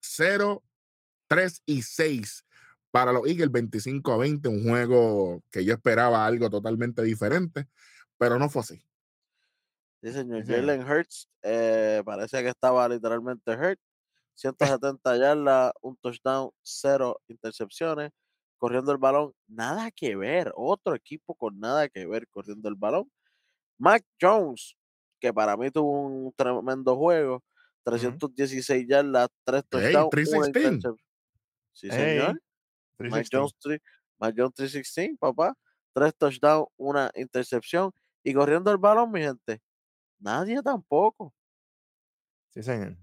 0 0.00 0.62
3 1.28 1.62
y 1.64 1.82
6 1.82 2.44
para 2.90 3.12
los 3.12 3.26
Eagles, 3.26 3.50
25 3.50 4.12
a 4.12 4.18
20, 4.18 4.48
un 4.48 4.68
juego 4.68 5.42
que 5.50 5.64
yo 5.64 5.72
esperaba 5.72 6.26
algo 6.26 6.50
totalmente 6.50 7.02
diferente, 7.02 7.66
pero 8.18 8.38
no 8.38 8.50
fue 8.50 8.60
así. 8.60 8.84
Sí, 10.02 10.12
señor. 10.12 10.44
Sí. 10.44 10.52
Jalen 10.52 10.82
Hurts 10.82 11.28
eh, 11.42 12.02
parece 12.04 12.42
que 12.42 12.48
estaba 12.48 12.88
literalmente 12.88 13.52
hurt. 13.52 13.78
170 14.34 15.16
yardas, 15.18 15.72
un 15.82 15.96
touchdown, 15.96 16.50
cero 16.62 17.20
intercepciones. 17.28 18.10
Corriendo 18.58 18.92
el 18.92 18.98
balón, 18.98 19.32
nada 19.48 19.90
que 19.90 20.14
ver. 20.16 20.52
Otro 20.56 20.94
equipo 20.94 21.34
con 21.34 21.58
nada 21.58 21.88
que 21.88 22.06
ver 22.06 22.26
corriendo 22.28 22.68
el 22.68 22.76
balón. 22.76 23.10
Mac 23.78 24.04
Jones, 24.20 24.76
que 25.20 25.32
para 25.32 25.56
mí 25.56 25.70
tuvo 25.70 25.90
un 26.02 26.32
tremendo 26.34 26.96
juego. 26.96 27.42
316 27.84 28.86
yardas, 28.88 29.28
3 29.44 29.62
Ey, 29.62 29.68
touchdowns, 29.68 29.94
una 29.94 30.10
316. 30.10 30.64
intercepción. 30.66 30.96
Sí, 31.72 31.90
señor. 31.90 32.32
Mac 33.10 33.26
316. 33.28 33.30
Jones, 33.32 33.54
tri- 33.60 33.82
Mac 34.18 34.34
Jones 34.36 34.54
316, 34.54 35.18
papá. 35.18 35.54
Tres 35.92 36.14
touchdowns, 36.16 36.68
una 36.76 37.10
intercepción. 37.16 37.90
Y 38.22 38.32
corriendo 38.32 38.70
el 38.70 38.78
balón, 38.78 39.10
mi 39.10 39.20
gente. 39.22 39.60
Nadie 40.22 40.62
tampoco. 40.62 41.34
Sí, 42.50 42.62
señor. 42.62 42.96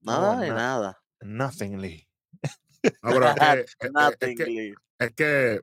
No, 0.00 0.12
Nada 0.12 0.40
de 0.40 0.48
na- 0.48 0.54
nada. 0.54 1.02
Nothingly. 1.20 2.08
No, 3.02 3.10
pero 3.12 3.28
es 3.28 3.34
que, 3.34 3.60
es- 5.00 5.14
que, 5.14 5.60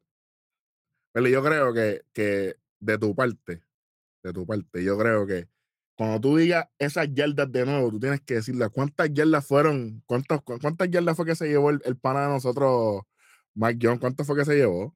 es 1.24 1.32
yo 1.32 1.44
creo 1.44 1.74
que, 1.74 2.04
que 2.14 2.56
de 2.80 2.98
tu 3.00 3.16
parte, 3.16 3.64
de 4.22 4.34
tu 4.34 4.46
parte, 4.46 4.84
yo 4.84 4.96
creo 5.00 5.26
que 5.26 5.48
cuando 5.96 6.22
tú 6.22 6.38
digas 6.38 6.68
esas 6.78 7.08
yardas 7.12 7.52
de 7.52 7.66
nuevo, 7.66 7.90
tú 7.90 8.00
tienes 8.00 8.22
que 8.22 8.36
decirle 8.36 8.70
cuántas 8.70 9.12
yardas 9.12 9.48
fueron, 9.48 10.04
cuántas, 10.06 10.44
cu- 10.44 10.60
cuántas 10.60 10.92
yardas 10.92 11.16
fue 11.18 11.26
que 11.26 11.36
se 11.36 11.48
llevó 11.48 11.72
el, 11.72 11.82
el 11.86 11.98
pana 11.98 12.28
de 12.28 12.34
nosotros, 12.34 13.02
Mike 13.56 13.80
John, 13.82 13.98
¿cuántas 13.98 14.28
fue 14.28 14.36
que 14.36 14.46
se 14.46 14.56
llevó? 14.56 14.96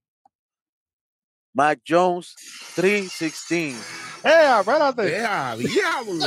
Mac 1.53 1.81
Jones 1.87 2.35
316. 2.75 3.75
¡Eh, 4.23 4.59
espérate! 4.59 5.17
¡Ea, 5.17 5.55
diablo! 5.55 6.25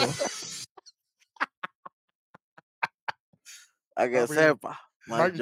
A 3.97 4.09
que 4.09 4.21
Papi, 4.23 4.35
sepa. 4.35 4.81
Ave 5.09 5.37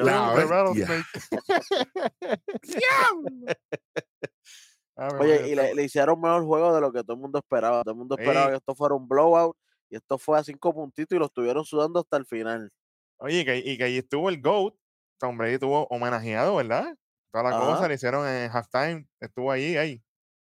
Oye, 5.18 5.48
y 5.48 5.54
le, 5.54 5.82
hicieron 5.82 6.20
mejor 6.20 6.44
juego 6.44 6.74
de 6.74 6.80
lo 6.80 6.92
que 6.92 7.02
todo 7.02 7.14
el 7.14 7.20
mundo 7.20 7.38
esperaba. 7.38 7.82
Todo 7.82 7.92
el 7.92 7.98
mundo 7.98 8.16
esperaba 8.18 8.46
Ey. 8.46 8.50
que 8.52 8.56
esto 8.58 8.74
fuera 8.74 8.94
un 8.94 9.08
blowout. 9.08 9.56
Y 9.88 9.96
esto 9.96 10.18
fue 10.18 10.38
a 10.38 10.44
cinco 10.44 10.74
puntitos 10.74 11.16
y 11.16 11.18
lo 11.18 11.26
estuvieron 11.26 11.64
sudando 11.64 12.00
hasta 12.00 12.16
el 12.16 12.26
final. 12.26 12.70
Oye, 13.18 13.40
y 13.40 13.44
que, 13.44 13.56
y 13.58 13.78
que 13.78 13.84
ahí 13.84 13.98
estuvo 13.98 14.28
el 14.28 14.40
GOAT. 14.40 14.74
Tom 15.18 15.38
Brady 15.38 15.54
estuvo 15.54 15.86
homenajeado, 15.86 16.56
¿verdad? 16.56 16.94
Toda 17.30 17.44
la 17.44 17.56
Ajá. 17.56 17.66
cosa 17.66 17.88
le 17.88 17.94
hicieron 17.94 18.26
en 18.26 18.50
halftime. 18.50 19.06
Estuvo 19.20 19.50
ahí, 19.50 19.76
ahí. 19.76 20.02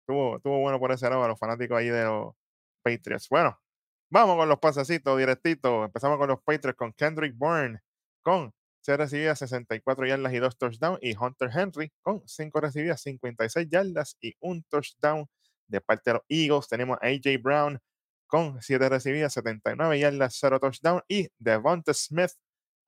Estuvo, 0.06 0.36
estuvo 0.36 0.60
bueno 0.60 0.78
por 0.78 0.92
ese 0.92 1.10
lado, 1.10 1.24
a 1.24 1.28
los 1.28 1.36
fanáticos 1.36 1.76
ahí 1.76 1.88
de 1.88 2.04
los 2.04 2.32
Patriots. 2.80 3.28
Bueno, 3.28 3.60
vamos 4.08 4.36
con 4.36 4.48
los 4.48 4.60
pasecitos 4.60 5.18
directitos. 5.18 5.84
Empezamos 5.84 6.16
con 6.16 6.28
los 6.28 6.40
Patriots, 6.44 6.78
con 6.78 6.92
Kendrick 6.92 7.36
Bourne, 7.36 7.80
con 8.22 8.54
6 8.82 8.98
recibidas, 8.98 9.40
64 9.40 10.06
yardas 10.06 10.32
y 10.32 10.38
2 10.38 10.58
touchdowns. 10.58 10.98
Y 11.02 11.16
Hunter 11.16 11.50
Henry, 11.52 11.92
con 12.02 12.22
5 12.24 12.60
recibidas, 12.60 13.00
56 13.02 13.68
yardas 13.68 14.16
y 14.20 14.32
un 14.38 14.62
touchdown. 14.62 15.26
De 15.66 15.80
parte 15.80 16.10
de 16.10 16.14
los 16.14 16.22
Eagles, 16.28 16.68
tenemos 16.68 16.98
a 17.02 17.06
AJ 17.08 17.42
Brown 17.42 17.80
con 18.28 18.62
7 18.62 18.88
recibidas, 18.88 19.32
79 19.32 19.98
yardas, 19.98 20.36
0 20.38 20.60
touchdown. 20.60 21.02
Y 21.08 21.28
Devonta 21.36 21.92
Smith 21.92 22.30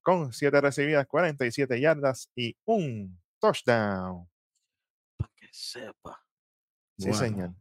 con 0.02 0.33
7 0.33 0.61
recibidas, 0.61 1.04
47 1.09 1.81
yardas 1.81 2.31
y 2.37 2.57
un 2.64 3.20
touchdown. 3.40 4.31
Para 5.16 5.33
que 5.35 5.48
sepa. 5.50 6.27
Sí, 6.98 7.08
Bueno. 7.11 7.18
señor. 7.18 7.54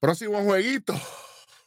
Próximo 0.00 0.42
jueguito. 0.42 0.94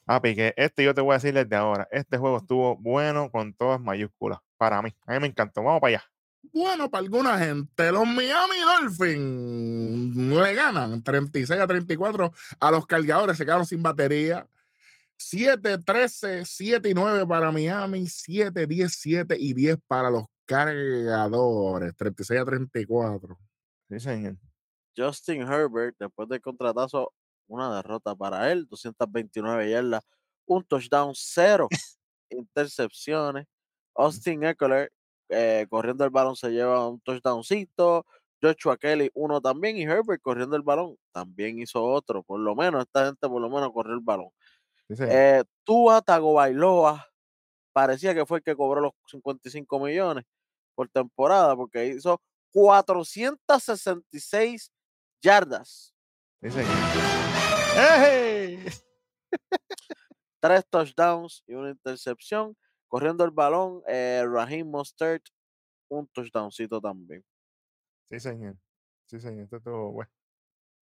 Papi, 0.06 0.36
que 0.36 0.54
este 0.58 0.84
yo 0.84 0.94
te 0.94 1.02
voy 1.02 1.12
a 1.12 1.16
decir 1.16 1.34
desde 1.34 1.56
ahora. 1.56 1.88
Este 1.92 2.18
juego 2.18 2.38
estuvo 2.38 2.78
bueno 2.78 3.30
con 3.32 3.54
todas 3.54 3.80
mayúsculas. 3.82 4.40
Para 4.58 4.82
mí. 4.82 4.94
A 5.06 5.14
mí 5.14 5.20
me 5.20 5.28
encantó. 5.28 5.62
Vamos 5.64 5.82
para 5.82 5.98
allá. 5.98 6.04
Bueno, 6.54 6.90
para 6.90 7.04
alguna 7.04 7.38
gente, 7.38 7.92
los 7.92 8.08
Miami 8.08 8.56
Dolphins 8.80 10.16
le 10.16 10.54
ganan 10.56 11.04
36 11.04 11.60
a 11.60 11.68
34 11.68 12.32
a 12.60 12.72
los 12.72 12.88
cargadores, 12.88 13.38
se 13.38 13.44
quedaron 13.46 13.66
sin 13.66 13.84
batería. 13.84 14.48
7, 15.18 15.80
13, 15.80 16.46
7 16.46 16.90
y 16.90 16.94
9 16.94 17.26
para 17.28 17.52
Miami, 17.52 18.08
7, 18.08 18.66
10, 18.66 18.94
7 18.94 19.36
y 19.38 19.54
10 19.54 19.78
para 19.88 20.10
los 20.10 20.26
cargadores, 20.46 21.96
36 21.98 22.40
a 22.40 22.46
34. 22.46 23.38
Sí, 23.90 24.00
señor. 24.00 24.38
Justin 24.98 25.44
Herbert, 25.44 25.96
después 26.00 26.28
del 26.28 26.42
contratazo, 26.42 27.14
una 27.48 27.76
derrota 27.76 28.16
para 28.16 28.52
él, 28.52 28.68
229 28.68 29.70
yardas, 29.70 30.04
un 30.46 30.64
touchdown, 30.64 31.14
cero 31.16 31.68
intercepciones. 32.30 33.46
Austin 33.96 34.44
Eckler, 34.44 34.92
eh, 35.30 35.66
corriendo 35.70 36.04
el 36.04 36.10
balón, 36.10 36.36
se 36.36 36.50
lleva 36.50 36.88
un 36.88 37.00
touchdowncito. 37.02 38.06
Joshua 38.42 38.78
Kelly, 38.78 39.10
uno 39.14 39.42
también. 39.42 39.78
Y 39.78 39.84
Herbert, 39.84 40.22
corriendo 40.22 40.56
el 40.56 40.62
balón, 40.62 40.96
también 41.12 41.60
hizo 41.60 41.84
otro. 41.84 42.24
Por 42.24 42.40
lo 42.40 42.56
menos, 42.56 42.84
esta 42.84 43.06
gente 43.06 43.28
por 43.28 43.42
lo 43.42 43.50
menos 43.50 43.72
corrió 43.72 43.96
el 43.96 44.02
balón. 44.02 44.30
Sí. 44.90 45.04
Eh, 45.08 45.44
Tua 45.64 46.02
Tagovailoa 46.02 47.08
parecía 47.74 48.14
que 48.14 48.26
fue 48.26 48.40
el 48.40 48.44
que 48.44 48.56
cobró 48.56 48.82
los 48.82 48.94
55 49.08 49.80
millones 49.80 50.26
por 50.76 50.90
temporada 50.90 51.56
porque 51.56 51.88
hizo 51.88 52.22
466 52.54 54.72
yardas. 55.22 55.94
¡Ey! 56.42 58.66
tres 60.40 60.66
touchdowns 60.70 61.44
y 61.48 61.54
una 61.54 61.72
intercepción. 61.72 62.56
Corriendo 62.88 63.26
el 63.26 63.32
balón, 63.32 63.82
eh, 63.88 64.24
Raheem 64.26 64.70
Mostert, 64.70 65.24
un 65.90 66.08
touchdowncito 66.08 66.80
también. 66.80 67.24
Sí, 68.10 68.20
señor. 68.20 68.56
Sí, 69.08 69.20
señor. 69.20 69.44
Esto 69.44 69.58
estuvo 69.58 69.92
bueno. 69.92 70.12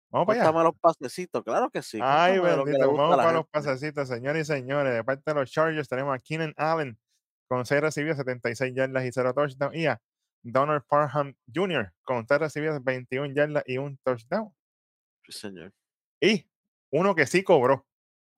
Vamos 0.09 0.27
para 0.27 0.49
allá. 0.49 0.63
Los 0.63 0.79
pasecitos, 0.79 1.43
claro 1.43 1.69
que 1.69 1.81
sí. 1.81 1.99
Ay, 2.01 2.37
lo 2.37 2.63
bendito. 2.63 2.93
Vamos 2.93 3.17
para 3.17 3.31
los 3.33 3.47
pasecitos, 3.47 4.07
señores 4.07 4.47
y 4.47 4.53
señores. 4.53 4.93
De 4.93 5.03
parte 5.03 5.23
de 5.25 5.33
los 5.33 5.51
Chargers 5.51 5.89
tenemos 5.89 6.15
a 6.15 6.19
Keenan 6.19 6.53
Allen 6.55 6.97
con 7.47 7.65
6 7.65 7.81
recibidas, 7.81 8.17
76 8.17 8.73
yardas 8.75 9.05
y 9.05 9.11
0 9.11 9.33
touchdown. 9.33 9.75
Y 9.75 9.87
a 9.87 9.99
Donald 10.43 10.83
Parham 10.87 11.35
Jr. 11.53 11.91
con 12.03 12.25
3 12.25 12.39
recibidas, 12.39 12.83
21 12.83 13.33
yardas 13.33 13.63
y 13.65 13.77
un 13.77 13.97
touchdown. 14.03 14.53
Sí, 15.25 15.31
señor. 15.31 15.73
Y 16.21 16.47
uno 16.91 17.15
que 17.15 17.25
sí 17.27 17.43
cobró. 17.43 17.85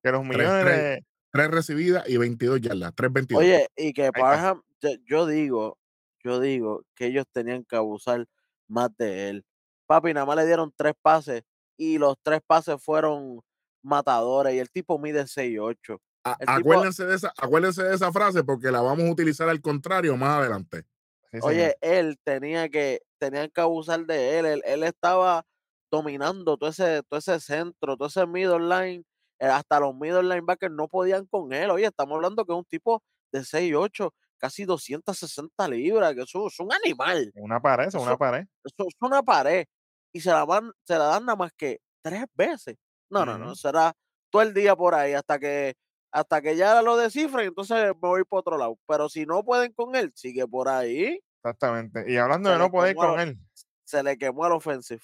Que 0.04 0.12
los 0.12 0.24
millones 0.24 0.64
tres. 0.64 0.78
de. 0.78 1.06
3 1.32 1.52
recibidas 1.52 2.10
y 2.10 2.18
22 2.18 2.62
yardas, 2.62 2.94
3 2.96 3.14
22. 3.14 3.44
Oye, 3.44 3.68
y 3.76 3.94
que. 3.94 4.12
Parham, 4.12 4.62
yo, 5.06 5.28
digo, 5.28 5.78
yo 6.24 6.40
digo 6.40 6.84
que 6.96 7.08
ellos 7.08 7.26
tenían 7.32 7.64
que 7.66 7.76
abusar 7.76 8.26
más 8.68 8.90
de 8.98 9.30
él. 9.30 9.46
Papi, 9.86 10.14
nada 10.14 10.26
más 10.26 10.38
le 10.38 10.46
dieron 10.46 10.72
tres 10.76 10.94
pases 11.02 11.44
y 11.78 11.98
los 11.98 12.16
tres 12.22 12.42
pases 12.46 12.82
fueron 12.82 13.42
matadores 13.84 14.54
y 14.54 14.60
el 14.60 14.70
tipo 14.70 14.98
mide 15.00 15.24
6'8". 15.28 16.00
A- 16.24 16.38
el 16.40 16.48
tipo- 16.48 16.52
acuérdense, 16.60 17.06
de 17.06 17.16
esa, 17.16 17.34
acuérdense 17.38 17.84
de 17.84 17.96
esa 17.96 18.12
frase 18.12 18.44
porque 18.44 18.72
la 18.72 18.82
vamos 18.82 19.06
a 19.06 19.12
utilizar 19.12 19.50
al 19.50 19.62
contrario 19.62 20.16
más 20.18 20.40
adelante. 20.40 20.84
Sí, 21.32 21.40
Oye, 21.44 21.76
él 21.82 22.18
tenía 22.24 22.70
que, 22.70 23.02
tenían 23.20 23.50
que 23.54 23.62
abusar 23.62 24.06
de 24.06 24.40
él. 24.40 24.46
Él, 24.46 24.62
él 24.66 24.84
estaba 24.84 25.44
dominando 25.92 26.58
todo 26.58 26.70
ese, 26.70 27.04
todo 27.08 27.20
ese 27.20 27.40
centro, 27.40 27.98
todo 27.98 28.08
ese 28.08 28.26
middle 28.28 28.60
line. 28.60 29.04
eh, 29.40 29.46
hasta 29.48 29.80
los 29.80 29.96
middle 29.96 30.24
linebackers 30.24 30.74
no 30.74 30.88
podían 30.88 31.26
con 31.28 31.54
él. 31.54 31.70
Oye, 31.72 31.86
estamos 31.86 32.16
hablando 32.16 32.46
que 32.46 32.52
es 32.54 32.58
un 32.60 32.66
tipo 32.66 33.04
de 33.32 33.44
6'8", 33.44 34.14
casi 34.38 34.66
260 34.66 35.68
libras, 35.68 36.14
que 36.16 36.22
eso 36.24 36.48
es 36.48 36.60
un 36.60 36.74
animal. 36.74 37.32
Una 37.36 37.60
pared, 37.62 37.88
eso, 37.88 38.02
una 38.02 38.12
eso- 38.12 38.18
pared. 38.18 38.46
Eso 38.66 38.88
es 38.88 38.96
una 39.02 39.22
pared. 39.24 39.66
Y 40.14 40.22
se 40.22 40.32
la, 40.32 40.46
van, 40.46 40.72
se 40.86 40.98
la 40.98 41.06
dan 41.06 41.26
nada 41.26 41.36
más 41.36 41.52
que 41.56 41.80
tres 42.04 42.26
veces. 42.34 42.76
No, 43.12 43.26
no, 43.26 43.38
no. 43.38 43.56
Será 43.56 43.94
todo 44.32 44.42
el 44.42 44.54
día 44.54 44.76
por 44.76 44.96
ahí 44.96 45.14
hasta 45.14 45.40
que 45.40 45.76
hasta 46.12 46.42
que 46.42 46.56
ya 46.56 46.82
lo 46.82 46.98
descifren, 46.98 47.48
entonces 47.48 47.78
me 47.88 47.92
voy 47.94 48.24
por 48.24 48.40
otro 48.40 48.58
lado. 48.58 48.78
Pero 48.88 49.10
si 49.10 49.26
no 49.26 49.44
pueden 49.44 49.72
con 49.74 49.96
él, 49.96 50.12
sigue 50.16 50.48
por 50.48 50.68
ahí. 50.70 51.20
Exactamente. 51.44 52.06
Y 52.12 52.18
hablando 52.18 52.50
Se 52.50 52.54
de 52.54 52.60
no 52.60 52.72
poder 52.72 52.96
con 52.96 53.20
él. 53.20 53.38
Se 53.84 54.04
le 54.04 54.18
quemó 54.18 54.46
al 54.46 54.54
offensive. 54.54 55.02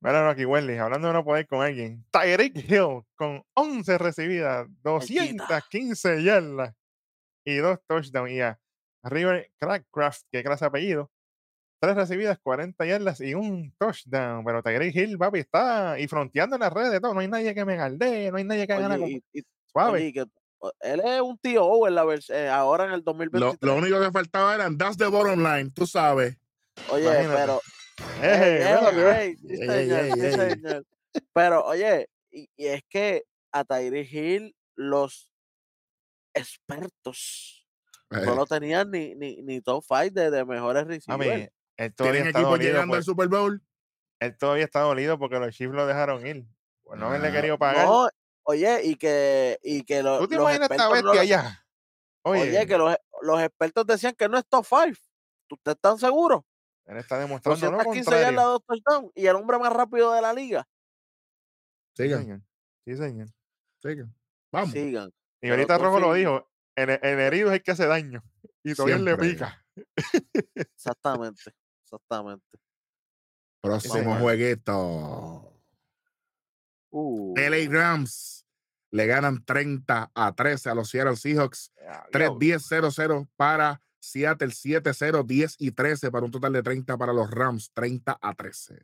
Míralo 0.00 0.28
aquí, 0.30 0.44
Wendy, 0.44 0.76
hablando 0.76 1.08
de 1.08 1.14
no 1.14 1.24
poder 1.24 1.46
con 1.46 1.62
alguien. 1.62 2.04
Tyreek 2.10 2.56
Hill 2.70 3.02
con 3.16 3.42
11 3.54 3.98
recibidas, 3.98 4.66
215 4.82 6.22
yardas 6.22 6.74
y 7.44 7.56
dos 7.56 7.78
touchdowns. 7.86 8.30
Y 8.30 8.40
a 8.40 8.58
River 9.04 9.50
Crackcraft, 9.58 10.22
que 10.30 10.42
clase 10.44 10.64
apellido, 10.64 11.10
tres 11.80 11.94
recibidas, 11.96 12.38
40 12.42 12.84
yardas 12.84 13.20
y 13.20 13.34
un 13.34 13.72
touchdown. 13.78 14.44
Pero 14.44 14.62
Tyreek 14.62 14.94
Hill, 14.94 15.18
papi, 15.18 15.38
está 15.40 15.98
y 15.98 16.06
fronteando 16.08 16.56
en 16.56 16.60
las 16.60 16.72
redes 16.72 16.92
de 16.92 17.00
todo. 17.00 17.14
No 17.14 17.20
hay 17.20 17.28
nadie 17.28 17.54
que 17.54 17.64
me 17.64 17.76
galdee, 17.76 18.30
no 18.30 18.36
hay 18.36 18.44
nadie 18.44 18.66
que 18.66 18.74
Oye, 18.74 19.22
y- 19.32 19.38
y- 19.38 19.42
suave. 19.72 19.92
oye, 20.00 20.12
que- 20.12 20.24
él 20.80 21.00
es 21.04 21.20
un 21.20 21.38
tío 21.38 21.86
en 21.86 21.94
la 21.94 22.04
eh, 22.30 22.48
ahora 22.48 22.84
en 22.86 22.92
el 22.92 23.00
Lo, 23.00 23.12
2023. 23.12 23.58
lo 23.60 23.74
único 23.76 24.00
que 24.00 24.10
faltaba 24.10 24.54
eran 24.54 24.76
that's 24.78 24.96
the 24.96 25.06
bottom 25.06 25.42
line, 25.42 25.70
tú 25.70 25.86
sabes. 25.86 26.36
Oye, 26.90 27.04
Imagínate. 27.04 27.36
pero. 27.36 27.60
Pero, 31.34 31.64
oye, 31.64 32.08
y, 32.30 32.48
y 32.56 32.66
es 32.66 32.82
que 32.88 33.24
a 33.52 33.64
Tyree 33.64 34.06
Hill 34.10 34.54
los 34.74 35.30
expertos 36.34 37.66
Eh, 38.10 38.20
no 38.24 38.34
lo 38.36 38.46
tenían 38.46 38.90
ni, 38.90 39.14
ni, 39.16 39.42
ni 39.42 39.60
top 39.60 39.82
5 39.86 40.10
de, 40.12 40.30
de 40.30 40.44
mejores 40.44 40.86
receivers. 40.86 41.50
él 41.76 41.94
todavía 41.94 42.12
Tienen 42.22 42.28
está 42.28 42.38
equipos 42.38 42.50
dolido. 42.52 42.70
llegando 42.72 42.90
por- 42.92 42.96
al 42.98 43.04
Super 43.04 43.28
Bowl. 43.28 43.62
él 44.20 44.36
todavía 44.38 44.64
está 44.64 44.80
dolido 44.80 45.18
porque 45.18 45.38
los 45.38 45.54
Chiefs 45.54 45.74
lo 45.74 45.86
dejaron 45.86 46.24
ir. 46.26 46.44
Por 46.84 46.98
no 46.98 47.08
Ah, 47.10 47.32
querido 47.32 47.58
pagar. 47.58 47.86
No, 47.86 48.08
oye, 48.46 48.80
y 48.84 48.96
que, 48.96 49.58
y 49.62 49.82
que 49.84 50.02
lo- 50.02 50.18
¿Tú 50.20 50.28
te 50.28 50.36
los 50.36 50.42
imaginas 50.44 50.70
esta 50.70 50.84
no 50.84 50.90
bestia 50.92 51.12
lo- 51.14 51.20
allá? 51.20 51.66
Oye, 52.22 52.40
Oye, 52.42 52.66
que 52.66 52.78
los, 52.78 52.96
los 53.22 53.40
expertos 53.40 53.86
decían 53.86 54.14
que 54.14 54.28
no 54.28 54.36
es 54.38 54.46
top 54.48 54.64
5. 54.66 54.98
¿Ustedes 55.50 55.76
están 55.76 55.98
seguros? 55.98 56.42
él 56.86 56.96
está 56.98 57.18
demostrando 57.18 57.66
lo 57.70 57.78
215 57.78 58.10
yardas, 58.10 58.26
contrario. 58.26 58.50
dos 58.50 58.64
touchdowns 58.64 59.12
y 59.16 59.26
el 59.26 59.34
hombre 59.36 59.58
más 59.58 59.72
rápido 59.72 60.12
de 60.12 60.22
la 60.22 60.32
liga. 60.32 60.68
Sí, 61.96 62.04
Sigan, 62.04 62.20
señor. 62.22 62.40
Sí, 62.84 62.96
señor. 62.96 63.28
sigan. 63.82 64.14
Vamos. 64.52 64.70
Sigan. 64.70 65.12
Y 65.40 65.50
ahorita 65.50 65.78
Rojo 65.78 65.98
lo 66.00 66.14
dijo, 66.14 66.48
el, 66.76 66.90
el 66.90 67.18
herido 67.20 67.48
es 67.48 67.54
el 67.54 67.62
que 67.62 67.70
hace 67.72 67.86
daño. 67.86 68.22
Y 68.62 68.74
todavía 68.74 68.98
le 68.98 69.16
pica. 69.16 69.64
Exactamente. 70.54 71.52
Exactamente. 71.82 72.58
Próximo 73.60 74.16
jueguito. 74.18 75.55
Uh, 76.98 77.34
LA 77.36 77.68
Rams 77.68 78.46
le 78.90 79.06
ganan 79.06 79.44
30 79.44 80.12
a 80.14 80.34
13 80.34 80.70
a 80.70 80.74
los 80.74 80.88
Seattle 80.88 81.16
Seahawks. 81.16 81.70
3-10-0-0 82.10 83.28
para 83.36 83.82
Seattle, 84.00 84.48
7-0, 84.48 85.26
10 85.26 85.56
y 85.58 85.72
13 85.72 86.10
para 86.10 86.24
un 86.24 86.30
total 86.30 86.54
de 86.54 86.62
30 86.62 86.96
para 86.96 87.12
los 87.12 87.30
Rams, 87.30 87.70
30 87.74 88.18
a 88.18 88.34
13. 88.34 88.78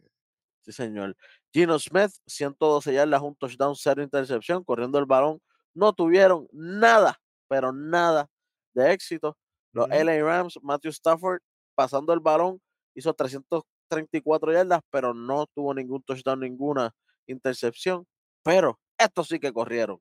Sí, 0.61 0.73
señor. 0.73 1.17
Gino 1.55 1.79
Smith, 1.79 2.11
112 2.27 2.93
yardas, 2.93 3.23
un 3.23 3.35
touchdown, 3.35 3.75
cero 3.75 4.03
intercepción, 4.03 4.63
corriendo 4.63 4.99
el 4.99 5.07
balón. 5.07 5.41
No 5.73 5.95
tuvieron 5.95 6.47
nada, 6.53 7.19
pero 7.49 7.73
nada 7.73 8.29
de 8.75 8.93
éxito. 8.93 9.39
Los 9.73 9.87
Ujú. 9.87 10.05
LA 10.05 10.23
Rams, 10.23 10.59
Matthew 10.63 10.91
Stafford, 10.91 11.41
pasando 11.75 12.13
el 12.13 12.21
balón, 12.21 12.61
hizo 12.95 13.15
334 13.15 14.53
yardas, 14.53 14.83
pero 14.91 15.15
no 15.15 15.47
tuvo 15.55 15.73
ningún 15.73 16.03
touchdown, 16.03 16.41
ninguna 16.41 16.93
intercepción. 17.27 18.07
Pero 18.43 18.81
estos 18.99 19.29
sí 19.29 19.39
que 19.39 19.53
corrieron. 19.53 20.01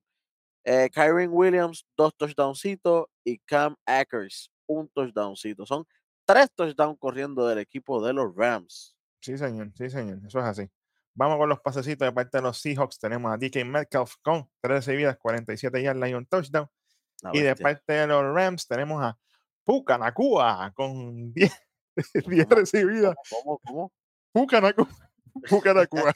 Eh, 0.63 0.89
Kyron 0.93 1.29
Williams, 1.31 1.85
dos 1.97 2.15
touchdowncitos, 2.15 3.05
y 3.23 3.39
Cam 3.39 3.75
Akers, 3.85 4.51
un 4.67 4.87
touchdowncito. 4.89 5.65
Son 5.65 5.85
tres 6.25 6.51
touchdowns 6.55 6.97
corriendo 6.99 7.47
del 7.47 7.59
equipo 7.59 8.05
de 8.05 8.13
los 8.13 8.35
Rams. 8.35 8.95
Sí, 9.21 9.37
señor, 9.37 9.71
sí, 9.75 9.89
señor, 9.89 10.19
eso 10.25 10.39
es 10.39 10.45
así. 10.45 10.69
Vamos 11.13 11.37
con 11.37 11.49
los 11.49 11.59
pasecitos 11.59 12.07
de 12.07 12.11
parte 12.11 12.37
de 12.37 12.43
los 12.43 12.57
Seahawks. 12.59 12.99
Tenemos 12.99 13.31
a 13.31 13.37
DK 13.37 13.65
Metcalf 13.65 14.15
con 14.21 14.49
3 14.61 14.77
recibidas, 14.77 15.17
47 15.17 15.83
yardas 15.83 16.09
y 16.09 16.13
un 16.13 16.25
touchdown. 16.25 16.69
La 17.21 17.31
Y 17.33 17.41
de 17.41 17.55
parte 17.55 17.93
de 17.93 18.07
los 18.07 18.23
Rams 18.33 18.65
tenemos 18.67 19.03
a 19.03 19.17
Puka 19.63 19.97
Nakua 19.97 20.71
con 20.73 21.33
10, 21.33 21.51
10 22.27 22.49
recibidas. 22.49 23.15
¿Cómo? 23.29 23.59
¿Cómo? 23.59 23.93
Puka 24.31 24.61
Nakua. 24.61 24.87
Nakua. 25.75 26.13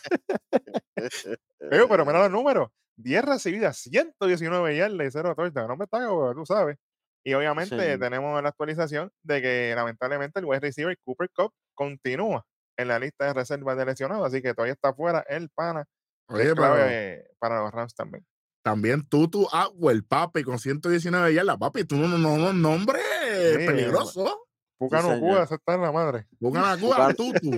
Eh, 0.96 1.86
pero 1.90 2.06
mira 2.06 2.20
los 2.20 2.32
números. 2.32 2.70
10 2.98 3.26
recibidas, 3.26 3.78
119 3.78 4.78
yardas 4.78 5.08
y 5.08 5.12
0 5.12 5.34
touchdown. 5.36 5.68
No 5.68 5.76
me 5.76 5.84
está, 5.86 6.00
tú 6.34 6.46
sabes. 6.46 6.78
Y 7.26 7.34
obviamente 7.34 7.76
señor. 7.76 8.00
tenemos 8.00 8.42
la 8.42 8.50
actualización 8.50 9.12
de 9.24 9.42
que 9.42 9.74
lamentablemente 9.76 10.40
el 10.40 10.46
wide 10.46 10.60
receiver 10.62 10.98
Cooper 11.04 11.30
Cup 11.36 11.52
continúa 11.74 12.46
en 12.78 12.88
la 12.88 13.00
lista 13.00 13.26
de 13.26 13.34
reservas 13.34 13.78
de 13.78 13.86
lesionados, 13.86 14.28
así 14.28 14.42
que 14.42 14.54
todavía 14.54 14.74
está 14.74 14.94
fuera 14.94 15.26
el 15.28 15.50
pana. 15.50 15.86
que 16.30 16.36
es 16.36 16.48
Oye, 16.50 16.56
clave 16.56 17.24
pero 17.24 17.36
para 17.40 17.62
los 17.64 17.72
Rams 17.72 17.96
también. 17.96 18.26
también 18.64 19.08
Tutu 19.08 19.48
Atwell, 19.52 20.04
papi, 20.06 20.44
con 20.44 20.60
119 20.60 21.34
yardas, 21.34 21.58
papi, 21.58 21.84
tú 21.84 21.96
no, 21.98 22.08
no, 22.08 22.18
no, 22.18 22.38
no, 22.38 22.54
nombre 22.54 23.00
Sí, 23.36 23.66
peligroso. 23.66 24.48
Puka 24.78 25.02
Sí, 25.02 25.08
señor. 25.08 25.42
esa 25.44 25.56
está 25.56 25.74
en 25.76 25.82
la 25.82 25.92
madre. 25.92 26.28
A 26.56 26.78
Cuba, 26.78 27.14
Tutu. 27.14 27.52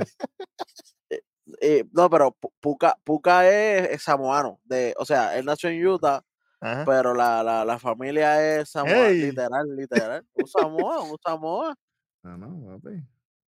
Eh, 1.61 1.85
no, 1.93 2.09
pero 2.09 2.31
Pu- 2.39 2.51
Puka, 2.59 2.97
Puka 3.03 3.47
es, 3.49 3.89
es 3.91 4.03
samoano. 4.03 4.59
De, 4.65 4.93
o 4.97 5.05
sea, 5.05 5.37
él 5.37 5.45
nació 5.45 5.69
en 5.69 5.85
Utah, 5.85 6.23
Ajá. 6.59 6.83
pero 6.85 7.13
la, 7.13 7.43
la, 7.43 7.63
la 7.65 7.79
familia 7.79 8.59
es 8.59 8.69
samoana. 8.69 9.07
Ey. 9.07 9.21
Literal, 9.21 9.75
literal. 9.75 10.25
Un 10.33 10.47
Samoa, 10.47 11.01
un 11.03 11.17
Samoa. 11.23 11.75
Ah, 12.23 12.35
no, 12.37 12.79
papi. 12.81 12.97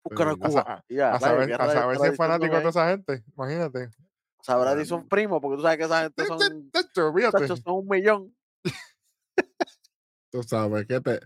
Puka 0.03 0.17
Pero- 0.17 0.37
Nakua. 0.37 0.61
A, 0.61 0.85
ya, 0.89 1.15
a 1.15 1.21
saber, 1.21 1.47
¿Qué 1.49 1.55
a 1.55 1.71
saber 1.73 1.99
si 1.99 2.07
es 2.09 2.17
fanático 2.17 2.55
de 2.55 2.61
toda 2.61 2.71
esa 2.71 2.89
gente. 2.91 3.25
Imagínate. 3.37 3.91
Sabrá 4.43 4.77
si 4.79 4.85
son 4.85 5.01
no. 5.03 5.09
primos, 5.09 5.41
porque 5.41 5.57
tú 5.57 5.63
sabes 5.63 5.79
que 5.79 5.85
esa 5.85 6.03
gente 6.03 6.25
son, 6.27 6.39
son 7.59 7.75
un 7.75 7.89
millón. 7.89 8.33
Tú 10.37 10.43
sabes, 10.43 10.85
¿qué 10.87 11.01
te, 11.01 11.19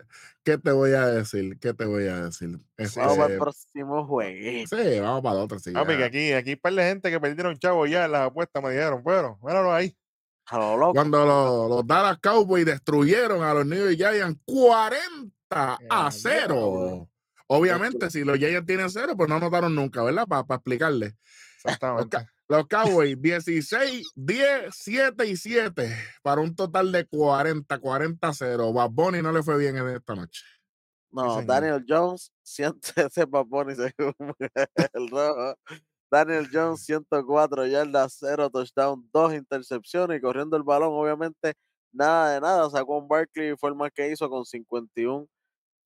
¿qué 0.45 0.57
te 0.57 0.71
voy 0.71 0.93
a 0.93 1.05
decir? 1.07 1.59
¿Qué 1.59 1.75
te 1.75 1.85
voy 1.85 2.07
a 2.07 2.27
decir? 2.27 2.61
Este, 2.77 3.01
Vamos 3.01 3.19
al 3.19 3.39
próximo 3.39 4.07
jueguito. 4.07 4.77
sí, 4.77 5.01
vamos 5.01 5.21
para 5.21 5.35
el 5.35 5.43
otro. 5.43 5.59
Sí, 5.59 5.73
ya. 5.73 5.81
aquí, 5.81 6.33
aquí 6.33 6.51
hay 6.51 6.57
par 6.57 6.75
de 6.75 6.85
gente 6.85 7.11
que 7.11 7.19
perdieron 7.19 7.59
chavo 7.59 7.87
ya 7.87 8.05
en 8.05 8.13
las 8.13 8.29
apuestas, 8.29 8.63
me 8.63 8.71
dijeron, 8.71 9.03
bueno, 9.03 9.37
míralo 9.43 9.73
ahí. 9.73 9.97
A 10.47 10.59
lo 10.59 10.77
loco. 10.77 10.95
Cuando 10.95 11.27
los, 11.27 11.69
los 11.71 11.87
Dallas 11.89 12.19
Cowboys 12.23 12.65
destruyeron 12.65 13.43
a 13.43 13.53
los 13.53 13.67
New 13.67 13.91
York 13.91 13.97
Giants 13.97 14.39
40 14.45 15.33
a 15.57 15.79
Ya, 15.89 16.11
0. 16.13 17.09
Obviamente, 17.49 18.11
si 18.11 18.23
los 18.23 18.39
Giants 18.39 18.65
tienen 18.65 18.91
0, 18.91 19.15
pues 19.17 19.29
no 19.29 19.35
anotaron 19.35 19.75
nunca, 19.75 20.05
¿verdad? 20.05 20.29
Para 20.29 20.45
explicarle. 20.55 21.17
Exactamente. 21.57 22.17
Los 22.17 22.27
Cowboys 22.69 23.17
16, 23.21 24.13
10, 24.17 24.75
7 24.75 25.27
y 25.27 25.37
7 25.37 25.97
para 26.21 26.41
un 26.41 26.55
total 26.55 26.91
de 26.91 27.07
40, 27.07 27.79
40 27.79 28.29
a 28.29 28.35
0. 28.35 28.73
Bad 28.73 28.91
Bunny 28.91 29.23
no 29.23 29.31
le 29.31 29.43
fue 29.43 29.57
bien 29.57 29.77
en 29.77 29.89
esta 29.89 30.17
noche. 30.17 30.43
No, 31.13 31.31
señor. 31.35 31.47
Daniel 31.47 31.85
Jones, 31.89 32.33
siente 32.43 32.91
ese 33.07 33.27
papón 33.27 33.71
y 33.71 33.75
según 33.77 34.15
el 34.93 35.09
rojo. 35.09 35.55
Daniel 36.11 36.49
Jones, 36.53 36.85
104 36.85 37.67
yardas, 37.67 38.17
0 38.19 38.51
touchdown, 38.51 39.09
2 39.13 39.35
intercepciones 39.35 40.19
y 40.19 40.21
corriendo 40.21 40.57
el 40.57 40.65
balón, 40.65 40.91
obviamente, 40.93 41.55
nada 41.93 42.35
de 42.35 42.41
nada. 42.41 42.69
Sacó 42.69 42.99
un 42.99 43.07
Barkley 43.07 43.53
y 43.53 43.57
fue 43.57 43.71
el 43.71 43.77
más 43.77 43.93
que 43.95 44.11
hizo 44.11 44.29
con 44.29 44.45
51 44.45 45.29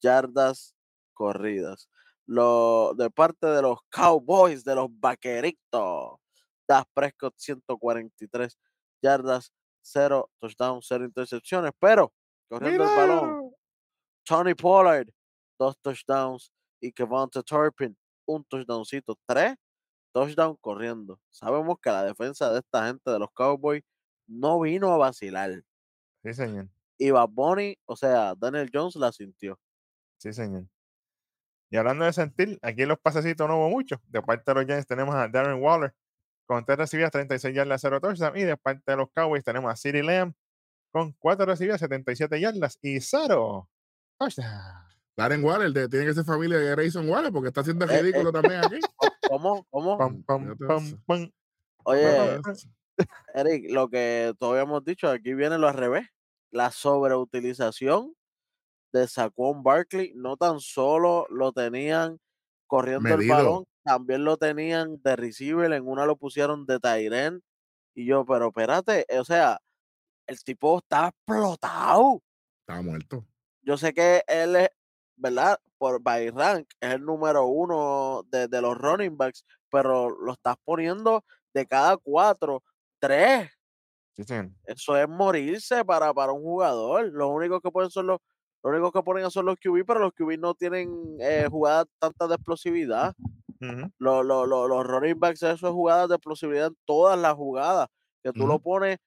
yardas 0.01 0.75
corridas. 1.13 1.91
Lo, 2.27 2.95
de 2.97 3.11
parte 3.11 3.47
de 3.49 3.61
los 3.61 3.81
Cowboys, 3.91 4.65
de 4.65 4.75
los 4.77 4.89
Vaqueritos, 4.99 6.24
Das 6.67 6.85
Prescott, 6.95 7.35
143 7.37 8.59
yardas, 9.03 9.53
0 9.83 10.31
touchdown, 10.41 10.81
0 10.83 11.05
intercepciones, 11.05 11.73
pero 11.79 12.13
corriendo 12.49 12.85
el 12.85 12.97
balón. 12.97 13.55
Tony 14.25 14.55
Pollard, 14.55 15.09
dos 15.59 15.79
touchdowns. 15.81 16.51
Y 16.81 16.93
Kevonta 16.93 17.43
Turpin, 17.43 17.97
un 18.27 18.45
touchdowncito. 18.45 19.19
Tres 19.27 19.57
touchdowns 20.13 20.59
corriendo. 20.61 21.19
Sabemos 21.31 21.77
que 21.81 21.91
la 21.91 22.05
defensa 22.05 22.53
de 22.53 22.59
esta 22.59 22.87
gente 22.87 23.11
de 23.11 23.19
los 23.19 23.31
Cowboys 23.33 23.83
no 24.27 24.61
vino 24.61 24.93
a 24.93 24.99
vacilar. 24.99 25.63
Sí, 26.23 26.35
señor. 26.35 26.69
Y 26.99 27.11
Bad 27.11 27.29
Bunny, 27.31 27.77
o 27.87 27.97
sea, 27.97 28.35
Daniel 28.35 28.71
Jones 28.73 28.97
la 28.97 29.13
sintió. 29.13 29.59
Sí, 30.19 30.33
señor. 30.33 30.67
Y 31.71 31.77
hablando 31.77 32.05
de 32.05 32.13
sentir, 32.13 32.59
aquí 32.63 32.83
en 32.83 32.89
los 32.89 32.99
pasecitos 32.99 33.49
no 33.49 33.57
hubo 33.59 33.71
mucho. 33.71 34.01
De 34.07 34.23
parte 34.23 34.45
de 34.47 34.55
los 34.55 34.67
Giants 34.67 34.87
tenemos 34.87 35.15
a 35.15 35.27
Darren 35.29 35.61
Waller 35.63 35.95
con 36.47 36.65
3 36.65 36.79
recibidas, 36.79 37.11
36 37.11 37.55
yardas, 37.55 37.81
0 37.81 38.01
touchdown. 38.01 38.37
Y 38.37 38.43
de 38.43 38.57
parte 38.57 38.83
de 38.87 38.97
los 38.97 39.09
Cowboys 39.15 39.45
tenemos 39.45 39.73
a 39.73 39.77
CeeDee 39.77 40.03
Lamb 40.03 40.35
con 40.93 41.13
4 41.19 41.47
recibidas, 41.47 41.81
77 41.81 42.41
yardas 42.41 42.79
y 42.83 43.01
0 43.01 43.69
touchdown. 44.19 44.51
Darren 45.17 45.45
Waller, 45.45 45.73
de- 45.73 45.89
tiene 45.89 46.07
que 46.07 46.15
ser 46.15 46.25
familia 46.25 46.59
de 46.59 46.71
Grayson 46.73 47.09
Waller 47.09 47.33
porque 47.33 47.49
está 47.49 47.61
haciendo 47.61 47.85
Eh, 47.87 47.89
eh. 47.99 48.03
ridículo 48.03 48.33
también 48.33 48.65
aquí. 48.65 48.81
¿Cómo? 49.31 49.65
¿Cómo? 49.71 49.97
Oye, 51.85 52.41
Eric, 53.35 53.71
lo 53.71 53.89
que 53.89 54.35
todavía 54.39 54.63
hemos 54.63 54.85
dicho, 54.85 55.09
aquí 55.09 55.35
viene 55.35 55.59
lo 55.59 55.69
al 55.69 55.75
revés. 55.75 56.07
La 56.51 56.71
sobreutilización 56.71 58.15
de 58.93 59.09
Saquon 59.09 59.63
Barkley, 59.63 60.13
no 60.15 60.37
tan 60.37 60.61
solo 60.61 61.27
lo 61.31 61.53
tenían 61.53 62.19
corriendo 62.69 63.09
el 63.09 63.29
balón, 63.29 63.65
también 63.85 64.25
lo 64.25 64.37
tenían 64.37 65.01
de 65.03 65.17
receiver, 65.17 65.73
en 65.73 65.87
una 65.87 66.07
lo 66.07 66.17
pusieron 66.17 66.67
de 66.67 66.81
Tyren. 66.81 67.43
Y 67.95 68.07
yo, 68.07 68.25
pero 68.25 68.49
espérate, 68.49 69.07
o 69.19 69.25
sea, 69.25 69.61
el 70.27 70.43
tipo 70.43 70.79
está 70.79 71.09
explotado. 71.09 72.23
Está 72.61 72.83
muerto. 72.83 73.25
Yo 73.63 73.77
sé 73.77 73.95
que 73.95 74.23
él 74.27 74.57
es, 74.57 74.69
¿verdad? 75.17 75.59
Por 75.79 76.03
by 76.03 76.31
rank, 76.31 76.67
es 76.81 76.95
el 76.95 77.05
número 77.05 77.47
uno 77.47 78.25
de, 78.31 78.49
de 78.49 78.61
los 78.61 78.77
running 78.77 79.17
backs, 79.17 79.45
pero 79.71 80.11
lo 80.11 80.33
estás 80.33 80.57
poniendo 80.65 81.25
de 81.53 81.67
cada 81.67 81.97
cuatro, 81.97 82.63
tres. 82.99 83.51
Sí, 84.17 84.25
señor. 84.25 84.51
Eso 84.65 84.97
es 84.97 85.09
morirse 85.09 85.85
para, 85.85 86.13
para 86.15 86.33
un 86.33 86.43
jugador. 86.43 87.11
Los 87.13 87.31
únicos 87.31 87.61
que 87.61 87.71
pueden 87.71 87.91
son 87.91 88.07
los, 88.07 88.21
los 88.63 88.73
únicos 88.73 88.93
que 88.93 89.03
ponen 89.03 89.31
son 89.31 89.47
los 89.47 89.57
QB, 89.57 89.85
pero 89.87 90.01
los 90.01 90.13
QB 90.15 90.39
no 90.39 90.55
tienen 90.55 91.17
eh, 91.21 91.47
jugadas 91.51 91.87
tantas 91.99 92.29
de 92.31 92.35
explosividad. 92.37 93.15
Ujú. 93.61 93.91
Los, 93.99 94.25
los, 94.27 94.49
los, 94.49 94.69
los 94.69 94.87
running 94.87 95.19
backs, 95.19 95.43
eso 95.43 95.69
es 95.69 95.73
jugadas 95.73 96.09
de 96.09 96.17
explosividad 96.17 96.67
en 96.69 96.77
todas 96.85 97.19
las 97.19 97.35
jugadas. 97.35 97.89
Que 98.23 98.33
tú 98.33 98.47
lo 98.47 98.59
pones 98.61 98.99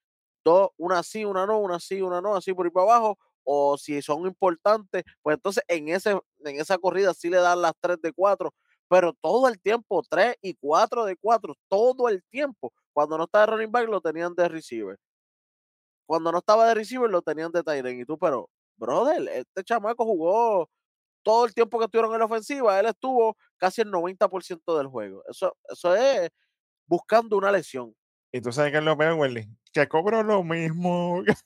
dos, 0.44 0.70
una 0.78 1.04
sí, 1.04 1.26
una 1.26 1.46
no, 1.46 1.60
una 1.60 1.80
sí, 1.80 2.02
una 2.02 2.22
no, 2.22 2.36
así 2.36 2.54
por 2.54 2.66
ahí 2.66 2.72
para 2.72 2.86
abajo. 2.98 3.18
O 3.44 3.78
si 3.78 4.02
son 4.02 4.26
importantes, 4.28 5.04
pues 5.22 5.36
entonces 5.38 5.64
en, 5.68 5.90
ese, 5.90 6.12
en 6.12 6.60
esa 6.60 6.78
corrida 6.78 7.14
sí 7.14 7.30
le 7.30 7.38
dan 7.38 7.62
las 7.62 7.74
tres 7.82 7.98
de 8.02 8.14
cuatro. 8.14 8.54
Pero 8.90 9.14
todo 9.22 9.48
el 9.50 9.60
tiempo, 9.62 10.04
tres 10.10 10.36
y 10.42 10.56
cuatro 10.56 11.06
de 11.06 11.16
cuatro, 11.18 11.56
todo 11.70 12.10
el 12.10 12.24
tiempo. 12.30 12.74
Cuando 12.94 13.18
no 13.18 13.26
estaba 13.26 13.46
de 13.46 13.52
running 13.54 13.72
back, 13.72 13.90
lo 13.90 14.02
tenían 14.02 14.34
de 14.36 14.48
receiver. 14.50 14.98
Cuando 16.06 16.32
no 16.32 16.38
estaba 16.40 16.68
de 16.68 16.74
receiver, 16.76 17.10
lo 17.10 17.22
tenían 17.22 17.52
de 17.52 17.64
tight 17.64 17.86
end. 17.86 18.00
Y 18.02 18.06
tú, 18.06 18.18
pero, 18.18 18.50
brother, 18.78 19.28
este 19.30 19.64
chamaco 19.64 20.06
jugó 20.06 20.70
todo 21.28 21.44
el 21.46 21.54
tiempo 21.54 21.78
que 21.78 21.86
estuvieron 21.86 22.14
en 22.14 22.20
la 22.20 22.26
ofensiva. 22.26 22.80
Él 22.80 22.86
estuvo 22.86 23.36
casi 23.58 23.82
el 23.82 23.92
90% 23.92 24.78
del 24.78 24.88
juego. 24.88 25.24
Eso, 25.30 25.58
eso 25.70 25.94
es 25.94 26.30
buscando 26.86 27.36
una 27.36 27.52
lesión. 27.52 27.94
Y 28.32 28.40
tú 28.40 28.54
sabes 28.54 28.72
que 28.72 28.78
es 28.78 28.84
lo 28.86 28.98
peor, 28.98 29.16
Welly, 29.20 29.46
que 29.74 29.88
cobro 29.90 30.24
lo 30.24 30.42
mismo. 30.44 31.22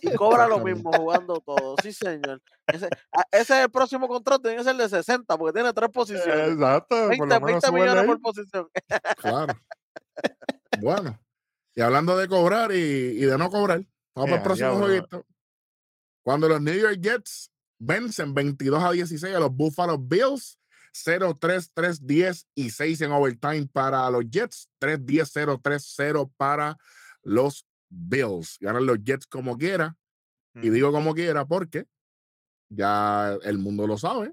Y 0.00 0.14
cobra 0.14 0.46
lo 0.48 0.58
mismo 0.60 0.90
jugando 0.92 1.38
todo. 1.44 1.74
Sí, 1.82 1.92
señor. 1.92 2.40
Ese, 2.66 2.86
a- 3.12 3.26
ese 3.30 3.58
es 3.58 3.64
el 3.64 3.70
próximo 3.70 4.08
contrato, 4.08 4.40
tiene 4.42 4.56
que 4.56 4.64
ser 4.64 4.74
de 4.76 4.88
60, 4.88 5.36
porque 5.36 5.52
tiene 5.52 5.70
tres 5.74 5.90
posiciones. 5.90 6.52
Exacto, 6.52 6.96
por 6.96 7.08
20, 7.08 7.26
lo 7.26 7.26
menos 7.26 7.42
20 7.42 7.66
súbele 7.66 7.84
millones 7.84 8.02
ahí. 8.02 8.06
por 8.08 8.20
posición. 8.22 8.68
Claro. 9.18 9.54
bueno. 10.80 11.20
Y 11.74 11.80
hablando 11.82 12.16
de 12.16 12.26
cobrar 12.28 12.72
y, 12.72 12.76
y 12.76 13.24
de 13.24 13.36
no 13.36 13.50
cobrar, 13.50 13.82
vamos 14.14 14.30
Eh, 14.30 14.34
al 14.34 14.42
próximo 14.42 14.68
diablo. 14.70 14.86
jueguito. 14.86 15.26
Cuando 16.24 16.48
los 16.48 16.62
New 16.62 16.74
York 16.74 16.98
Jets 17.02 17.50
vencen 17.84 18.34
22 18.34 18.82
a 18.82 18.92
16 18.92 19.34
a 19.34 19.40
los 19.40 19.54
Buffalo 19.54 19.98
Bills, 19.98 20.58
0-3, 20.92 21.72
3-10 21.74 22.46
y 22.54 22.70
6 22.70 23.00
en 23.02 23.12
overtime 23.12 23.68
para 23.72 24.08
los 24.10 24.24
Jets, 24.30 24.68
3-10, 24.80 25.60
0-3-0 25.62 26.32
para 26.36 26.76
los 27.22 27.66
Bills. 27.88 28.58
Ganan 28.60 28.86
los 28.86 28.98
Jets 29.02 29.26
como 29.26 29.58
quiera. 29.58 29.96
Y 30.62 30.70
digo 30.70 30.92
como 30.92 31.14
quiera 31.14 31.44
porque 31.44 31.88
ya 32.68 33.36
el 33.42 33.58
mundo 33.58 33.88
lo 33.88 33.98
sabe, 33.98 34.32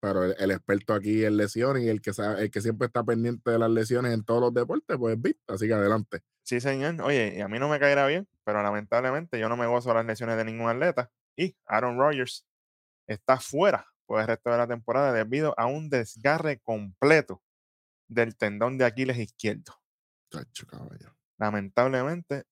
pero 0.00 0.24
el, 0.24 0.36
el 0.38 0.50
experto 0.50 0.92
aquí 0.92 1.24
en 1.24 1.38
lesiones 1.38 1.84
y 1.84 1.88
el 1.88 2.02
que, 2.02 2.12
sabe, 2.12 2.42
el 2.42 2.50
que 2.50 2.60
siempre 2.60 2.88
está 2.88 3.02
pendiente 3.02 3.50
de 3.50 3.58
las 3.58 3.70
lesiones 3.70 4.12
en 4.12 4.22
todos 4.22 4.42
los 4.42 4.52
deportes, 4.52 4.98
pues 4.98 5.20
viste. 5.20 5.40
Así 5.46 5.66
que 5.66 5.72
adelante. 5.72 6.20
Sí, 6.42 6.60
señor. 6.60 7.00
Oye, 7.00 7.36
y 7.38 7.40
a 7.40 7.48
mí 7.48 7.58
no 7.58 7.70
me 7.70 7.80
caerá 7.80 8.06
bien, 8.06 8.28
pero 8.44 8.62
lamentablemente 8.62 9.38
yo 9.38 9.48
no 9.48 9.56
me 9.56 9.66
gozo 9.66 9.94
las 9.94 10.04
lesiones 10.04 10.36
de 10.36 10.44
ningún 10.44 10.68
atleta. 10.68 11.10
Y 11.36 11.56
Aaron 11.64 11.98
Rodgers 11.98 12.44
está 13.06 13.38
fuera 13.40 13.86
por 14.06 14.20
el 14.20 14.26
resto 14.26 14.50
de 14.50 14.58
la 14.58 14.66
temporada 14.66 15.12
debido 15.12 15.54
a 15.58 15.66
un 15.66 15.88
desgarre 15.90 16.60
completo 16.60 17.42
del 18.08 18.36
tendón 18.36 18.78
de 18.78 18.84
Aquiles 18.84 19.18
izquierdo. 19.18 19.74
Caballo. 20.68 21.16
Lamentablemente 21.38 22.44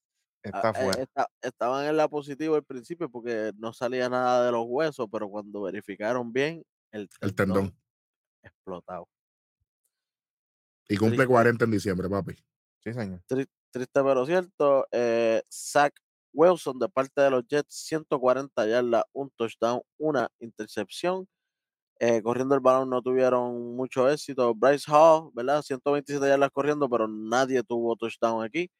Ah, 0.47 0.49
está 0.49 0.71
eh, 0.71 0.75
fuera. 0.85 1.03
esta- 1.03 1.29
estaban 1.41 1.87
en 1.87 1.97
la 1.97 2.09
positiva 2.09 2.57
al 2.57 2.65
principio 2.65 3.09
porque 3.09 3.53
no 3.57 3.73
salía 3.73 4.09
nada 4.09 4.45
de 4.45 4.53
los 4.53 4.65
huesos, 4.67 5.07
pero 5.11 5.29
cuando 5.29 5.63
verificaron 5.63 6.33
bien, 6.33 6.63
el 6.93 7.09
tendón, 7.09 7.29
El 7.29 7.35
tendón. 7.35 7.81
explotado. 8.43 9.09
Y 10.89 10.97
cumple 10.97 11.17
Triste. 11.19 11.29
40 11.33 11.65
en 11.65 11.71
diciembre, 11.71 12.09
papi. 12.11 12.35
Sí, 12.81 12.93
señor. 12.93 13.23
Tri- 13.27 13.49
triste 13.71 14.03
pero 14.03 14.27
cierto. 14.27 14.87
Eh, 14.93 15.43
Zach 15.51 15.95
Wilson 16.35 16.79
de 16.79 16.89
parte 16.89 17.21
de 17.23 17.31
los 17.31 17.45
Jets, 17.49 17.75
140 17.87 18.67
yardas, 18.67 19.05
un 19.13 19.31
touchdown, 19.37 19.81
una 19.99 20.29
intercepción. 20.41 21.27
Eh, 22.01 22.23
corriendo 22.23 22.55
el 22.55 22.61
balón 22.61 22.91
no 22.91 23.03
tuvieron 23.03 23.77
mucho 23.77 24.09
éxito. 24.11 24.55
Bryce 24.55 24.91
Hall, 24.91 25.31
¿verdad? 25.35 25.63
127 25.63 26.29
yardas 26.29 26.51
corriendo, 26.53 26.89
pero 26.91 27.09
nadie 27.09 27.63
tuvo 27.63 27.97
touchdown 27.97 28.45
aquí. 28.45 28.71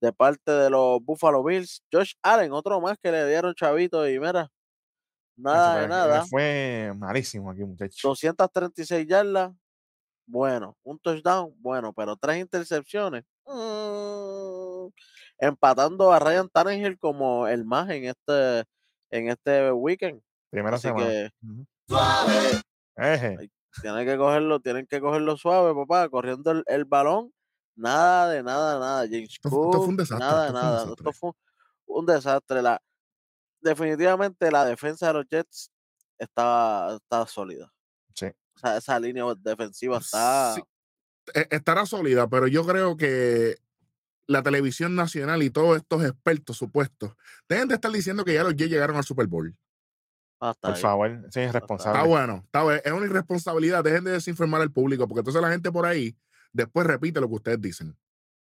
De 0.00 0.12
parte 0.12 0.52
de 0.52 0.70
los 0.70 1.00
Buffalo 1.02 1.42
Bills, 1.44 1.82
Josh 1.92 2.12
Allen, 2.22 2.52
otro 2.52 2.80
más 2.80 2.96
que 3.02 3.10
le 3.10 3.26
dieron 3.28 3.54
chavito 3.54 4.08
y 4.08 4.18
mira, 4.20 4.48
nada 5.36 5.80
de 5.80 5.88
nada. 5.88 6.26
Fue 6.26 6.92
malísimo 6.96 7.50
aquí, 7.50 7.64
muchachos. 7.64 8.00
236 8.02 9.06
yardas, 9.06 9.52
bueno, 10.26 10.76
un 10.82 10.98
touchdown, 10.98 11.54
bueno, 11.58 11.92
pero 11.92 12.16
tres 12.16 12.38
intercepciones. 12.38 13.24
mm, 13.46 14.88
empatando 15.38 16.12
a 16.12 16.18
Ryan 16.18 16.48
Tannehill 16.48 16.98
como 16.98 17.46
el 17.48 17.64
más 17.64 17.88
en 17.90 18.04
este 18.04 18.64
en 19.10 19.28
este 19.28 19.70
weekend. 19.72 20.22
Primera 20.50 20.76
Así 20.76 20.88
semana. 20.88 21.06
que 21.06 21.30
eh, 22.96 23.48
tienen 23.82 24.06
que 24.06 24.16
cogerlo, 24.16 24.60
tienen 24.60 24.86
que 24.86 25.00
cogerlo 25.00 25.36
suave, 25.36 25.74
papá, 25.74 26.08
corriendo 26.08 26.50
el, 26.52 26.62
el 26.66 26.84
balón, 26.84 27.32
nada 27.76 28.28
de 28.30 28.42
nada, 28.42 28.78
nada. 28.78 29.04
James 29.06 29.30
Esto, 29.32 29.50
fu- 29.50 29.64
esto 29.66 29.78
fue 29.78 29.88
un 29.88 29.96
Cook, 29.96 29.98
desastre. 30.00 30.18
nada 30.26 30.46
de 30.46 30.52
nada. 30.52 30.84
Esto 30.90 31.12
fue 31.12 31.30
un 31.86 32.06
desastre. 32.06 32.62
La, 32.62 32.80
definitivamente 33.60 34.50
la 34.50 34.64
defensa 34.64 35.08
de 35.08 35.12
los 35.14 35.26
Jets 35.28 35.70
estaba, 36.18 36.94
estaba 36.94 37.26
sólida. 37.26 37.72
Sí. 38.14 38.26
O 38.26 38.58
sea, 38.58 38.76
esa 38.76 38.98
línea 39.00 39.24
defensiva 39.38 39.98
está. 39.98 40.54
Sí, 40.54 40.62
e- 41.34 41.48
estará 41.50 41.84
sólida, 41.86 42.28
pero 42.28 42.46
yo 42.46 42.64
creo 42.64 42.96
que 42.96 43.56
la 44.26 44.42
televisión 44.42 44.94
nacional 44.94 45.42
y 45.42 45.50
todos 45.50 45.76
estos 45.76 46.04
expertos 46.04 46.56
supuestos 46.56 47.12
deben 47.48 47.68
de 47.68 47.74
estar 47.74 47.90
diciendo 47.92 48.24
que 48.24 48.34
ya 48.34 48.42
los 48.42 48.54
Jets 48.56 48.70
llegaron 48.70 48.96
al 48.96 49.04
Super 49.04 49.26
Bowl. 49.26 49.54
hasta 50.40 50.68
Por 50.68 50.76
ahí. 50.76 50.82
favor, 50.82 51.20
sí, 51.30 51.40
es 51.40 51.46
Está 51.46 51.60
responsable. 51.60 52.08
bueno, 52.08 52.42
está 52.44 52.62
bueno. 52.62 52.80
Es 52.84 52.92
una 52.92 53.06
irresponsabilidad. 53.06 53.82
Dejen 53.84 54.04
de 54.04 54.10
desinformar 54.12 54.60
al 54.60 54.70
público, 54.72 55.06
porque 55.08 55.20
entonces 55.20 55.40
la 55.40 55.50
gente 55.50 55.70
por 55.72 55.86
ahí 55.86 56.14
después 56.52 56.86
repite 56.86 57.20
lo 57.20 57.28
que 57.28 57.34
ustedes 57.34 57.60
dicen. 57.60 57.96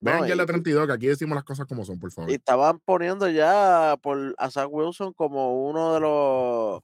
Vean 0.02 0.20
No, 0.22 0.28
ya 0.28 0.36
la 0.36 0.44
y- 0.44 0.46
32, 0.46 0.88
que 0.88 0.94
aquí 0.94 1.08
decimos 1.08 1.36
las 1.36 1.44
cosas 1.44 1.66
como 1.68 1.84
son, 1.84 2.00
por 2.00 2.10
favor. 2.12 2.32
Y 2.32 2.36
estaban 2.36 2.80
poniendo 2.86 3.28
ya 3.30 3.98
por 4.02 4.34
a 4.38 4.50
Zach 4.50 4.68
Wilson 4.70 5.12
como 5.14 5.68
uno 5.70 5.94
de 5.94 6.00
los 6.00 6.82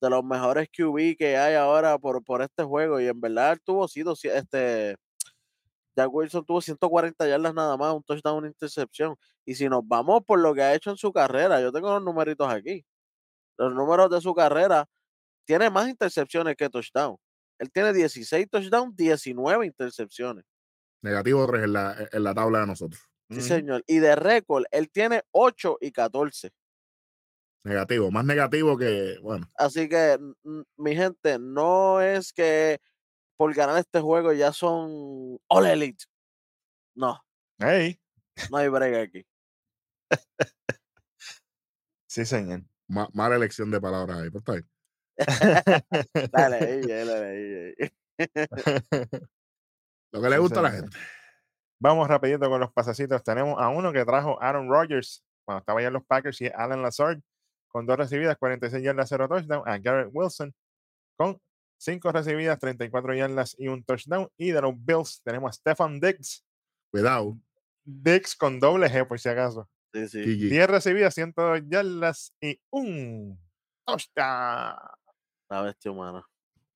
de 0.00 0.10
los 0.10 0.22
mejores 0.24 0.68
QB 0.68 1.16
que 1.16 1.36
hay 1.38 1.54
ahora 1.54 1.98
por, 1.98 2.22
por 2.24 2.40
este 2.42 2.62
juego. 2.62 3.00
Y 3.00 3.06
en 3.06 3.20
verdad 3.20 3.52
él 3.52 3.60
tuvo 3.64 3.82
200, 3.82 4.24
este 4.26 4.96
Zach 5.94 6.08
Wilson 6.12 6.44
tuvo 6.44 6.60
140 6.60 7.28
yardas 7.28 7.54
nada 7.54 7.76
más, 7.76 7.94
un 7.94 8.02
touchdown, 8.02 8.38
una 8.38 8.48
intercepción. 8.48 9.16
Y 9.44 9.54
si 9.54 9.68
nos 9.68 9.86
vamos 9.86 10.22
por 10.26 10.40
lo 10.40 10.54
que 10.54 10.62
ha 10.62 10.74
hecho 10.74 10.90
en 10.90 10.96
su 10.96 11.12
carrera, 11.12 11.60
yo 11.60 11.72
tengo 11.72 11.92
los 11.92 12.02
numeritos 12.02 12.48
aquí. 12.52 12.84
Los 13.56 13.72
números 13.74 14.10
de 14.10 14.20
su 14.20 14.34
carrera 14.34 14.86
tiene 15.46 15.70
más 15.70 15.88
intercepciones 15.88 16.56
que 16.56 16.68
touchdown. 16.68 17.16
Él 17.58 17.70
tiene 17.70 17.92
16 17.92 18.48
touchdowns, 18.50 18.96
19 18.96 19.66
intercepciones. 19.66 20.44
Negativo 21.02 21.46
3 21.46 21.64
en 21.64 21.72
la, 21.72 22.08
en 22.10 22.24
la 22.24 22.34
tabla 22.34 22.60
de 22.60 22.66
nosotros. 22.66 23.00
Sí, 23.30 23.40
señor. 23.40 23.82
Y 23.86 23.98
de 23.98 24.16
récord, 24.16 24.64
él 24.70 24.90
tiene 24.90 25.22
8 25.32 25.78
y 25.80 25.92
14. 25.92 26.50
Negativo, 27.64 28.10
más 28.10 28.26
negativo 28.26 28.76
que, 28.76 29.18
bueno, 29.22 29.50
Así 29.56 29.88
que, 29.88 30.18
mi 30.76 30.94
gente, 30.94 31.38
no 31.38 32.02
es 32.02 32.32
que 32.32 32.78
por 33.36 33.54
ganar 33.54 33.78
este 33.78 34.00
juego 34.00 34.32
ya 34.32 34.52
son 34.52 35.38
all 35.48 35.66
elite. 35.66 36.04
No, 36.96 37.20
Ey, 37.58 38.00
no 38.50 38.56
hay 38.58 38.68
break 38.68 39.08
aquí. 39.08 39.26
sí, 42.06 42.24
señor. 42.24 42.62
ma- 42.88 43.08
mala 43.12 43.36
elección 43.36 43.70
de 43.70 43.80
palabras 43.80 44.18
ahí, 44.18 44.30
pero 44.30 44.38
está 44.38 44.52
bien. 44.52 44.68
Dale, 46.32 46.80
dale, 46.88 47.74
ahí. 47.78 47.92
Lo 50.12 50.22
que 50.22 50.28
le 50.28 50.36
Sí, 50.36 50.40
gusta 50.42 50.60
a 50.60 50.62
la 50.62 50.70
gente. 50.70 50.96
Vamos 51.80 52.06
rapidito 52.08 52.48
con 52.48 52.60
los 52.60 52.72
pasecitos. 52.72 53.22
Tenemos 53.24 53.60
a 53.60 53.68
uno 53.68 53.92
que 53.92 54.04
trajo 54.04 54.40
Aaron 54.40 54.68
Rodgers 54.70 55.24
cuando 55.44 55.58
estaba 55.60 55.80
ya 55.82 55.88
en 55.88 55.94
los 55.94 56.04
Packers 56.06 56.40
y 56.40 56.46
Alan 56.46 56.82
Lazard 56.82 57.18
con 57.68 57.84
dos 57.86 57.96
recibidas, 57.96 58.36
46 58.38 58.82
yardas, 58.84 59.08
0 59.08 59.28
touchdown. 59.28 59.68
A 59.68 59.78
Garrett 59.78 60.10
Wilson 60.12 60.54
con 61.18 61.40
cinco 61.84 62.10
recibidas, 62.12 62.58
34 62.58 63.14
yardas 63.14 63.54
y 63.58 63.68
un 63.68 63.84
touchdown. 63.84 64.28
Y 64.36 64.50
de 64.52 64.60
los 64.62 64.74
Bills 64.76 65.20
tenemos 65.22 65.50
a 65.50 65.52
Stefan 65.52 66.00
Diggs. 66.00 66.44
Cuidado, 66.90 67.36
Diggs 67.84 68.34
con 68.34 68.58
doble 68.58 68.88
G 68.90 69.06
por 69.06 69.18
si 69.20 69.28
acaso. 69.28 69.68
Sí, 69.92 70.08
sí. 70.08 70.24
Gigi. 70.24 70.48
10 70.48 70.66
recibidas, 70.68 71.14
102 71.14 71.62
yardas 71.68 72.32
y 72.40 72.58
un 72.70 73.38
touchdown. 73.86 74.76
La 75.50 75.62
bestia 75.62 75.90
humana. 75.90 76.26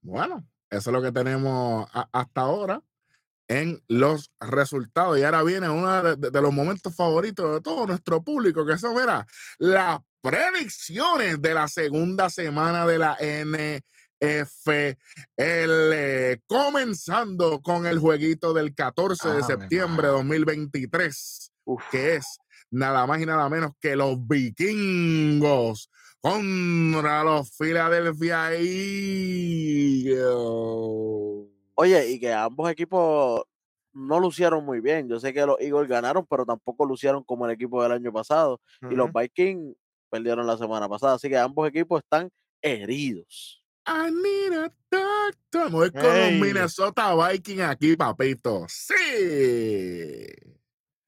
Bueno, 0.03 0.47
eso 0.71 0.91
es 0.91 0.95
lo 0.95 1.03
que 1.03 1.11
tenemos 1.13 1.89
a- 1.93 2.09
hasta 2.13 2.41
ahora. 2.43 2.83
en 3.51 3.83
los 3.89 4.31
resultados. 4.41 5.19
Y 5.19 5.23
ahora 5.23 5.43
viene 5.43 5.71
uno 5.71 6.03
de, 6.03 6.17
de- 6.17 6.31
de 6.31 6.43
los 6.43 6.53
momentos 6.53 6.95
favoritos 6.95 7.51
de 7.55 7.61
todo 7.63 7.87
nuestro 7.87 8.23
público, 8.23 8.67
que 8.67 8.77
son, 8.77 8.95
mira, 8.95 9.27
las 9.57 10.01
predicciones 10.21 11.41
de 11.41 11.55
la 11.55 11.67
segunda 11.67 12.29
semana 12.29 12.85
de 12.87 12.99
la 12.99 13.17
NFL. 14.21 14.97
Comenzando 16.47 17.61
con 17.61 17.87
el 17.87 17.99
jueguito 17.99 18.53
del 18.53 18.75
14 18.75 19.29
de 19.29 19.35
Ave 19.35 19.43
septiembre 19.45 20.09
de 20.09 20.13
2023, 20.15 21.53
Uf. 21.65 21.83
que 21.91 22.17
es 22.17 22.39
nada 22.71 23.07
más 23.07 23.21
y 23.21 23.27
nada 23.27 23.49
menos 23.49 23.73
que 23.81 23.97
los 23.97 24.17
vikingos 24.27 25.91
contra 26.21 27.25
los 27.25 27.51
Philadelphia 27.57 28.53
Eagles. 28.55 30.19
Oye, 31.75 32.11
y 32.11 32.19
que 32.19 32.33
ambos 32.33 32.71
equipos 32.71 33.43
no 33.93 34.21
lucieron 34.21 34.65
muy 34.65 34.81
bien. 34.81 35.09
Yo 35.09 35.21
sé 35.21 35.33
que 35.33 35.47
los 35.47 35.61
Eagles 35.61 35.89
ganaron, 35.89 36.27
pero 36.29 36.45
tampoco 36.45 36.85
lucieron 36.85 37.23
como 37.25 37.47
el 37.47 37.53
equipo 37.53 37.83
del 37.83 37.93
año 37.93 38.13
pasado. 38.13 38.61
Y 38.91 38.95
los. 38.95 39.11
Vikings 39.13 39.77
perdieron 40.11 40.47
la 40.47 40.57
semana 40.57 40.89
pasada. 40.89 41.15
Así 41.15 41.29
que 41.29 41.37
ambos 41.37 41.69
equipos 41.69 42.03
están 42.03 42.31
heridos. 42.63 43.65
I 43.91 44.11
need 44.11 44.53
a 44.53 44.71
doctor. 44.91 45.71
Voy 45.71 45.91
con 45.91 46.03
los 46.03 46.33
Minnesota 46.33 47.15
Vikings 47.15 47.63
aquí, 47.63 47.97
papito. 47.97 48.67
Sí. 48.69 48.95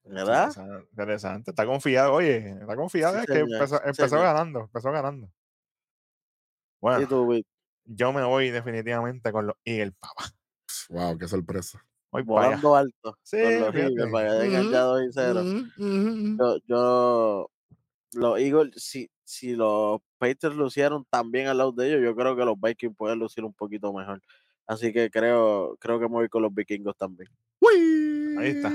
¿Verdad? 0.03 0.47
Interesante, 0.47 0.87
interesante. 0.89 1.51
Está 1.51 1.65
confiado, 1.67 2.13
oye, 2.13 2.37
está 2.59 2.75
confiado. 2.75 3.13
Sí, 3.13 3.19
es 3.21 3.27
que 3.27 3.39
empezó, 3.39 3.77
sí, 3.77 3.83
empezó 3.85 4.15
ganando, 4.19 4.61
empezó 4.61 4.91
ganando. 4.91 5.31
Bueno, 6.81 7.07
tú, 7.07 7.41
yo 7.85 8.11
me 8.13 8.23
voy 8.23 8.49
definitivamente 8.49 9.31
con 9.31 9.45
los 9.45 9.55
Eagles, 9.63 9.93
papá. 9.99 10.25
Wow, 10.89 11.17
qué 11.19 11.27
sorpresa. 11.27 11.85
Voy 12.11 12.23
volando 12.23 12.75
alto 12.75 13.15
Sí, 13.21 13.37
con 13.41 13.59
los. 13.59 13.75
Eagles 13.75 14.11
para 14.11 14.29
que 14.29 14.35
lleguen 14.43 14.61
Ujú, 14.63 14.71
ya 14.71 14.81
2 14.81 15.01
y 15.03 15.07
0. 15.11 15.41
Ujú, 15.41 15.59
ujú. 15.77 16.37
Yo, 16.39 16.57
yo, 16.65 17.51
los 18.13 18.39
Eagles, 18.39 18.71
si, 18.83 19.09
si 19.31 19.55
los 19.55 20.01
Patriots 20.17 20.57
lucieron 20.57 21.05
también 21.09 21.47
al 21.47 21.57
lado 21.57 21.71
de 21.71 21.87
ellos, 21.87 22.01
yo 22.03 22.13
creo 22.15 22.35
que 22.35 22.43
los 22.43 22.59
Vikings 22.59 22.95
pueden 22.97 23.17
lucir 23.19 23.45
un 23.45 23.53
poquito 23.53 23.93
mejor. 23.93 24.21
Así 24.67 24.91
que 24.91 25.09
creo, 25.09 25.77
creo 25.79 25.99
que 25.99 26.05
me 26.07 26.15
voy 26.15 26.29
con 26.29 26.41
los 26.41 26.53
vikingos 26.53 26.97
también. 26.97 27.29
Ahí 28.37 28.49
está. 28.49 28.71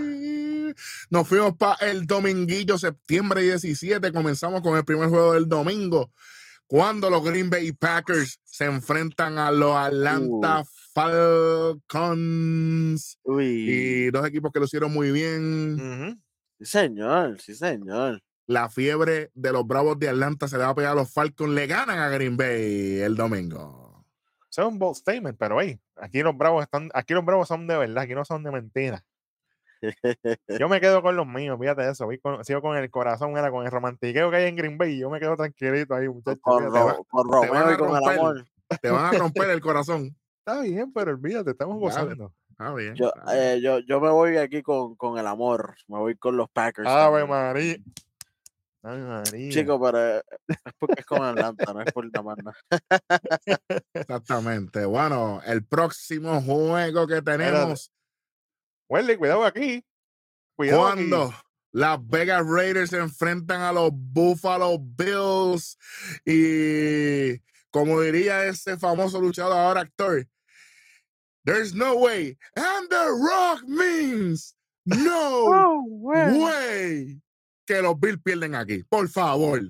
Nos 1.10 1.28
fuimos 1.28 1.56
para 1.56 1.90
el 1.90 2.06
dominguillo, 2.06 2.78
septiembre 2.78 3.42
17. 3.42 4.12
Comenzamos 4.12 4.62
con 4.62 4.76
el 4.76 4.84
primer 4.84 5.10
juego 5.10 5.34
del 5.34 5.46
domingo. 5.46 6.10
Cuando 6.66 7.10
los 7.10 7.22
Green 7.22 7.50
Bay 7.50 7.72
Packers 7.72 8.40
se 8.44 8.64
enfrentan 8.64 9.38
a 9.38 9.50
los 9.52 9.76
Atlanta 9.76 10.64
Falcons. 10.94 11.98
Uy, 13.22 13.44
Y 13.46 14.10
dos 14.10 14.26
equipos 14.26 14.50
que 14.52 14.58
lo 14.58 14.64
hicieron 14.64 14.92
muy 14.92 15.12
bien. 15.12 16.18
Sí 16.58 16.64
señor, 16.64 17.38
sí 17.40 17.54
señor. 17.54 18.22
La 18.46 18.68
fiebre 18.68 19.30
de 19.34 19.52
los 19.52 19.66
Bravos 19.66 19.98
de 19.98 20.08
Atlanta 20.08 20.46
se 20.48 20.56
le 20.56 20.64
va 20.64 20.70
a 20.70 20.74
pegar 20.74 20.92
a 20.92 20.94
los 20.94 21.12
Falcons. 21.12 21.52
Le 21.52 21.66
ganan 21.66 21.98
a 21.98 22.08
Green 22.08 22.36
Bay 22.36 23.00
el 23.00 23.16
domingo. 23.16 24.04
Eso 24.48 24.62
es 24.62 24.68
un 24.68 24.78
bold 24.78 24.96
statement, 24.96 25.36
pero 25.38 25.60
hey, 25.60 25.78
aquí 25.96 26.22
los 26.22 26.36
bravos 26.36 26.62
están, 26.62 26.88
aquí 26.94 27.12
los 27.12 27.24
bravos 27.24 27.46
son 27.48 27.66
de 27.66 27.76
verdad, 27.76 28.04
aquí 28.04 28.14
no 28.14 28.24
son 28.24 28.42
de 28.42 28.50
mentira. 28.52 29.04
Yo 30.58 30.68
me 30.68 30.80
quedo 30.80 31.02
con 31.02 31.16
los 31.16 31.26
míos, 31.26 31.58
fíjate 31.60 31.88
eso, 31.90 32.08
con- 32.22 32.42
sigo 32.44 32.62
con 32.62 32.76
el 32.76 32.90
corazón, 32.90 33.32
mira, 33.34 33.50
con 33.50 33.66
el 33.66 33.70
romantiqueo 33.70 34.30
que 34.30 34.36
hay 34.36 34.48
en 34.48 34.56
Green 34.56 34.78
Bay, 34.78 34.98
yo 34.98 35.10
me 35.10 35.20
quedo 35.20 35.36
tranquilito 35.36 35.94
ahí, 35.94 36.08
muchachos. 36.08 36.40
Con, 36.40 36.64
va- 36.64 36.70
te 36.70 36.70
van 36.70 37.30
Romeo 37.30 37.66
a 37.66 37.72
y 37.74 37.76
con 37.76 37.88
el 37.88 37.94
romper. 37.96 38.18
amor. 38.18 38.46
Te 38.80 38.90
van 38.90 39.14
a 39.14 39.18
romper 39.18 39.50
el 39.50 39.60
corazón. 39.60 40.16
Está 40.46 40.60
bien, 40.62 40.92
pero 40.92 41.10
olvídate, 41.10 41.50
estamos 41.50 41.78
gozando. 41.78 42.32
Ah, 42.56 42.72
bien. 42.72 42.94
Yo, 42.94 43.08
está 43.14 43.32
bien. 43.34 43.44
eh, 43.44 43.60
yo, 43.60 43.80
yo 43.80 44.00
me 44.00 44.08
voy 44.10 44.36
aquí 44.36 44.62
con, 44.62 44.94
con 44.94 45.18
el 45.18 45.26
amor. 45.26 45.74
Me 45.88 45.98
voy 45.98 46.14
con 46.16 46.36
los 46.36 46.48
Packers. 46.48 46.88
Ave. 46.88 47.26
María. 47.26 47.76
Ave 48.86 49.02
María. 49.02 49.50
Chico, 49.50 49.80
pero 49.80 50.16
eh, 50.18 50.22
es 50.46 50.56
porque 50.78 51.00
es 51.00 51.06
con 51.06 51.20
Atlanta, 51.20 51.72
no 51.72 51.82
es 51.82 51.92
por 51.92 52.04
más 52.22 52.36
nada. 52.38 52.56
Exactamente. 53.94 54.84
Bueno, 54.84 55.42
el 55.44 55.64
próximo 55.64 56.40
juego 56.40 57.08
que 57.08 57.20
tenemos, 57.20 57.90
Welly, 58.88 59.16
cuidado 59.16 59.44
aquí. 59.44 59.84
Cuidado 60.54 60.86
aquí. 60.86 61.08
cuando 61.08 61.34
las 61.72 62.06
Vegas 62.06 62.46
Raiders 62.46 62.90
se 62.90 62.98
enfrentan 62.98 63.60
a 63.60 63.72
los 63.72 63.90
Buffalo 63.92 64.78
Bills 64.78 65.76
y 66.24 67.40
como 67.70 68.00
diría 68.00 68.44
ese 68.44 68.78
famoso 68.78 69.20
luchador 69.20 69.56
ahora 69.58 69.80
actor, 69.80 70.24
there's 71.44 71.74
no 71.74 71.96
way, 71.96 72.38
and 72.54 72.88
the 72.88 73.08
rock 73.20 73.64
means 73.66 74.54
no 74.86 75.82
way 75.88 77.20
que 77.66 77.82
los 77.82 77.98
Bills 77.98 78.20
pierden 78.22 78.54
aquí. 78.54 78.84
Por 78.84 79.08
favor, 79.08 79.60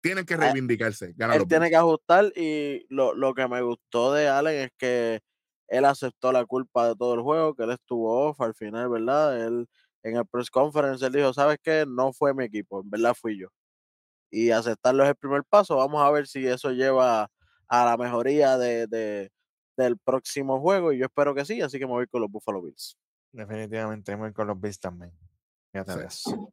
tienen 0.00 0.24
que 0.24 0.34
Eh, 0.34 0.38
reivindicarse. 0.38 1.12
Ganar 1.16 1.36
Él 1.40 1.48
tiene 1.48 1.68
que 1.70 1.76
ajustar 1.76 2.32
y 2.36 2.86
lo, 2.88 3.14
lo 3.14 3.34
que 3.34 3.46
me 3.48 3.60
gustó 3.62 4.12
de 4.12 4.28
Allen 4.28 4.62
es 4.62 4.70
que 4.78 5.20
él 5.68 5.84
aceptó 5.84 6.32
la 6.32 6.44
culpa 6.44 6.88
de 6.88 6.96
todo 6.96 7.14
el 7.14 7.22
juego, 7.22 7.54
que 7.54 7.64
él 7.64 7.70
estuvo 7.72 8.28
off 8.28 8.40
al 8.40 8.54
final, 8.54 8.88
¿verdad? 8.90 9.44
Él 9.46 9.66
en 10.02 10.16
el 10.16 10.26
press 10.26 10.50
conference 10.50 11.04
él 11.06 11.12
dijo, 11.12 11.32
¿sabes 11.32 11.58
qué? 11.62 11.84
No 11.86 12.12
fue 12.12 12.34
mi 12.34 12.44
equipo, 12.44 12.82
en 12.82 12.90
verdad 12.90 13.14
fui 13.18 13.38
yo. 13.38 13.48
Y 14.30 14.50
aceptarlo 14.50 15.02
es 15.04 15.10
el 15.10 15.16
primer 15.16 15.44
paso. 15.44 15.76
Vamos 15.76 16.02
a 16.02 16.10
ver 16.10 16.26
si 16.26 16.46
eso 16.46 16.70
lleva 16.70 17.30
a 17.68 17.84
la 17.84 17.96
mejoría 17.96 18.58
de, 18.58 18.86
de- 18.86 19.30
del 19.76 19.98
próximo 19.98 20.60
juego 20.60 20.92
y 20.92 20.98
yo 20.98 21.06
espero 21.06 21.34
que 21.34 21.44
sí, 21.44 21.60
así 21.62 21.78
que 21.78 21.86
me 21.86 21.92
voy 21.92 22.06
con 22.06 22.20
los 22.22 22.30
Buffalo 22.30 22.62
Bills. 22.62 22.96
Definitivamente, 23.32 24.12
me 24.16 24.22
voy 24.24 24.32
con 24.32 24.46
los 24.46 24.60
Bills 24.60 24.78
también. 24.80 25.12
Fíjate 25.72 25.96
de 25.98 26.06
eso. 26.06 26.52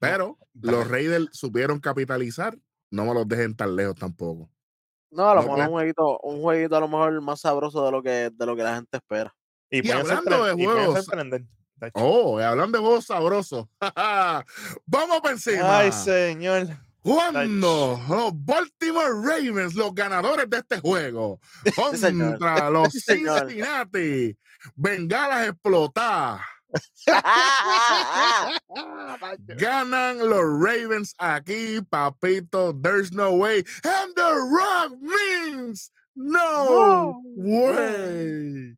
Pero 0.00 0.38
los 0.54 0.88
Raiders 0.88 1.28
supieron 1.32 1.78
capitalizar. 1.78 2.58
No 2.90 3.04
me 3.04 3.14
los 3.14 3.28
dejen 3.28 3.54
tan 3.54 3.76
lejos 3.76 3.94
tampoco. 3.94 4.50
No, 5.10 5.28
a 5.28 5.34
lo 5.34 5.42
mejor 5.42 5.58
un 5.60 5.66
jueguito, 5.68 6.18
un 6.20 6.40
jueguito 6.40 6.76
a 6.76 6.80
lo 6.80 6.88
mejor 6.88 7.20
más 7.20 7.40
sabroso 7.40 7.84
de 7.84 7.92
lo 7.92 8.02
que, 8.02 8.30
de 8.32 8.46
lo 8.46 8.56
que 8.56 8.62
la 8.62 8.76
gente 8.76 8.96
espera. 8.96 9.34
Y, 9.70 9.86
Y 9.86 9.90
hablando 9.90 10.44
de 10.44 10.52
juegos-. 10.52 11.06
Oh, 11.94 12.40
y 12.40 12.42
hablando 12.42 12.78
de 12.78 12.84
juegos 12.84 13.06
sabrosos. 13.06 13.66
Vamos 14.86 15.20
para 15.20 15.32
encima. 15.32 15.78
Ay, 15.78 15.92
señor. 15.92 16.68
Cuando 17.02 17.98
los 18.08 18.32
Baltimore 18.44 19.12
Ravens, 19.24 19.74
los 19.74 19.94
ganadores 19.94 20.48
de 20.50 20.58
este 20.58 20.80
juego, 20.80 21.40
contra 21.74 22.70
los 22.70 22.88
Sí, 22.92 23.00
señor. 23.00 23.40
Cincinnati, 23.48 24.36
bengalas 24.74 25.48
explotadas. 25.48 26.42
Ganan 29.56 30.18
los 30.18 30.42
Ravens 30.60 31.14
aquí, 31.18 31.80
papito. 31.88 32.74
There's 32.80 33.12
no 33.12 33.34
way. 33.36 33.64
And 33.84 34.14
the 34.14 34.34
rock 34.50 34.98
means 35.00 35.92
no, 36.14 36.64
No 36.64 37.22
way. 37.36 38.76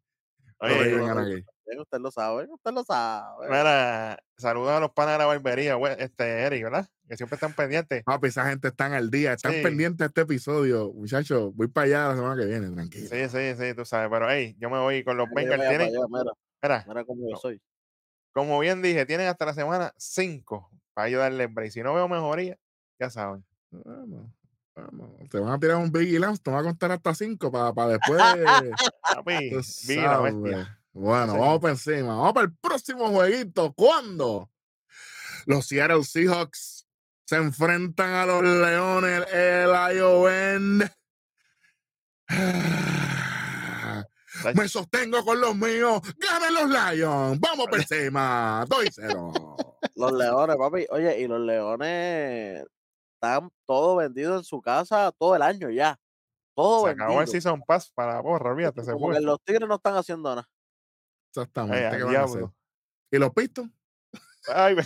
Los 0.60 0.60
Oye, 0.60 0.74
Ravens 0.74 0.92
bueno. 0.92 1.06
ganan 1.06 1.26
aquí. 1.32 1.44
Bien, 1.66 1.80
Usted 1.80 1.98
lo 2.00 2.10
sabe, 2.10 2.46
usted 2.50 2.72
lo 2.72 2.84
sabe. 2.84 3.46
Mira, 3.48 4.18
saludos 4.36 4.70
a 4.72 4.80
los 4.80 4.90
panas 4.92 5.14
de 5.14 5.18
la 5.20 5.26
barbería, 5.26 5.78
este 5.98 6.24
Eric, 6.42 6.64
¿verdad? 6.64 6.86
Que 7.08 7.16
siempre 7.16 7.36
están 7.36 7.52
pendientes. 7.54 8.02
Papi, 8.04 8.28
esa 8.28 8.46
gente 8.48 8.68
están 8.68 8.92
al 8.92 9.10
día, 9.10 9.32
están 9.32 9.52
Sí. 9.52 9.62
pendientes 9.62 9.98
de 9.98 10.06
este 10.06 10.20
episodio. 10.22 10.92
Muchachos, 10.92 11.54
voy 11.54 11.68
para 11.68 11.86
allá 11.86 12.08
la 12.08 12.16
semana 12.16 12.42
que 12.42 12.48
viene, 12.48 12.70
tranquilo. 12.70 13.08
Sí, 13.08 13.28
sí, 13.28 13.54
sí, 13.58 13.74
tú 13.74 13.84
sabes. 13.86 14.08
Pero, 14.10 14.28
hey, 14.30 14.54
yo 14.58 14.68
me 14.70 14.78
voy 14.80 15.02
con 15.04 15.16
los 15.16 15.28
Bengals. 15.34 15.62
mira, 15.66 15.88
mira, 16.62 16.84
mira 16.86 17.04
cómo 17.04 17.22
yo 17.22 17.30
No. 17.32 17.36
soy. 17.38 17.60
Como 18.32 18.58
bien 18.58 18.82
dije, 18.82 19.06
tienen 19.06 19.28
hasta 19.28 19.46
la 19.46 19.54
semana 19.54 19.92
5 19.96 20.70
para 20.94 21.06
ayudarle 21.06 21.46
break. 21.46 21.72
Si 21.72 21.82
no 21.82 21.94
veo 21.94 22.08
mejoría, 22.08 22.58
ya 22.98 23.10
saben. 23.10 23.44
Vamos, 23.70 24.30
vamos. 24.74 25.10
Te 25.30 25.38
van 25.38 25.52
a 25.52 25.58
tirar 25.58 25.76
un 25.76 25.90
Biggie 25.90 26.18
Lance, 26.18 26.42
te 26.42 26.50
van 26.50 26.60
a 26.60 26.68
contar 26.68 26.92
hasta 26.92 27.14
cinco 27.14 27.50
para 27.50 27.88
después. 27.88 28.22
Papi, 29.02 29.50
la 29.96 30.20
bestia. 30.20 30.78
Bueno, 30.92 31.32
Sí, 31.32 31.38
vamos 31.38 31.60
para 31.60 31.72
encima. 31.72 32.16
Vamos 32.16 32.32
para 32.34 32.46
el 32.46 32.54
próximo 32.54 33.08
jueguito. 33.08 33.72
¿Cuándo? 33.72 34.50
Los 35.46 35.66
Seattle 35.66 36.04
Seahawks 36.04 36.86
se 37.24 37.36
enfrentan 37.36 38.10
a 38.10 38.26
los 38.26 38.42
Leones, 38.42 39.26
el 39.32 39.72
Lion. 39.72 40.90
Me 44.54 44.68
sostengo 44.68 45.24
con 45.24 45.40
los 45.40 45.54
míos. 45.56 46.00
Ganen 46.18 46.54
los 46.54 46.68
Lions. 46.68 47.40
Vamos 47.40 47.66
por 47.68 47.78
encima. 47.78 48.64
2 48.68 48.84
0. 48.92 49.32
Los 49.96 50.12
leones, 50.12 50.56
papi. 50.56 50.86
Oye, 50.90 51.20
y 51.20 51.26
los 51.28 51.40
leones 51.40 52.64
están 53.14 53.50
todo 53.66 53.96
vendido 53.96 54.36
en 54.38 54.44
su 54.44 54.60
casa 54.60 55.12
todo 55.18 55.36
el 55.36 55.42
año 55.42 55.70
ya. 55.70 55.98
Todo 56.54 56.80
Se 56.82 56.86
vendido. 56.88 57.04
acabó 57.06 57.20
el 57.22 57.28
Season 57.28 57.62
Pass 57.66 57.90
para 57.94 58.14
la 58.14 58.22
porra, 58.22 58.50
olvídate, 58.52 58.82
se 58.84 58.92
fue. 58.96 59.20
los 59.20 59.40
tigres 59.42 59.68
no 59.68 59.74
están 59.76 59.96
haciendo 59.96 60.30
nada. 60.30 60.48
Exactamente. 61.30 61.86
Ay, 61.86 61.96
¿qué 61.96 62.02
al 62.02 62.04
van 62.04 62.16
a 62.16 62.20
hacer? 62.24 62.30
diablo. 62.38 62.54
¿Y 63.10 63.18
los 63.18 63.30
Pistons? 63.32 63.72
Ay, 64.48 64.76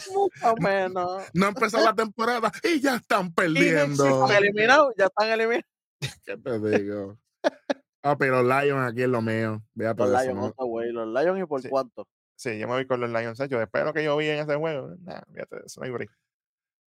menos. 0.60 1.22
No 1.34 1.46
ha 1.46 1.48
empezado 1.50 1.84
la 1.84 1.94
temporada 1.94 2.50
y 2.62 2.80
ya 2.80 2.96
están 2.96 3.26
Y 3.28 3.30
perdiendo. 3.30 4.04
Están 4.24 4.42
eliminados, 4.42 4.94
ya 4.96 5.06
están 5.06 5.28
eliminados. 5.30 5.64
¿Qué 6.24 6.36
te 6.36 6.58
digo? 6.78 7.18
Ah, 8.02 8.16
pero 8.16 8.42
los 8.42 8.62
Lions 8.64 8.90
aquí 8.92 9.02
es 9.02 9.08
lo 9.08 9.20
mío. 9.22 9.62
Véate 9.74 10.02
Los 10.02 10.22
Lions, 10.22 10.54
¿no? 10.56 10.66
güey. 10.66 10.92
Los 10.92 11.08
Lions 11.08 11.40
y 11.40 11.46
por 11.46 11.62
Sí. 11.62 11.68
cuánto. 11.68 12.06
Sí, 12.36 12.58
yo 12.58 12.66
me 12.68 12.74
voy 12.74 12.86
con 12.86 13.00
los 13.00 13.10
Lions. 13.10 13.38
Yo 13.48 13.58
después 13.58 13.82
de 13.82 13.84
lo 13.86 13.92
que 13.94 14.04
yo 14.04 14.16
vi 14.16 14.28
en 14.28 14.38
ese 14.40 14.54
juego, 14.56 14.94
nah, 15.00 15.20
fíjate, 15.32 15.56
eso 15.66 15.80
no 15.80 15.86
hay 15.86 15.90
break. 15.92 16.10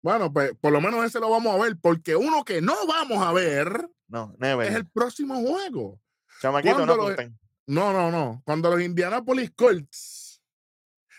Bueno, 0.02 0.32
pues 0.32 0.52
por 0.60 0.72
lo 0.72 0.80
menos 0.80 1.04
ese 1.04 1.20
lo 1.20 1.30
vamos 1.30 1.54
a 1.54 1.62
ver, 1.62 1.76
porque 1.80 2.16
uno 2.16 2.44
que 2.44 2.60
no 2.62 2.74
vamos 2.86 3.18
a 3.24 3.32
ver 3.32 3.88
No, 4.08 4.34
never. 4.38 4.66
es 4.68 4.74
el 4.74 4.88
próximo 4.88 5.34
juego. 5.40 6.00
Chamaquito, 6.40 6.78
no 6.78 6.86
¿cuándo 6.86 6.96
lo- 6.96 7.02
apunten. 7.04 7.38
No, 7.66 7.92
no, 7.92 8.10
no. 8.10 8.42
Cuando 8.44 8.70
los 8.70 8.80
Indianapolis 8.80 9.50
Colts 9.56 10.40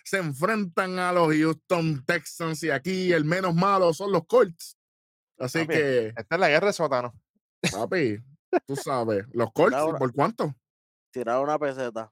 se 0.06 0.18
enfrentan 0.18 0.98
a 1.00 1.12
los 1.12 1.28
Houston 1.36 2.04
Texans 2.06 2.64
y 2.64 2.70
aquí 2.70 3.12
el 3.12 3.26
menos 3.26 3.54
malo 3.54 3.94
son 3.94 4.12
los 4.14 4.26
Colts. 4.26 4.78
Así 5.38 5.60
Papi, 5.60 5.74
que, 5.74 6.08
Esta 6.16 6.36
es 6.36 6.40
la 6.40 6.48
guerra 6.50 6.68
de 6.68 6.74
sótano. 6.74 7.14
papi, 7.72 8.18
tú 8.66 8.76
sabes, 8.76 9.26
los 9.34 9.52
Colts, 9.54 9.78
¿por 9.98 10.14
cuánto? 10.14 10.56
Tirar 11.12 11.40
una 11.44 11.58
peseta. 11.60 12.12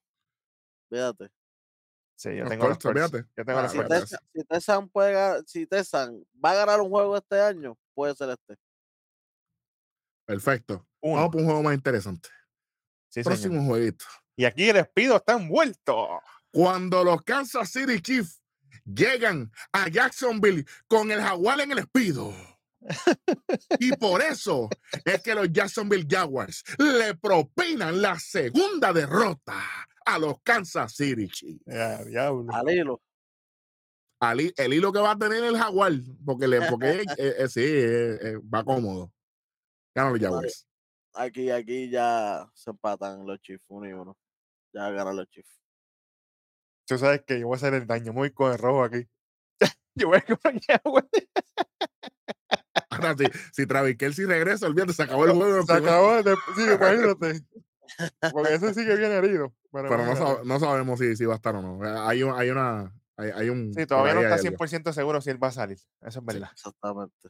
Fíjate. 0.89 1.29
Sí, 2.17 2.29
yo 2.35 2.43
Los 2.43 2.49
tengo 2.49 2.67
los 2.69 2.77
Colts, 2.77 2.83
Colts. 2.83 3.11
fíjate. 3.11 3.29
Yo 3.35 3.45
tengo 3.45 3.59
Ah, 3.59 3.69
Si 3.69 3.77
Colts. 3.77 3.89
Texan, 3.99 4.19
si 4.33 4.43
Texan 4.45 4.89
puede 4.89 5.13
ganar- 5.13 5.43
si 5.45 5.67
Texan 5.67 6.25
va 6.43 6.51
a 6.51 6.55
ganar 6.55 6.81
un 6.81 6.89
juego 6.89 7.17
este 7.17 7.41
año, 7.41 7.77
puede 7.93 8.15
ser 8.15 8.29
este. 8.29 8.55
Perfecto. 10.25 10.85
Uno. 11.01 11.15
Vamos 11.17 11.31
por 11.31 11.41
un 11.41 11.45
juego 11.47 11.63
más 11.63 11.75
interesante. 11.75 12.29
Sí, 13.09 13.21
señor. 13.23 13.25
Próximo 13.39 13.65
jueguito. 13.65 14.05
Y 14.37 14.45
aquí 14.45 14.69
el 14.69 14.75
despido 14.75 15.17
está 15.17 15.33
envuelto. 15.33 16.19
Cuando 16.51 17.03
los 17.03 17.21
Kansas 17.23 17.69
City 17.69 18.01
Chiefs 18.01 18.41
llegan 18.85 19.51
a 19.71 19.89
Jacksonville 19.89 20.65
con 20.87 21.11
el 21.11 21.21
jaguar 21.21 21.59
en 21.61 21.71
el 21.73 21.79
espido. 21.79 22.33
Y 23.79 23.91
por 23.97 24.21
eso 24.21 24.69
es 25.03 25.21
que 25.21 25.35
los 25.35 25.51
Jacksonville 25.51 26.05
Jaguars 26.07 26.63
le 26.77 27.15
propinan 27.15 28.01
la 28.01 28.17
segunda 28.19 28.93
derrota 28.93 29.55
a 30.05 30.19
los 30.19 30.41
Kansas 30.43 30.93
City 30.95 31.27
Chiefs. 31.27 31.63
Diablo. 31.65 32.45
Al 32.53 32.69
hilo. 32.69 33.01
Al 34.19 34.39
el 34.39 34.73
hilo 34.73 34.93
que 34.93 34.99
va 34.99 35.11
a 35.11 35.17
tener 35.17 35.43
el 35.43 35.57
jaguar, 35.57 35.91
porque, 36.25 36.47
le, 36.47 36.61
porque 36.69 36.87
eh, 37.17 37.35
eh, 37.39 37.47
sí, 37.47 37.63
eh, 37.63 38.17
eh, 38.21 38.37
va 38.53 38.63
cómodo. 38.63 39.11
Ganan 39.93 40.13
los 40.13 40.21
Jaguars. 40.21 40.67
Aquí, 41.13 41.49
aquí 41.49 41.89
ya 41.89 42.49
se 42.53 42.71
empatan 42.71 43.25
los 43.25 43.39
Chiefs, 43.41 43.63
uno 43.67 43.87
y 43.87 43.93
uno. 43.93 44.17
Ya 44.73 44.89
ganan 44.89 45.15
los 45.15 45.29
Chiefs. 45.29 45.61
Tú 46.87 46.97
sabes 46.97 47.23
que 47.25 47.39
yo 47.39 47.47
voy 47.47 47.55
a 47.55 47.57
hacer 47.57 47.73
el 47.73 47.87
daño. 47.87 48.13
Voy 48.13 48.31
con 48.31 48.51
el 48.51 48.57
rojo 48.57 48.83
aquí. 48.83 49.07
yo 49.95 50.09
voy 50.09 50.21
con 50.21 50.55
el 50.55 50.61
Jaguars. 50.61 51.09
Si, 53.17 53.25
si 53.53 53.67
Travis 53.67 53.97
Kelsey 53.97 54.25
regresa, 54.25 54.67
olvídate, 54.67 54.93
se 54.93 55.03
acabó 55.03 55.25
el 55.25 55.31
juego. 55.33 55.65
Se 55.65 55.73
acabó. 55.73 56.23
de- 56.23 56.35
Sí, 56.55 56.63
imagínate. 56.79 57.41
Porque 58.31 58.53
ese 58.55 58.73
sí 58.73 58.85
que 58.85 58.95
viene 58.95 59.15
herido. 59.15 59.53
Pero, 59.71 59.89
Pero 59.89 59.97
no, 59.97 60.03
imagínate. 60.11 60.31
sab- 60.41 60.43
no 60.45 60.59
sabemos 60.59 60.99
si, 60.99 61.15
si 61.15 61.25
va 61.25 61.33
a 61.33 61.35
estar 61.37 61.55
o 61.55 61.61
no. 61.61 61.85
Eh, 61.85 61.95
Hay, 62.07 62.23
un- 62.23 62.33
hay 62.37 62.49
una. 62.49 62.93
Hay, 63.17 63.29
hay 63.33 63.49
un. 63.49 63.73
Sí, 63.73 63.85
todavía 63.85 64.13
no 64.15 64.21
está 64.21 64.35
hay 64.35 64.47
algo. 64.47 64.57
100% 64.65 64.93
seguro 64.93 65.21
si 65.21 65.29
él 65.29 65.41
va 65.41 65.47
a 65.49 65.51
salir. 65.51 65.77
Eso 66.01 66.19
es 66.19 66.25
verdad. 66.25 66.49
Exactamente. 66.51 67.29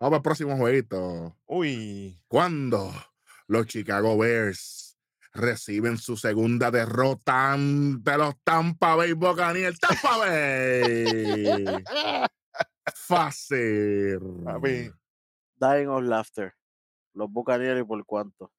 Vamos 0.00 0.16
al 0.18 0.22
próximo 0.22 0.56
jueguito. 0.56 1.36
Uy. 1.46 2.20
Cuando 2.28 2.92
los 3.48 3.66
Chicago 3.66 4.16
Bears 4.18 4.96
reciben 5.32 5.98
su 5.98 6.16
segunda 6.16 6.70
derrota 6.70 7.52
ante 7.52 8.16
los 8.18 8.34
Tampa 8.44 8.94
Bay 8.94 9.12
Buccaneers. 9.14 9.80
¡Tampa 9.80 10.18
Bay! 10.18 11.64
Fácil. 12.94 14.20
Papi. 14.44 14.90
Dying 15.64 15.88
of 15.88 16.02
laughter. 16.02 16.54
Los 17.14 17.30
Buccaneers 17.30 17.80
y 17.80 17.84
por 17.84 18.04
cuánto. 18.04 18.52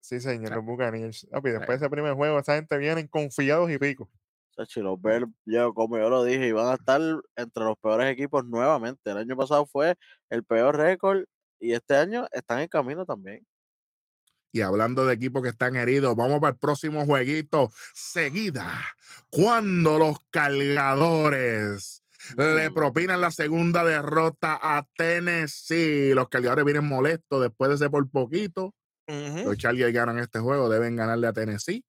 Sí, 0.00 0.20
señor, 0.20 0.56
los 0.56 0.64
Buccaneers. 0.64 1.26
Papi, 1.30 1.50
después 1.50 1.78
de 1.80 1.86
ese 1.86 1.90
primer 1.90 2.14
juego, 2.14 2.38
esa 2.38 2.56
gente 2.56 2.76
vienen 2.78 3.06
confiados 3.06 3.70
y 3.70 3.78
pico. 3.78 4.10
Sachi, 4.56 4.80
los 4.80 5.00
Bears, 5.00 5.26
yo, 5.44 5.72
como 5.74 5.96
yo 5.98 6.10
lo 6.10 6.24
dije, 6.24 6.48
iban 6.48 6.66
a 6.66 6.74
estar 6.74 7.00
entre 7.36 7.64
los 7.64 7.78
peores 7.78 8.10
equipos 8.10 8.44
nuevamente. 8.44 9.10
El 9.10 9.18
año 9.18 9.36
pasado 9.36 9.64
fue 9.66 9.96
el 10.28 10.42
peor 10.42 10.76
récord 10.76 11.24
y 11.60 11.72
este 11.72 11.94
año 11.94 12.26
están 12.32 12.60
en 12.60 12.68
camino 12.68 13.04
también. 13.04 13.46
Y 14.52 14.62
hablando 14.62 15.06
de 15.06 15.14
equipos 15.14 15.42
que 15.42 15.50
están 15.50 15.76
heridos, 15.76 16.16
vamos 16.16 16.40
para 16.40 16.54
el 16.54 16.58
próximo 16.58 17.06
jueguito. 17.06 17.70
Seguida, 17.94 18.68
cuando 19.30 19.98
los 19.98 20.18
cargadores 20.30 21.99
le 22.36 22.70
propinan 22.70 23.20
la 23.20 23.30
segunda 23.30 23.84
derrota 23.84 24.58
a 24.62 24.86
Tennessee. 24.96 26.12
Los 26.14 26.28
cargadores 26.28 26.64
vienen 26.64 26.86
molestos 26.86 27.40
después 27.42 27.70
de 27.70 27.78
ser 27.78 27.90
por 27.90 28.08
poquito. 28.10 28.74
Los 29.06 29.56
Chargers 29.56 29.92
ganan 29.92 30.18
este 30.18 30.38
juego, 30.38 30.68
deben 30.68 30.94
ganarle 30.96 31.26
a 31.26 31.32
Tennessee. 31.32 31.84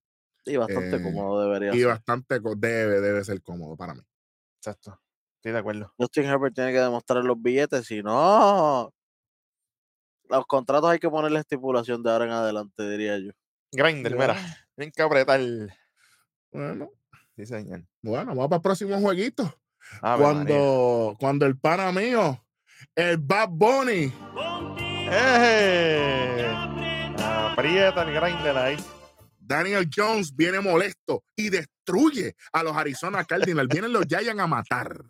Y 0.46 0.56
bastante 0.58 0.96
Eh, 0.96 1.02
cómodo 1.04 1.44
debería 1.44 1.74
Y 1.76 1.80
ser. 1.80 1.88
bastante 1.88 2.42
co- 2.42 2.56
debe, 2.56 3.00
debe 3.00 3.24
ser 3.24 3.42
cómodo 3.44 3.78
para 3.78 3.94
mí. 3.94 4.02
Exacto. 4.58 5.00
Estoy 5.36 5.52
de 5.52 5.60
acuerdo. 5.60 5.94
Justin 5.98 6.26
Herbert 6.26 6.56
tiene 6.56 6.72
que 6.72 6.80
demostrar 6.80 7.24
los 7.24 7.40
billetes, 7.40 7.86
si 7.86 8.02
no, 8.02 8.92
los 10.30 10.46
contratos 10.48 10.90
hay 10.90 11.00
que 11.00 11.10
ponerle 11.10 11.40
estipulación 11.40 12.02
de 12.04 12.12
ahora 12.12 12.26
en 12.26 12.32
adelante, 12.32 12.90
diría 12.90 13.20
yo. 13.20 13.32
Grinder, 13.72 14.14
mira. 14.18 14.36
Tienen 14.76 14.92
que 14.92 15.02
apretar. 15.02 15.40
Bueno, 16.52 16.90
Sí, 17.36 17.46
señor. 17.46 17.86
bueno, 18.02 18.28
vamos 18.36 18.48
para 18.50 18.58
el 18.58 18.62
próximo 18.62 19.00
jueguito. 19.00 19.54
Ave 20.02 20.24
María. 20.34 20.64
Cuando, 20.64 21.18
cuando 21.20 21.46
el 21.46 21.58
pana 21.58 21.92
mío, 21.92 22.44
el 22.96 23.18
Bad 23.18 23.50
Bunny, 23.52 24.14
¡Eh! 25.14 26.48
Aprieta 27.20 28.04
el 28.04 28.14
grinder 28.14 28.58
ahí. 28.58 28.78
Daniel 29.38 29.90
Jones 29.94 30.34
viene 30.36 30.60
molesto 30.62 31.24
y 31.36 31.50
destruye 31.50 32.36
a 32.54 32.64
los 32.64 32.76
Arizona 32.76 33.24
Cardinals. 33.26 33.68
Vienen 33.68 33.92
los 33.92 34.06
Giants 34.06 34.40
a 34.40 34.48
matar. 34.48 35.04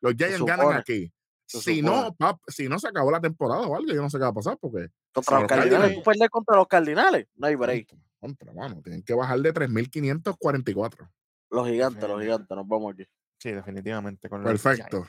Los 0.00 0.14
Giants 0.14 0.42
ganan 0.44 0.72
aquí. 0.72 1.12
se 1.46 1.60
Si 1.60 1.82
no, 1.82 2.14
pap, 2.14 2.40
si 2.48 2.68
no 2.68 2.78
se 2.78 2.88
acabó 2.88 3.10
la 3.10 3.20
temporada 3.20 3.62
o 3.66 3.76
algo, 3.76 3.92
yo 3.92 4.00
no 4.00 4.08
sé 4.08 4.16
qué 4.16 4.22
va 4.24 4.30
a 4.30 4.34
pasar 4.34 4.56
porque 4.58 4.88
Contra 5.12 5.36
Sí, 5.36 5.42
los 5.42 5.48
Cardinales, 5.48 5.70
Cardinals. 5.70 5.94
tú 5.94 6.02
perder 6.02 6.30
contra 6.30 6.56
los 6.56 6.66
Cardinales, 6.66 7.26
no 7.36 7.46
hay 7.46 7.54
break. 7.54 7.88
contra, 7.88 8.08
contra, 8.20 8.52
mano, 8.54 8.80
tienen 8.82 9.02
que 9.02 9.12
bajar 9.14 9.38
de 9.40 9.52
3.544. 9.52 11.10
Los 11.50 11.68
gigantes, 11.68 12.08
los 12.08 12.20
gigantes, 12.20 12.56
nos 12.56 12.66
vamos 12.66 12.94
aquí. 12.94 13.06
Sí, 13.44 13.52
definitivamente. 13.52 14.30
Con 14.30 14.42
Perfecto. 14.42 15.06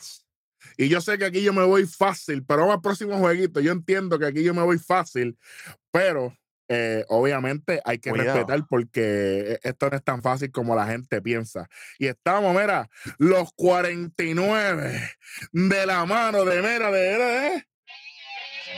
Y 0.75 0.89
yo 0.89 0.99
sé 0.99 1.17
que 1.17 1.23
aquí 1.23 1.41
yo 1.41 1.53
me 1.53 1.63
voy 1.63 1.85
fácil, 1.85 2.43
pero 2.45 2.61
vamos 2.63 2.75
al 2.75 2.81
próximo 2.81 3.17
jueguito. 3.17 3.61
Yo 3.61 3.71
entiendo 3.71 4.19
que 4.19 4.25
aquí 4.25 4.43
yo 4.43 4.53
me 4.53 4.61
voy 4.61 4.77
fácil, 4.77 5.37
pero 5.89 6.35
eh, 6.67 7.05
obviamente 7.07 7.81
hay 7.85 7.99
que 7.99 8.09
Cuidado. 8.09 8.39
respetar 8.39 8.67
porque 8.67 9.53
e- 9.53 9.59
esto 9.63 9.89
no 9.89 9.95
es 9.95 10.03
tan 10.03 10.21
fácil 10.21 10.51
como 10.51 10.75
la 10.75 10.85
gente 10.85 11.21
piensa. 11.21 11.69
Y 11.97 12.07
estamos, 12.07 12.53
mira, 12.53 12.89
los 13.19 13.53
49 13.55 15.11
de 15.53 15.85
la 15.85 16.05
mano 16.05 16.43
de 16.43 16.61
mera 16.61 16.91
de, 16.91 16.99
de, 17.17 17.65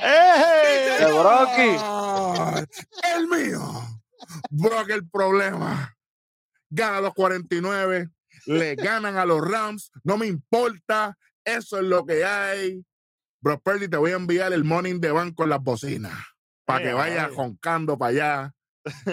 ¡Eh! 0.03 0.97
¡De 0.99 1.05
Brocky! 1.13 2.67
El 3.15 3.27
mío. 3.27 3.61
Brock 4.51 4.91
el 4.91 5.09
problema. 5.09 5.97
Gana 6.69 7.01
los 7.01 7.15
49, 7.15 8.09
le 8.47 8.75
ganan 8.75 9.17
a 9.17 9.25
los 9.25 9.41
Rams, 9.47 9.91
no 10.03 10.17
me 10.17 10.25
importa, 10.27 11.17
eso 11.45 11.77
es 11.77 11.83
lo 11.83 12.05
que 12.05 12.23
hay. 12.25 12.83
Brock 13.41 13.61
Purdy, 13.63 13.87
te 13.87 13.97
voy 13.97 14.11
a 14.11 14.15
enviar 14.15 14.51
el 14.53 14.63
morning 14.63 14.99
de 14.99 15.11
banco 15.11 15.43
en 15.43 15.49
las 15.51 15.61
bocinas 15.61 16.17
para 16.65 16.83
que 16.83 16.93
vayas 16.93 17.25
vaya. 17.29 17.37
roncando 17.37 17.97
para 17.97 18.09
allá 18.09 18.53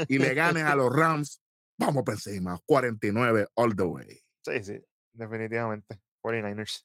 y 0.08 0.18
le 0.18 0.34
ganes 0.34 0.64
a 0.64 0.74
los 0.76 0.94
Rams. 0.94 1.40
Vamos 1.78 2.04
por 2.04 2.14
encima, 2.14 2.58
49 2.66 3.46
all 3.54 3.74
the 3.76 3.82
way. 3.82 4.20
Sí, 4.44 4.62
sí. 4.64 4.80
Definitivamente. 5.12 6.00
49ers. 6.22 6.84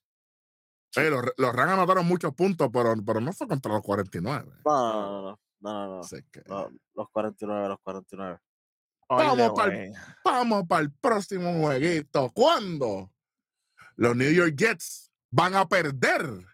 Oye, 0.97 1.10
los, 1.12 1.24
los 1.38 1.56
Rams 1.56 1.74
anotaron 1.74 2.06
muchos 2.08 2.34
puntos, 2.34 2.70
pero, 2.74 2.93
pero 3.06 3.22
no 3.22 3.32
fue 3.32 3.47
contra 3.47 3.72
los 3.72 3.84
49. 3.84 4.52
No, 4.66 5.22
no, 5.22 5.22
no, 5.22 5.39
no, 5.62 5.97
no, 5.97 6.02
que- 6.32 6.43
no, 6.47 6.70
Los 6.95 7.10
49, 7.12 7.68
los 7.70 7.80
49. 7.82 8.39
Vamos 9.10 10.68
para 10.68 10.82
el 10.82 10.91
próximo 10.91 11.51
jueguito. 11.60 12.32
¿Cuándo? 12.32 13.12
Los 13.95 14.16
New 14.16 14.32
York 14.32 14.53
Jets 14.55 15.12
van 15.32 15.55
a 15.55 15.68
perder 15.68 16.45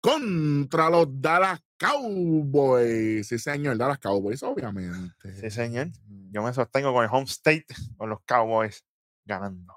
contra 0.00 0.90
los 0.90 1.06
Dallas 1.08 1.60
Cowboys. 1.78 3.26
Sí, 3.26 3.38
señor, 3.38 3.78
Dallas 3.78 3.98
Cowboys, 3.98 4.42
obviamente. 4.42 5.40
Sí, 5.40 5.50
señor. 5.50 5.88
Yo 6.30 6.42
me 6.42 6.52
sostengo 6.52 6.92
con 6.92 7.02
el 7.02 7.10
home 7.10 7.24
state, 7.24 7.66
con 7.96 8.10
los 8.10 8.20
Cowboys 8.26 8.84
ganando. 9.24 9.74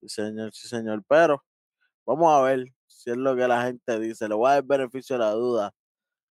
Sí, 0.00 0.08
señor, 0.08 0.52
sí, 0.54 0.66
señor. 0.66 1.04
Pero 1.06 1.44
vamos 2.06 2.32
a 2.32 2.42
ver 2.42 2.72
si 2.86 3.10
es 3.10 3.16
lo 3.16 3.36
que 3.36 3.46
la 3.46 3.64
gente 3.64 4.00
dice. 4.00 4.28
Le 4.28 4.34
voy 4.34 4.50
a 4.50 4.54
dar 4.54 4.64
beneficio 4.64 5.16
de 5.16 5.24
la 5.24 5.30
duda 5.32 5.74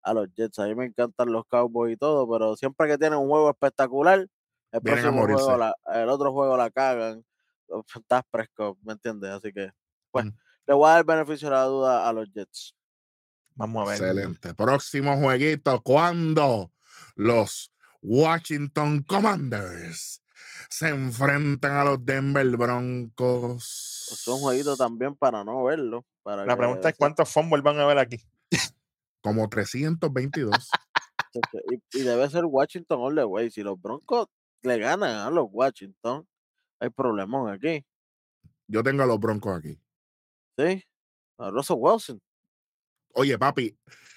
a 0.02 0.14
los 0.14 0.28
Jets. 0.34 0.58
A 0.58 0.66
mí 0.66 0.74
me 0.74 0.86
encantan 0.86 1.32
los 1.32 1.44
Cowboys 1.46 1.94
y 1.94 1.96
todo, 1.96 2.28
pero 2.30 2.56
siempre 2.56 2.88
que 2.88 2.98
tienen 2.98 3.18
un 3.18 3.28
juego 3.28 3.50
espectacular, 3.50 4.26
el 4.72 4.80
próximo 4.80 5.22
juego, 5.26 5.56
la- 5.56 5.76
el 5.94 6.08
otro 6.08 6.32
juego 6.32 6.56
la 6.56 6.70
cagan. 6.70 7.24
Estás 7.94 8.22
fresco, 8.30 8.76
¿me 8.82 8.92
entiendes? 8.94 9.30
Así 9.30 9.52
que, 9.52 9.70
pues, 10.10 10.26
Mm. 10.26 10.30
le 10.66 10.74
voy 10.74 10.88
a 10.88 10.92
dar 10.94 11.04
beneficio 11.04 11.48
de 11.48 11.54
la 11.54 11.64
duda 11.64 12.08
a 12.08 12.12
los 12.12 12.30
Jets. 12.32 12.74
Vamos 13.54 13.82
a 13.86 13.90
ver. 13.92 14.00
Excelente. 14.00 14.54
Próximo 14.54 15.16
jueguito. 15.18 15.80
¿Cuándo? 15.82 16.70
los 17.14 17.70
Washington 18.00 19.02
Commanders 19.02 20.22
se 20.70 20.88
enfrentan 20.88 21.72
a 21.72 21.84
los 21.84 22.04
Denver 22.04 22.46
Broncos. 22.56 24.08
Es 24.12 24.26
un 24.28 24.38
jueguito 24.40 24.76
también 24.76 25.14
para 25.14 25.44
no 25.44 25.62
verlo. 25.64 26.04
Para 26.22 26.46
La 26.46 26.54
que 26.54 26.58
pregunta 26.58 26.88
es 26.88 26.96
cuántos 26.96 27.28
fumbles 27.28 27.62
van 27.62 27.78
a 27.78 27.86
ver 27.86 27.98
aquí. 27.98 28.18
Como 29.22 29.48
322. 29.48 30.54
se- 31.32 31.40
Y, 31.70 31.98
y 32.00 32.02
debe 32.02 32.28
ser 32.28 32.44
Washington 32.44 32.98
all 33.00 33.14
the 33.14 33.24
way. 33.24 33.50
Si 33.50 33.62
los 33.62 33.80
Broncos 33.80 34.26
le 34.62 34.78
ganan 34.78 35.16
a 35.16 35.30
los 35.30 35.46
Washington, 35.50 36.26
hay 36.80 36.90
problemón 36.90 37.50
aquí. 37.52 37.84
Yo 38.66 38.82
tengo 38.82 39.02
a 39.02 39.06
los 39.06 39.18
Broncos 39.20 39.56
aquí. 39.58 39.80
¿Sí? 40.58 40.84
A 41.38 41.50
Russell 41.50 41.76
Wilson. 41.78 42.20
Oye, 43.14 43.38
papi, 43.38 43.76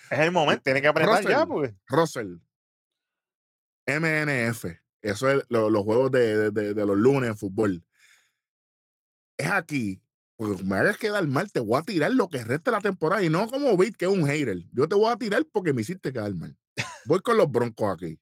Es 0.10 0.20
el 0.20 0.32
momento, 0.32 0.64
tiene 0.64 0.82
que 0.82 0.88
apretar 0.88 1.24
ya, 1.24 1.46
Russell. 1.46 1.48
pues. 1.54 1.74
Russell, 1.88 2.36
MNF, 3.88 4.66
eso 5.02 5.30
es 5.30 5.44
lo- 5.50 5.70
los 5.70 5.84
juegos 5.84 6.12
de, 6.12 6.38
de- 6.38 6.52
de- 6.52 6.74
de 6.74 6.86
los 6.86 6.98
lunes 6.98 7.30
en 7.30 7.38
fútbol. 7.38 7.84
Es 9.38 9.52
aquí. 9.52 10.02
Pues 10.38 10.64
me 10.64 10.76
hagas 10.76 10.98
quedar 10.98 11.26
mal, 11.28 11.50
te 11.52 11.62
voy 11.62 11.80
a 11.80 11.84
tirar 11.84 12.12
lo 12.12 12.28
que 12.28 12.44
resta 12.44 12.72
de 12.72 12.78
la 12.78 12.82
temporada 12.82 13.24
y 13.24 13.30
no 13.30 13.48
como 13.50 13.78
Beat, 13.78 13.96
que 13.96 14.06
es 14.06 14.12
un 14.12 14.26
hater. 14.28 14.58
Yo 14.74 14.88
te 14.88 14.96
voy 14.96 15.12
a 15.12 15.16
tirar 15.16 15.46
porque 15.52 15.74
me 15.74 15.82
hiciste 15.82 16.12
quedar 16.12 16.34
mal. 16.36 16.56
Voy 17.06 17.20
con 17.22 17.38
los 17.38 17.50
broncos 17.50 17.94
aquí. 17.94 18.20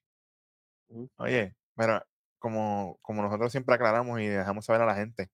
Oye, 1.16 1.56
pero 1.74 2.00
como, 2.38 2.98
como 3.02 3.22
nosotros 3.22 3.50
siempre 3.50 3.74
aclaramos 3.74 4.20
y 4.20 4.26
dejamos 4.26 4.64
saber 4.64 4.82
a 4.82 4.86
la 4.86 4.94
gente, 4.94 5.30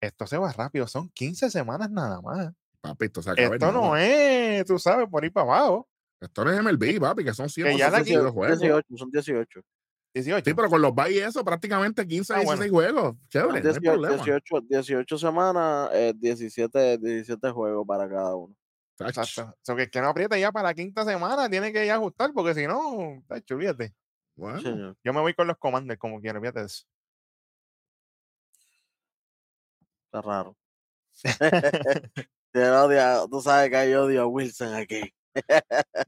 esto 0.00 0.26
se 0.26 0.38
va 0.38 0.52
rápido, 0.52 0.86
son 0.88 1.08
15 1.10 1.50
semanas 1.50 1.90
nada 1.90 2.20
más. 2.20 2.52
Papito, 2.80 3.22
se 3.22 3.30
acaba 3.30 3.54
Esto 3.54 3.72
no 3.72 3.96
es, 3.96 4.64
tú 4.66 4.78
sabes, 4.78 5.08
por 5.08 5.24
ir 5.24 5.32
para 5.32 5.46
abajo. 5.46 5.88
Esto 6.20 6.44
no 6.44 6.52
es 6.52 6.62
MLB, 6.62 7.00
papi, 7.00 7.24
que 7.24 7.34
son 7.34 7.48
Que 7.48 7.76
ya 7.76 7.90
la 7.90 8.02
162 8.02 8.24
Son 8.24 8.32
juegos. 8.32 8.60
18, 8.60 8.96
son 8.96 9.10
18. 9.10 9.60
18. 10.14 10.44
Sí, 10.48 10.54
pero 10.54 10.70
con 10.70 10.80
los 10.80 10.94
bye 10.94 11.10
y 11.12 11.18
eso, 11.18 11.44
prácticamente 11.44 12.06
15 12.06 12.32
Ah, 12.34 12.38
16 12.40 12.70
juegos. 12.70 13.02
Son 13.02 13.20
Chévere, 13.28 13.48
no 13.48 13.54
hay 13.56 13.62
18, 13.62 13.80
problema. 13.92 14.14
18, 14.16 14.60
18 14.68 15.18
semanas, 15.18 15.90
eh, 15.92 16.12
17, 16.16 16.98
17 16.98 17.50
juegos 17.50 17.86
para 17.86 18.08
cada 18.08 18.34
uno. 18.36 18.54
Exacto. 19.00 19.42
O 19.52 19.58
sea, 19.60 19.74
que 19.74 19.90
que 19.90 20.00
no 20.00 20.08
apriete 20.08 20.38
ya 20.38 20.52
para 20.52 20.68
la 20.68 20.74
quinta 20.74 21.04
semana 21.04 21.50
tiene 21.50 21.72
que 21.72 21.84
ya 21.84 21.96
ajustar, 21.96 22.32
porque 22.32 22.54
si 22.54 22.66
no, 22.66 23.22
tacho, 23.26 23.56
olvídate. 23.56 23.92
bueno, 24.36 24.60
Señor. 24.60 24.96
Yo 25.02 25.12
me 25.12 25.20
voy 25.20 25.34
con 25.34 25.48
los 25.48 25.58
commanders 25.58 25.98
como 25.98 26.20
quiera, 26.20 26.40
fíjate 26.40 26.62
eso. 26.62 26.84
Está 30.06 30.22
raro. 30.22 30.56
Te 32.52 32.60
odia- 32.70 33.26
tú 33.28 33.40
sabes 33.40 33.68
que 33.70 33.76
hay 33.76 33.94
odio 33.94 34.22
a 34.22 34.26
Wilson 34.26 34.74
aquí. 34.74 35.12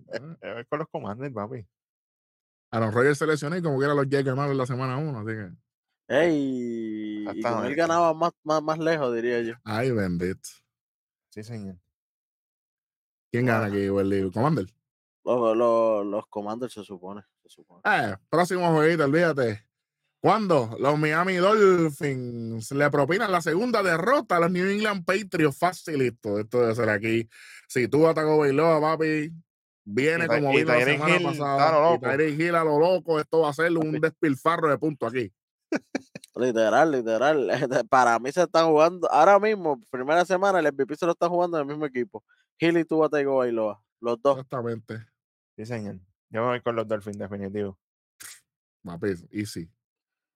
bueno. 0.04 0.36
Me 0.40 0.54
voy 0.54 0.64
con 0.66 0.78
los 0.78 0.88
commanders, 0.88 1.34
papi. 1.34 1.66
A 2.70 2.80
los 2.80 2.92
Rogers 2.92 3.18
se 3.18 3.26
lesionó 3.26 3.56
y 3.56 3.62
como 3.62 3.78
quiera 3.78 3.94
los 3.94 4.08
Jets 4.08 4.24
ganaron 4.24 4.52
en 4.52 4.58
la 4.58 4.66
semana 4.66 4.98
1, 4.98 5.18
así 5.18 5.28
que. 5.28 5.66
Ey, 6.08 7.26
y 7.28 7.42
con 7.42 7.64
él 7.64 7.74
ganaba 7.74 8.14
más, 8.14 8.32
más, 8.44 8.62
más 8.62 8.78
lejos, 8.78 9.14
diría 9.14 9.42
yo. 9.42 9.54
Ay, 9.64 9.90
bendito. 9.90 10.48
Sí, 11.30 11.42
señor. 11.42 11.76
¿Quién 13.30 13.46
gana 13.46 13.66
aquí, 13.66 13.90
Welly? 13.90 14.30
Commander. 14.30 14.66
Los, 15.24 15.56
los, 15.56 16.06
los 16.06 16.26
commanders 16.28 16.72
se 16.72 16.84
supone. 16.84 17.22
Se 17.42 17.48
supone. 17.48 17.82
Eh, 17.84 18.16
próximo 18.30 18.72
jueguito, 18.72 19.04
olvídate. 19.04 19.66
¿Cuándo? 20.20 20.76
Los 20.78 20.98
Miami 20.98 21.34
Dolphins 21.36 22.72
le 22.72 22.90
propinan 22.90 23.30
la 23.30 23.42
segunda 23.42 23.82
derrota 23.82 24.36
a 24.36 24.40
los 24.40 24.50
New 24.50 24.68
England 24.68 25.04
Patriots. 25.04 25.58
Facilito. 25.58 26.38
Esto 26.38 26.60
debe 26.60 26.74
ser 26.74 26.88
aquí. 26.88 27.28
Si 27.68 27.88
tú 27.88 28.06
atacó 28.06 28.38
Bailoa, 28.38 28.80
papi, 28.80 29.32
viene 29.86 30.26
como 30.26 30.52
y 30.52 30.56
vino 30.56 30.74
la 30.74 30.84
semana 30.84 31.18
pasada. 31.22 31.72
lo 31.72 31.78
Y 31.78 31.92
loco. 31.94 32.06
Tyreek 32.06 32.40
Hill 32.40 32.54
a 32.54 32.64
lo 32.64 32.78
loco. 32.78 33.20
Esto 33.20 33.40
va 33.40 33.50
a 33.50 33.54
ser 33.54 33.72
un 33.72 33.92
despilfarro 34.00 34.68
de 34.68 34.76
puntos 34.76 35.10
aquí. 35.10 35.32
Literal, 36.34 36.92
literal. 36.92 37.48
Para 37.88 38.18
mí 38.18 38.30
se 38.32 38.42
están 38.42 38.66
jugando. 38.66 39.10
Ahora 39.10 39.38
mismo, 39.38 39.80
primera 39.90 40.24
semana, 40.24 40.58
el 40.58 40.72
MVP 40.72 40.96
se 40.96 41.06
lo 41.06 41.12
está 41.12 41.28
jugando 41.28 41.56
en 41.56 41.62
el 41.62 41.68
mismo 41.68 41.86
equipo. 41.86 42.22
Hill 42.58 42.76
y 42.76 42.84
Tua 42.84 43.08
Tagovailoa. 43.08 43.82
Los 44.00 44.20
dos. 44.20 44.38
Exactamente. 44.38 44.98
Sí, 45.56 45.64
señor. 45.64 45.98
Yo 46.28 46.42
me 46.42 46.48
voy 46.48 46.60
con 46.60 46.76
los 46.76 46.86
Dolphins, 46.86 47.18
definitivo. 47.18 47.78
Papi, 48.84 49.14
easy. 49.30 49.70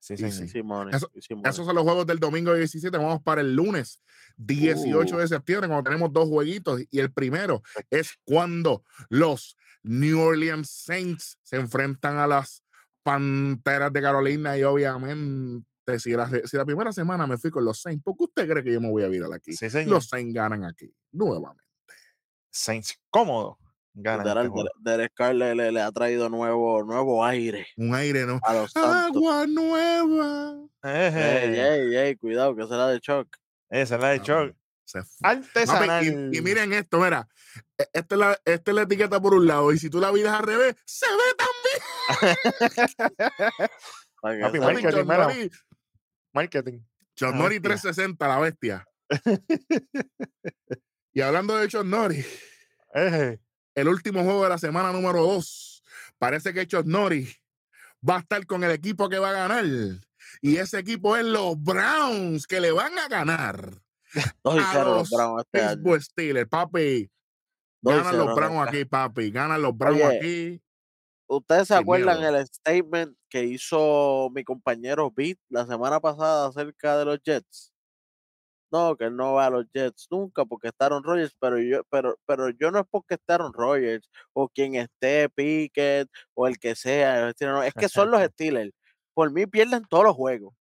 Sí, 0.01 0.17
sí. 0.17 0.25
Eso- 0.25 0.47
Simone. 0.47 0.91
Esos 0.97 1.67
son 1.67 1.75
los 1.75 1.85
juegos 1.85 2.07
del 2.07 2.19
domingo 2.19 2.55
17. 2.55 2.97
Vamos 2.97 3.23
para 3.23 3.43
el 3.43 3.55
lunes 3.55 4.03
18 4.39 5.15
Uh. 5.15 5.19
de 5.21 5.29
septiembre, 5.29 5.69
cuando 5.69 5.85
tenemos 5.85 6.13
dos 6.13 6.29
jueguitos. 6.29 6.81
Y 6.91 6.99
el 7.01 7.13
primero 7.13 7.63
es 7.91 8.15
cuando 8.25 8.83
los 9.11 9.57
New 9.83 10.19
Orleans 10.21 10.71
Saints 10.71 11.39
se 11.43 11.57
enfrentan 11.57 12.17
a 12.19 12.27
las 12.27 12.65
Panteras 13.03 13.93
de 13.93 14.01
Carolina. 14.03 14.57
Y 14.59 14.63
obviamente, 14.63 15.65
si 15.99 16.13
la, 16.13 16.29
si 16.45 16.57
la 16.57 16.65
primera 16.65 16.93
semana 16.93 17.27
me 17.27 17.37
fui 17.39 17.51
con 17.51 17.65
los 17.65 17.81
Saints, 17.81 18.03
¿por 18.03 18.17
qué 18.17 18.25
usted 18.25 18.49
cree 18.49 18.65
que 18.65 18.73
yo 18.73 18.81
me 18.81 18.91
voy 18.91 19.03
a 19.05 19.09
virar 19.09 19.33
aquí? 19.33 19.53
Sí, 19.53 19.69
señor. 19.71 19.89
Los 19.91 20.09
Saints 20.09 20.35
ganan 20.35 20.65
aquí, 20.65 20.93
nuevamente. 21.13 21.65
Saints 22.51 22.99
cómodo. 23.11 23.59
Ganan 24.03 24.21
este 24.21 24.29
Literal, 24.29 24.49
juego. 24.49 24.69
Derek- 24.69 24.83
Derek 24.97 25.13
Carr 25.15 25.35
le, 25.35 25.55
le- 25.55 25.73
le 25.73 25.81
ha 25.83 25.93
traído 25.93 26.29
nuevo, 26.29 26.83
nuevo 26.85 27.25
aire 27.25 27.67
Un 27.77 27.95
aire, 27.95 28.27
¿no? 28.27 28.41
a 28.43 28.55
los 28.55 28.73
Santos. 29.13 29.17
Agua 29.17 29.47
nueva. 29.47 30.57
Ey, 30.83 31.59
ey, 31.61 31.97
ey, 31.97 32.17
cuidado, 32.17 32.57
que 32.57 32.67
será 32.67 32.89
de 32.89 32.99
shock. 33.01 33.29
Esa 33.69 33.95
es 33.97 34.01
la 34.01 34.09
de 34.11 34.17
Ah. 34.19 34.23
Papi, 34.93 35.07
Artesanal. 35.23 36.05
y, 36.33 36.39
y 36.39 36.41
miren 36.41 36.73
esto, 36.73 36.99
mira. 36.99 37.29
e- 37.79 37.89
Esta 37.93 38.15
es, 38.15 38.19
la, 38.19 38.39
esta 38.45 38.71
es 38.71 38.75
la 38.75 38.83
etiqueta 38.83 39.21
por 39.21 39.35
un 39.35 39.47
lado, 39.47 39.71
y 39.73 39.79
si 39.79 39.89
tú 39.89 40.01
la 40.01 40.11
miras 40.11 40.41
al 40.41 40.47
revés, 40.47 40.75
se 40.85 41.07
ve 41.07 42.09
que 42.41 43.69
Papi, 44.21 44.23
también. 44.23 44.63
Marketing. 44.63 45.07
Nori, 45.07 45.51
Marketing. 46.33 46.79
John 47.19 47.39
Nori 47.39 47.59
bestia. 47.59 47.91
360, 47.93 48.29
la 48.29 48.39
bestia. 48.39 48.87
y 51.13 51.21
hablando 51.21 51.57
de 51.57 51.69
John 51.71 51.91
Nori, 51.91 52.25
Eje. 52.95 53.41
El 53.75 53.89
último 53.89 54.23
juego 54.25 54.45
de 54.45 54.51
la 54.51 54.59
semana 54.59 54.93
número 54.93 55.23
2, 55.23 55.85
parece 56.19 56.53
que 56.53 56.67
John 56.71 56.89
Nori 56.89 57.29
va 58.09 58.17
a 58.17 58.21
estar 58.21 58.45
con 58.47 58.65
el 58.65 58.71
equipo 58.71 59.09
que 59.09 59.19
va 59.19 59.31
a 59.31 59.49
ganar. 59.49 59.65
Y 60.41 60.57
ese 60.57 60.79
equipo 60.79 61.17
es 61.17 61.25
los 61.25 61.61
Browns, 61.61 62.47
que 62.47 62.61
le 62.61 62.73
van 62.73 62.99
a 62.99 63.09
ganar 63.09 63.83
Dos 64.43 64.57
y 64.57 64.59
a 64.59 64.69
cero 64.73 64.95
los 64.97 65.11
Browns 65.11 65.45
este 65.53 66.01
Steelers, 66.01 66.49
papi. 66.49 67.11
Ganan 67.83 68.19
los 68.19 68.35
Browns 68.35 68.69
aquí, 68.69 68.85
papi. 68.85 69.31
Ganan 69.31 69.63
los 69.63 69.77
Browns 69.77 70.03
aquí. 70.03 70.61
¿Ustedes 71.27 71.69
se 71.69 71.75
acuerdan 71.75 72.19
miedo. 72.19 72.37
el 72.37 72.47
statement 72.47 73.17
que 73.29 73.45
hizo 73.45 74.29
mi 74.35 74.43
compañero 74.43 75.11
Beat 75.11 75.39
la 75.49 75.65
semana 75.65 76.01
pasada 76.01 76.49
acerca 76.49 76.99
de 76.99 77.05
los 77.05 77.21
Jets? 77.23 77.70
No, 78.73 78.97
que 78.97 79.05
él 79.05 79.17
no 79.17 79.35
va 79.35 79.47
a 79.47 79.51
los 79.51 79.67
Jets 79.75 80.07
nunca 80.11 80.45
porque 80.45 80.69
está 80.69 80.87
Aaron 80.87 81.03
Rodgers, 81.03 81.35
pero 81.41 81.59
yo, 81.59 81.83
pero, 81.91 82.19
pero 82.27 82.51
yo 82.51 82.71
no 82.71 82.79
es 82.81 82.87
porque 82.91 83.15
esté 83.15 83.33
Aaron 83.33 83.53
Rodgers 83.53 84.09
o 84.33 84.49
quien 84.49 84.77
esté 84.77 85.29
Pickett 85.29 86.09
o 86.35 86.47
el 86.47 86.59
que 86.59 86.75
sea, 86.77 87.21
es 87.29 87.35
decir, 87.35 87.49
no, 87.53 87.63
es 87.63 87.75
que 87.75 87.89
son 87.89 88.11
los 88.11 88.21
Steelers. 88.33 88.73
Por 89.13 89.33
mí 89.33 89.47
pierden 89.47 89.83
todos 89.89 90.05
los 90.05 90.15
juegos. 90.15 90.55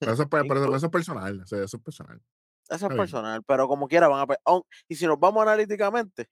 Eso, 0.00 0.22
es 0.22 0.28
pero 0.30 0.44
eso- 0.64 0.76
eso 0.76 0.86
es 0.86 0.92
personal. 0.92 1.40
o 1.42 1.46
sea, 1.46 1.62
Eso 1.64 1.76
es 1.76 1.82
personal. 1.82 2.16
Eso 2.16 2.74
Está 2.74 2.86
es 2.86 2.96
personal, 2.96 3.42
pero 3.44 3.66
como 3.68 3.88
quiera 3.88 4.08
van 4.08 4.20
a 4.20 4.26
perder. 4.26 4.42
Y 4.88 4.94
si 4.96 5.06
nos 5.06 5.18
vamos 5.18 5.42
analíticamente, 5.42 6.28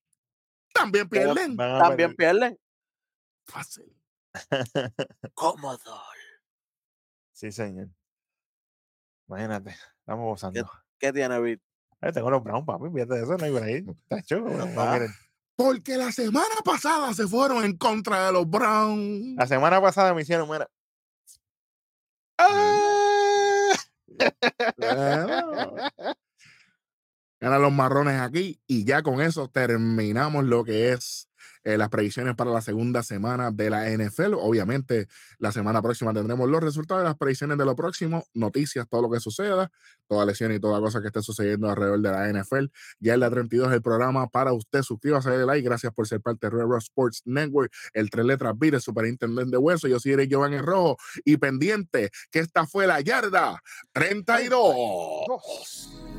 También 0.74 1.08
pierden. 1.08 1.56
También 1.56 2.14
pierden. 2.14 2.58
Fácil. 3.46 3.96
Cómodo. 5.34 6.02
Sí, 7.32 7.50
señor. 7.52 7.88
Imagínate, 9.28 9.70
estamos 10.00 10.24
gozando. 10.24 10.70
¿Qué 10.98 11.12
tiene 11.12 11.38
Beat? 11.38 11.60
Eh, 12.02 12.12
tengo 12.12 12.30
los 12.30 12.42
Browns, 12.42 12.64
papi, 12.66 12.84
fíjate 12.92 13.14
de 13.14 13.22
eso, 13.22 13.36
no 13.36 13.44
hay 13.44 13.52
por 13.52 13.62
ahí. 13.62 13.84
Tacho, 14.08 14.40
no, 14.40 14.64
Ah. 14.80 14.92
miren. 14.94 15.10
Porque 15.56 15.96
la 15.96 16.12
semana 16.12 16.54
pasada 16.64 17.14
se 17.14 17.26
fueron 17.26 17.64
en 17.64 17.76
contra 17.78 18.26
de 18.26 18.32
los 18.32 18.48
Browns. 18.48 19.36
La 19.36 19.46
semana 19.46 19.80
pasada 19.80 20.12
me 20.14 20.22
hicieron, 20.22 20.48
mira. 20.50 20.68
¡Ah! 22.38 23.72
Bueno. 24.78 25.76
Ganan 27.40 27.60
los 27.62 27.72
marrones 27.72 28.18
aquí 28.20 28.58
y 28.66 28.84
ya 28.84 29.02
con 29.02 29.20
eso 29.20 29.48
terminamos 29.48 30.44
lo 30.44 30.64
que 30.64 30.92
es 30.92 31.28
eh, 31.66 31.76
las 31.76 31.88
predicciones 31.88 32.36
para 32.36 32.52
la 32.52 32.60
segunda 32.60 33.02
semana 33.02 33.50
de 33.50 33.70
la 33.70 33.90
NFL. 33.90 34.34
Obviamente, 34.34 35.08
la 35.38 35.50
semana 35.50 35.82
próxima 35.82 36.14
tendremos 36.14 36.48
los 36.48 36.62
resultados 36.62 37.02
de 37.02 37.08
las 37.08 37.16
predicciones 37.16 37.58
de 37.58 37.64
lo 37.64 37.74
próximo, 37.74 38.24
noticias, 38.34 38.86
todo 38.88 39.02
lo 39.02 39.10
que 39.10 39.18
suceda, 39.18 39.72
toda 40.06 40.24
lesión 40.24 40.52
y 40.52 40.60
toda 40.60 40.78
cosa 40.78 41.00
que 41.00 41.08
esté 41.08 41.22
sucediendo 41.22 41.68
alrededor 41.68 42.00
de 42.00 42.10
la 42.12 42.28
NFL. 42.32 42.66
Ya 43.00 43.14
en 43.14 43.20
la 43.20 43.30
32 43.30 43.72
el 43.72 43.82
programa 43.82 44.28
para 44.28 44.52
usted. 44.52 44.82
Suscríbase, 44.82 45.28
dale 45.28 45.44
like. 45.44 45.66
Gracias 45.66 45.92
por 45.92 46.06
ser 46.06 46.20
parte 46.20 46.46
de 46.46 46.50
Red 46.50 46.66
Rock 46.66 46.82
Sports 46.82 47.22
Network. 47.24 47.72
El 47.92 48.10
tres 48.10 48.26
letras 48.26 48.56
B, 48.56 48.68
el 48.68 48.80
superintendente 48.80 49.56
Hueso. 49.56 49.88
Yo 49.88 49.98
soy 49.98 50.12
Eric 50.12 50.30
Giovanni 50.30 50.58
Rojo 50.58 50.96
y 51.24 51.36
pendiente 51.36 52.10
que 52.30 52.38
esta 52.38 52.64
fue 52.68 52.86
la 52.86 53.00
yarda 53.00 53.60
32. 53.92 54.60
Dos. 55.26 56.15